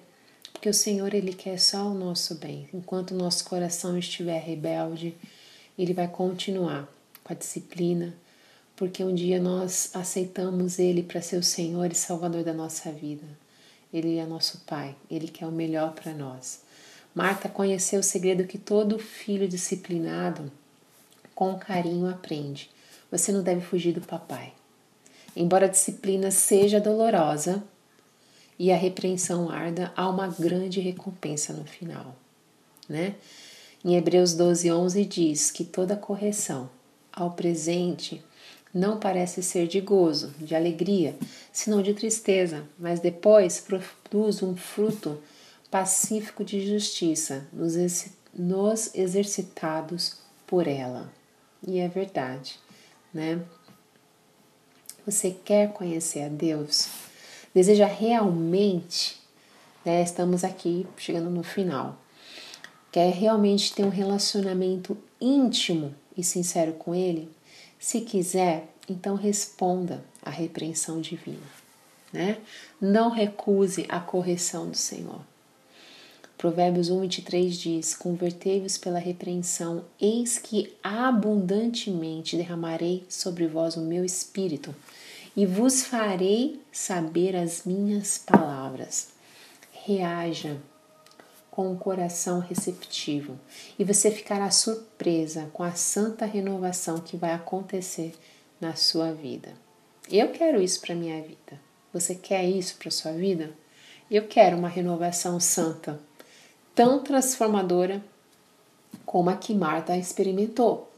Porque 0.52 0.68
o 0.68 0.74
Senhor, 0.74 1.14
Ele 1.14 1.32
quer 1.32 1.58
só 1.58 1.86
o 1.86 1.94
nosso 1.94 2.34
bem. 2.34 2.68
Enquanto 2.74 3.12
o 3.12 3.16
nosso 3.16 3.44
coração 3.44 3.96
estiver 3.96 4.38
rebelde, 4.38 5.16
Ele 5.80 5.94
vai 5.94 6.08
continuar 6.08 6.86
com 7.24 7.32
a 7.32 7.36
disciplina, 7.36 8.14
porque 8.76 9.02
um 9.02 9.14
dia 9.14 9.40
nós 9.40 9.90
aceitamos 9.94 10.78
Ele 10.78 11.02
para 11.02 11.22
ser 11.22 11.36
o 11.36 11.42
Senhor 11.42 11.90
e 11.90 11.94
Salvador 11.94 12.44
da 12.44 12.52
nossa 12.52 12.92
vida. 12.92 13.24
Ele 13.92 14.18
é 14.18 14.26
nosso 14.26 14.58
Pai, 14.66 14.94
Ele 15.10 15.28
quer 15.28 15.46
o 15.46 15.52
melhor 15.52 15.92
para 15.92 16.12
nós. 16.12 16.60
Marta 17.14 17.48
conheceu 17.48 18.00
o 18.00 18.04
segredo 18.04 18.44
que 18.44 18.58
todo 18.58 18.98
filho 18.98 19.48
disciplinado 19.48 20.52
com 21.34 21.58
carinho 21.58 22.08
aprende. 22.08 22.70
Você 23.10 23.32
não 23.32 23.42
deve 23.42 23.62
fugir 23.62 23.94
do 23.94 24.02
papai. 24.02 24.52
Embora 25.34 25.64
a 25.64 25.70
disciplina 25.70 26.30
seja 26.30 26.78
dolorosa, 26.78 27.64
e 28.58 28.70
a 28.70 28.76
repreensão 28.76 29.48
arda, 29.48 29.90
há 29.96 30.06
uma 30.06 30.28
grande 30.28 30.80
recompensa 30.80 31.54
no 31.54 31.64
final. 31.64 32.14
Né? 32.86 33.14
Em 33.82 33.96
Hebreus 33.96 34.34
12, 34.34 34.70
11 34.70 35.04
diz 35.06 35.50
que 35.50 35.64
toda 35.64 35.96
correção 35.96 36.68
ao 37.10 37.30
presente 37.30 38.22
não 38.74 39.00
parece 39.00 39.42
ser 39.42 39.66
de 39.66 39.80
gozo, 39.80 40.34
de 40.38 40.54
alegria, 40.54 41.16
senão 41.50 41.82
de 41.82 41.94
tristeza, 41.94 42.64
mas 42.78 43.00
depois 43.00 43.58
produz 43.58 44.42
um 44.42 44.54
fruto 44.54 45.20
pacífico 45.70 46.44
de 46.44 46.66
justiça 46.66 47.48
nos 48.32 48.94
exercitados 48.94 50.18
por 50.46 50.68
ela. 50.68 51.10
E 51.66 51.78
é 51.78 51.88
verdade, 51.88 52.58
né? 53.12 53.42
Você 55.06 55.30
quer 55.30 55.72
conhecer 55.72 56.22
a 56.22 56.28
Deus? 56.28 56.88
Deseja 57.54 57.86
realmente, 57.86 59.18
né? 59.84 60.02
Estamos 60.02 60.44
aqui 60.44 60.86
chegando 60.96 61.30
no 61.30 61.42
final. 61.42 61.99
Quer 62.92 63.12
realmente 63.12 63.72
ter 63.72 63.84
um 63.84 63.88
relacionamento 63.88 64.98
íntimo 65.20 65.94
e 66.16 66.24
sincero 66.24 66.72
com 66.72 66.94
Ele? 66.94 67.30
Se 67.78 68.00
quiser, 68.00 68.68
então 68.88 69.14
responda 69.14 70.04
à 70.22 70.30
repreensão 70.30 71.00
divina, 71.00 71.46
né? 72.12 72.38
Não 72.80 73.08
recuse 73.08 73.86
a 73.88 74.00
correção 74.00 74.68
do 74.68 74.76
Senhor. 74.76 75.20
Provérbios 76.36 76.90
1, 76.90 77.00
23 77.02 77.56
diz: 77.56 77.94
Convertei-vos 77.94 78.76
pela 78.76 78.98
repreensão, 78.98 79.84
eis 80.00 80.38
que 80.38 80.74
abundantemente 80.82 82.36
derramarei 82.36 83.04
sobre 83.08 83.46
vós 83.46 83.76
o 83.76 83.82
meu 83.82 84.04
espírito, 84.04 84.74
e 85.36 85.46
vos 85.46 85.84
farei 85.84 86.60
saber 86.72 87.36
as 87.36 87.64
minhas 87.64 88.18
palavras. 88.18 89.10
Reaja 89.84 90.56
com 91.60 91.72
o 91.74 91.76
coração 91.76 92.40
receptivo, 92.40 93.38
e 93.78 93.84
você 93.84 94.10
ficará 94.10 94.50
surpresa 94.50 95.50
com 95.52 95.62
a 95.62 95.72
santa 95.72 96.24
renovação 96.24 97.00
que 97.00 97.18
vai 97.18 97.34
acontecer 97.34 98.14
na 98.58 98.74
sua 98.76 99.12
vida. 99.12 99.50
Eu 100.10 100.28
quero 100.28 100.62
isso 100.62 100.80
para 100.80 100.94
minha 100.94 101.20
vida. 101.20 101.60
Você 101.92 102.14
quer 102.14 102.46
isso 102.46 102.76
para 102.78 102.90
sua 102.90 103.12
vida? 103.12 103.50
Eu 104.10 104.26
quero 104.26 104.56
uma 104.56 104.70
renovação 104.70 105.38
santa 105.38 106.00
tão 106.74 107.02
transformadora 107.02 108.02
como 109.04 109.28
a 109.28 109.36
que 109.36 109.52
Marta 109.52 109.94
experimentou. 109.98 110.90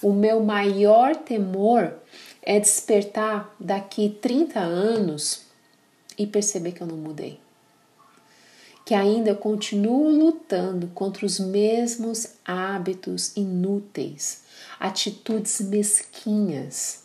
O 0.00 0.12
meu 0.12 0.44
maior 0.44 1.16
temor 1.16 1.92
é 2.40 2.60
despertar 2.60 3.52
daqui 3.58 4.16
30 4.22 4.60
anos 4.60 5.42
e 6.16 6.24
perceber 6.24 6.70
que 6.70 6.82
eu 6.82 6.86
não 6.86 6.96
mudei. 6.96 7.42
Que 8.84 8.94
ainda 8.94 9.34
continuo 9.34 10.10
lutando 10.10 10.88
contra 10.88 11.24
os 11.24 11.40
mesmos 11.40 12.34
hábitos 12.44 13.34
inúteis, 13.36 14.42
atitudes 14.78 15.60
mesquinhas 15.60 17.04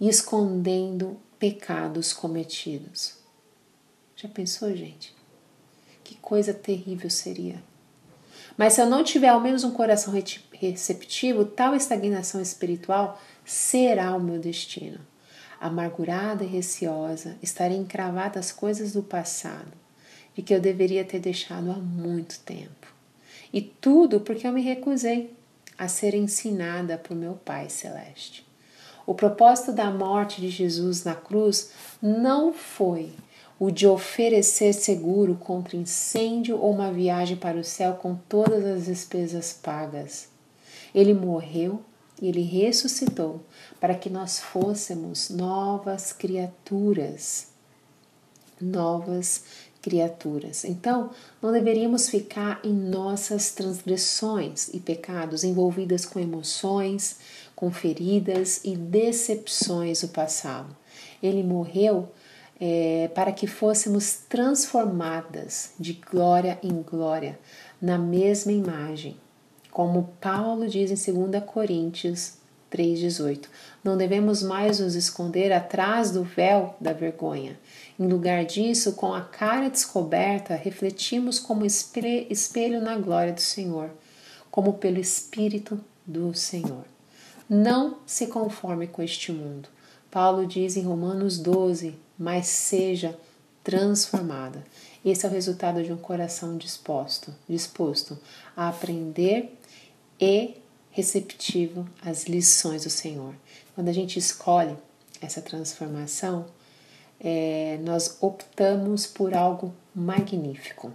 e 0.00 0.08
escondendo 0.08 1.16
pecados 1.38 2.12
cometidos. 2.12 3.14
Já 4.16 4.28
pensou, 4.28 4.74
gente? 4.74 5.14
Que 6.02 6.16
coisa 6.16 6.52
terrível 6.52 7.08
seria. 7.08 7.62
Mas 8.56 8.74
se 8.74 8.82
eu 8.82 8.86
não 8.86 9.02
tiver 9.02 9.28
ao 9.28 9.40
menos 9.40 9.64
um 9.64 9.70
coração 9.70 10.12
receptivo, 10.52 11.44
tal 11.44 11.74
estagnação 11.74 12.42
espiritual 12.42 13.18
será 13.44 14.14
o 14.14 14.20
meu 14.20 14.38
destino. 14.38 15.00
Amargurada 15.58 16.44
e 16.44 16.46
receosa, 16.46 17.38
estarei 17.42 17.76
encravada 17.76 18.38
às 18.38 18.52
coisas 18.52 18.92
do 18.92 19.02
passado, 19.02 19.72
de 20.34 20.42
que 20.42 20.54
eu 20.54 20.60
deveria 20.60 21.04
ter 21.04 21.20
deixado 21.20 21.70
há 21.70 21.74
muito 21.74 22.40
tempo. 22.40 22.86
E 23.52 23.60
tudo 23.60 24.20
porque 24.20 24.46
eu 24.46 24.52
me 24.52 24.62
recusei 24.62 25.34
a 25.76 25.88
ser 25.88 26.14
ensinada 26.14 26.98
por 26.98 27.16
meu 27.16 27.34
Pai 27.34 27.68
Celeste. 27.68 28.46
O 29.06 29.14
propósito 29.14 29.72
da 29.72 29.90
morte 29.90 30.40
de 30.40 30.50
Jesus 30.50 31.04
na 31.04 31.14
cruz 31.14 31.70
não 32.00 32.52
foi 32.52 33.12
o 33.58 33.70
de 33.70 33.86
oferecer 33.86 34.72
seguro 34.72 35.34
contra 35.34 35.76
incêndio 35.76 36.58
ou 36.58 36.72
uma 36.72 36.92
viagem 36.92 37.36
para 37.36 37.58
o 37.58 37.64
céu 37.64 37.94
com 37.94 38.14
todas 38.14 38.64
as 38.64 38.86
despesas 38.86 39.52
pagas. 39.52 40.28
Ele 40.94 41.12
morreu 41.12 41.82
e 42.20 42.28
ele 42.28 42.42
ressuscitou 42.42 43.42
para 43.80 43.94
que 43.94 44.08
nós 44.08 44.38
fôssemos 44.38 45.28
novas 45.30 46.12
criaturas. 46.12 47.48
Novas 48.60 49.44
criaturas. 49.80 50.64
Então, 50.64 51.10
não 51.40 51.52
deveríamos 51.52 52.08
ficar 52.08 52.60
em 52.62 52.72
nossas 52.72 53.52
transgressões 53.52 54.68
e 54.68 54.80
pecados 54.80 55.44
envolvidas 55.44 56.04
com 56.04 56.20
emoções, 56.20 57.18
com 57.54 57.70
feridas 57.70 58.60
e 58.64 58.76
decepções 58.76 60.02
do 60.02 60.08
passado. 60.08 60.76
Ele 61.22 61.42
morreu 61.42 62.08
é, 62.60 63.10
para 63.14 63.32
que 63.32 63.46
fôssemos 63.46 64.18
transformadas 64.28 65.72
de 65.78 65.94
glória 65.94 66.58
em 66.62 66.82
glória 66.82 67.38
na 67.80 67.96
mesma 67.96 68.52
imagem. 68.52 69.16
Como 69.70 70.10
Paulo 70.20 70.68
diz 70.68 70.90
em 70.90 71.28
2 71.28 71.44
Coríntios 71.44 72.34
3,18: 72.70 73.46
Não 73.82 73.96
devemos 73.96 74.42
mais 74.42 74.78
nos 74.78 74.94
esconder 74.94 75.52
atrás 75.52 76.10
do 76.10 76.22
véu 76.22 76.74
da 76.80 76.92
vergonha. 76.92 77.58
Em 78.00 78.06
lugar 78.06 78.46
disso, 78.46 78.94
com 78.94 79.12
a 79.12 79.20
cara 79.20 79.68
descoberta, 79.68 80.54
refletimos 80.54 81.38
como 81.38 81.66
espelho 81.66 82.80
na 82.80 82.96
glória 82.96 83.34
do 83.34 83.42
Senhor, 83.42 83.90
como 84.50 84.72
pelo 84.72 84.98
Espírito 84.98 85.78
do 86.06 86.32
Senhor. 86.32 86.86
Não 87.46 87.98
se 88.06 88.28
conforme 88.28 88.86
com 88.86 89.02
este 89.02 89.30
mundo. 89.30 89.68
Paulo 90.10 90.46
diz 90.46 90.78
em 90.78 90.82
Romanos 90.82 91.38
12, 91.38 91.94
mas 92.18 92.46
seja 92.46 93.18
transformada. 93.62 94.64
Esse 95.04 95.26
é 95.26 95.28
o 95.28 95.32
resultado 95.32 95.84
de 95.84 95.92
um 95.92 95.98
coração 95.98 96.56
disposto, 96.56 97.34
disposto 97.46 98.18
a 98.56 98.70
aprender 98.70 99.58
e 100.18 100.54
receptivo 100.90 101.86
às 102.00 102.24
lições 102.24 102.84
do 102.84 102.90
Senhor. 102.90 103.34
Quando 103.74 103.88
a 103.88 103.92
gente 103.92 104.18
escolhe 104.18 104.74
essa 105.20 105.42
transformação, 105.42 106.46
é, 107.20 107.78
nós 107.82 108.16
optamos 108.20 109.06
por 109.06 109.34
algo 109.34 109.74
magnífico. 109.94 110.92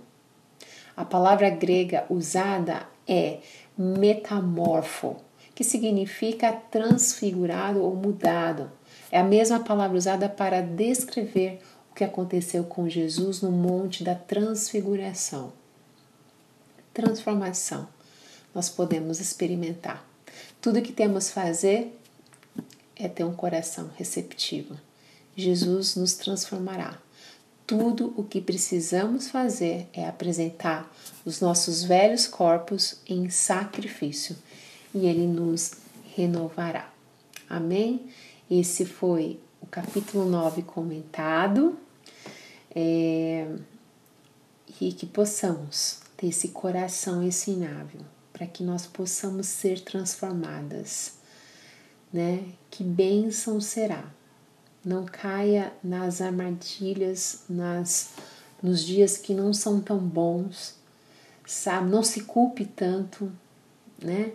A 0.98 1.06
palavra 1.06 1.50
grega 1.50 2.06
usada 2.10 2.88
é 3.08 3.40
metamorfo, 3.78 5.18
que 5.54 5.64
significa 5.64 6.52
transfigurado 6.52 7.82
ou 7.82 7.96
mudado. 7.96 8.72
É 9.12 9.20
a 9.20 9.24
mesma 9.24 9.60
palavra 9.60 9.98
usada 9.98 10.28
para 10.28 10.62
descrever 10.62 11.62
o 11.92 11.96
que 11.96 12.04
aconteceu 12.04 12.64
com 12.64 12.90
Jesus 12.90 13.42
no 13.42 13.52
Monte 13.52 14.04
da 14.04 14.16
Transfiguração. 14.16 15.54
Transformação. 16.94 17.88
Nós 18.54 18.70
podemos 18.70 19.20
experimentar. 19.20 20.06
Tudo 20.62 20.82
que 20.82 20.94
temos 20.94 21.30
a 21.30 21.34
fazer 21.34 22.00
é 22.96 23.08
ter 23.08 23.26
um 23.26 23.34
coração 23.34 23.90
receptivo. 23.98 24.76
Jesus 25.36 25.96
nos 25.96 26.14
transformará. 26.14 26.98
Tudo 27.68 28.14
o 28.16 28.24
que 28.24 28.40
precisamos 28.40 29.30
fazer 29.30 29.88
é 29.92 30.08
apresentar 30.08 30.92
os 31.26 31.42
nossos 31.42 31.84
velhos 31.84 32.28
corpos 32.28 33.00
em 33.08 33.30
sacrifício 33.30 34.38
e 34.94 35.06
ele 35.08 35.26
nos 35.26 35.72
renovará. 36.16 36.92
Amém? 37.50 38.08
Esse 38.50 38.86
foi 38.86 39.40
o 39.60 39.66
capítulo 39.66 40.30
9 40.30 40.62
comentado. 40.62 41.78
É, 42.78 43.48
e 44.80 44.92
que 44.92 45.06
possamos 45.06 46.00
ter 46.18 46.28
esse 46.28 46.50
coração 46.50 47.24
ensinável 47.24 48.02
para 48.34 48.46
que 48.46 48.64
nós 48.64 48.86
possamos 48.86 49.48
ser 49.48 49.80
transformadas, 49.80 51.14
né? 52.12 52.44
Que 52.70 52.84
bênção 52.84 53.62
será. 53.62 54.12
Não 54.86 55.04
caia 55.04 55.74
nas 55.84 56.22
armadilhas, 56.22 57.44
nas 57.50 58.14
nos 58.62 58.84
dias 58.84 59.18
que 59.18 59.34
não 59.34 59.54
são 59.54 59.82
tão 59.82 60.00
bons, 60.00 60.76
sabe? 61.46 61.90
Não 61.90 62.04
se 62.04 62.22
culpe 62.22 62.66
tanto, 62.66 63.32
né? 64.02 64.32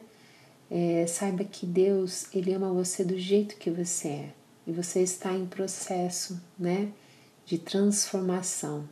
É, 0.70 1.06
saiba 1.06 1.42
que 1.44 1.66
Deus 1.66 2.26
ele 2.32 2.52
ama 2.52 2.72
você 2.72 3.02
do 3.04 3.18
jeito 3.18 3.56
que 3.56 3.70
você 3.70 4.08
é 4.08 4.30
e 4.66 4.72
você 4.72 5.02
está 5.02 5.32
em 5.32 5.46
processo, 5.46 6.40
né, 6.56 6.90
de 7.44 7.58
transformação. 7.58 8.88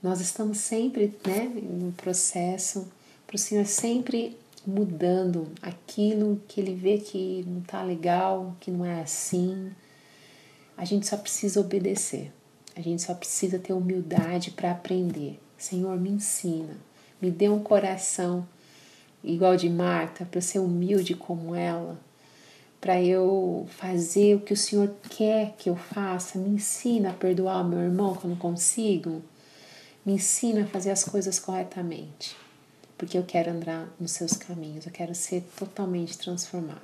Nós 0.00 0.20
estamos 0.20 0.58
sempre, 0.58 1.12
né, 1.26 1.50
um 1.68 1.90
processo 1.90 2.88
para 3.26 3.34
o 3.34 3.38
Senhor 3.38 3.66
sempre 3.66 4.38
mudando 4.64 5.48
aquilo 5.60 6.40
que 6.46 6.60
Ele 6.60 6.74
vê 6.74 6.98
que 6.98 7.44
não 7.48 7.58
está 7.60 7.82
legal, 7.82 8.56
que 8.60 8.70
não 8.70 8.84
é 8.84 9.00
assim. 9.00 9.72
A 10.76 10.84
gente 10.84 11.06
só 11.06 11.16
precisa 11.16 11.60
obedecer. 11.60 12.32
A 12.74 12.80
gente 12.80 13.02
só 13.02 13.14
precisa 13.14 13.58
ter 13.58 13.72
humildade 13.72 14.50
para 14.50 14.70
aprender. 14.70 15.38
Senhor, 15.58 15.98
me 16.00 16.10
ensina, 16.10 16.76
me 17.20 17.30
dê 17.30 17.48
um 17.48 17.62
coração 17.62 18.46
igual 19.22 19.56
de 19.56 19.68
Marta, 19.68 20.24
para 20.24 20.40
ser 20.40 20.58
humilde 20.58 21.14
como 21.14 21.54
ela, 21.54 22.00
para 22.80 23.00
eu 23.00 23.68
fazer 23.78 24.34
o 24.34 24.40
que 24.40 24.52
o 24.52 24.56
Senhor 24.56 24.92
quer 25.08 25.54
que 25.56 25.70
eu 25.70 25.76
faça. 25.76 26.38
Me 26.38 26.48
ensina 26.48 27.10
a 27.10 27.14
perdoar 27.14 27.64
o 27.64 27.68
meu 27.68 27.78
irmão 27.80 28.16
que 28.16 28.24
eu 28.24 28.30
não 28.30 28.36
consigo. 28.36 29.22
Me 30.04 30.14
ensina 30.14 30.64
a 30.64 30.66
fazer 30.66 30.90
as 30.90 31.04
coisas 31.04 31.38
corretamente. 31.38 32.36
porque 32.98 33.18
eu 33.18 33.24
quero 33.24 33.50
andar 33.50 33.92
nos 33.98 34.12
seus 34.12 34.34
caminhos, 34.34 34.86
eu 34.86 34.92
quero 34.92 35.12
ser 35.12 35.42
totalmente 35.58 36.16
transformada. 36.16 36.80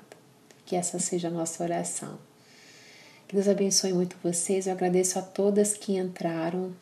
Que 0.66 0.74
essa 0.74 0.98
seja 0.98 1.28
a 1.28 1.30
nossa 1.30 1.62
oração. 1.62 2.18
Que 3.28 3.34
Deus 3.34 3.46
abençoe 3.46 3.92
muito 3.92 4.16
vocês. 4.24 4.66
Eu 4.66 4.72
agradeço 4.72 5.18
a 5.18 5.22
todas 5.22 5.74
que 5.74 5.98
entraram. 5.98 6.72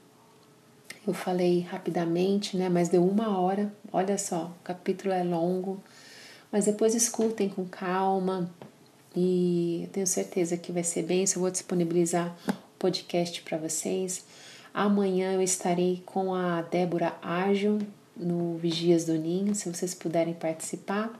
Eu 1.05 1.13
falei 1.13 1.63
rapidamente, 1.63 2.57
né? 2.57 2.69
Mas 2.69 2.89
deu 2.89 3.05
uma 3.05 3.37
hora. 3.37 3.75
Olha 3.93 4.17
só, 4.17 4.55
o 4.61 4.63
capítulo 4.63 5.13
é 5.13 5.25
longo. 5.25 5.83
Mas 6.53 6.67
depois 6.67 6.95
escutem 6.95 7.49
com 7.49 7.65
calma. 7.65 8.49
E 9.17 9.81
eu 9.83 9.89
tenho 9.89 10.07
certeza 10.07 10.57
que 10.57 10.71
vai 10.71 10.85
ser 10.85 11.03
bem. 11.03 11.25
Eu 11.25 11.41
vou 11.41 11.51
disponibilizar 11.51 12.33
o 12.49 12.53
podcast 12.79 13.43
para 13.43 13.59
vocês. 13.59 14.25
Amanhã 14.73 15.33
eu 15.33 15.43
estarei 15.43 16.01
com 16.07 16.33
a 16.33 16.63
Débora 16.63 17.17
Ágil 17.21 17.81
no 18.17 18.57
Vigias 18.57 19.05
do 19.05 19.15
Ninho, 19.15 19.53
se 19.53 19.69
vocês 19.69 19.95
puderem 19.95 20.35
participar. 20.35 21.11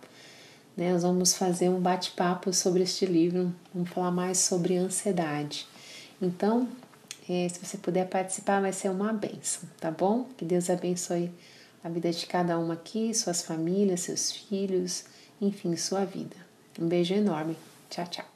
Né, 0.77 0.93
nós 0.93 1.03
vamos 1.03 1.35
fazer 1.35 1.71
um 1.71 1.81
bate-papo 1.81 2.53
sobre 2.53 2.83
este 2.83 3.07
livro, 3.07 3.53
vamos 3.73 3.89
falar 3.89 4.11
mais 4.11 4.39
sobre 4.39 4.77
ansiedade. 4.77 5.67
Então, 6.21 6.69
é, 7.29 7.49
se 7.49 7.65
você 7.65 7.79
puder 7.79 8.07
participar, 8.09 8.61
vai 8.61 8.73
ser 8.73 8.91
uma 8.91 9.13
benção, 9.13 9.69
tá 9.81 9.91
bom? 9.91 10.27
Que 10.37 10.45
Deus 10.45 10.69
abençoe 10.69 11.31
a 11.83 11.89
vida 11.89 12.11
de 12.11 12.27
cada 12.27 12.59
uma 12.59 12.75
aqui, 12.75 13.15
suas 13.15 13.43
famílias, 13.43 14.01
seus 14.01 14.33
filhos, 14.33 15.05
enfim, 15.41 15.75
sua 15.77 16.05
vida. 16.05 16.37
Um 16.79 16.87
beijo 16.87 17.15
enorme. 17.15 17.57
Tchau, 17.89 18.07
tchau. 18.07 18.36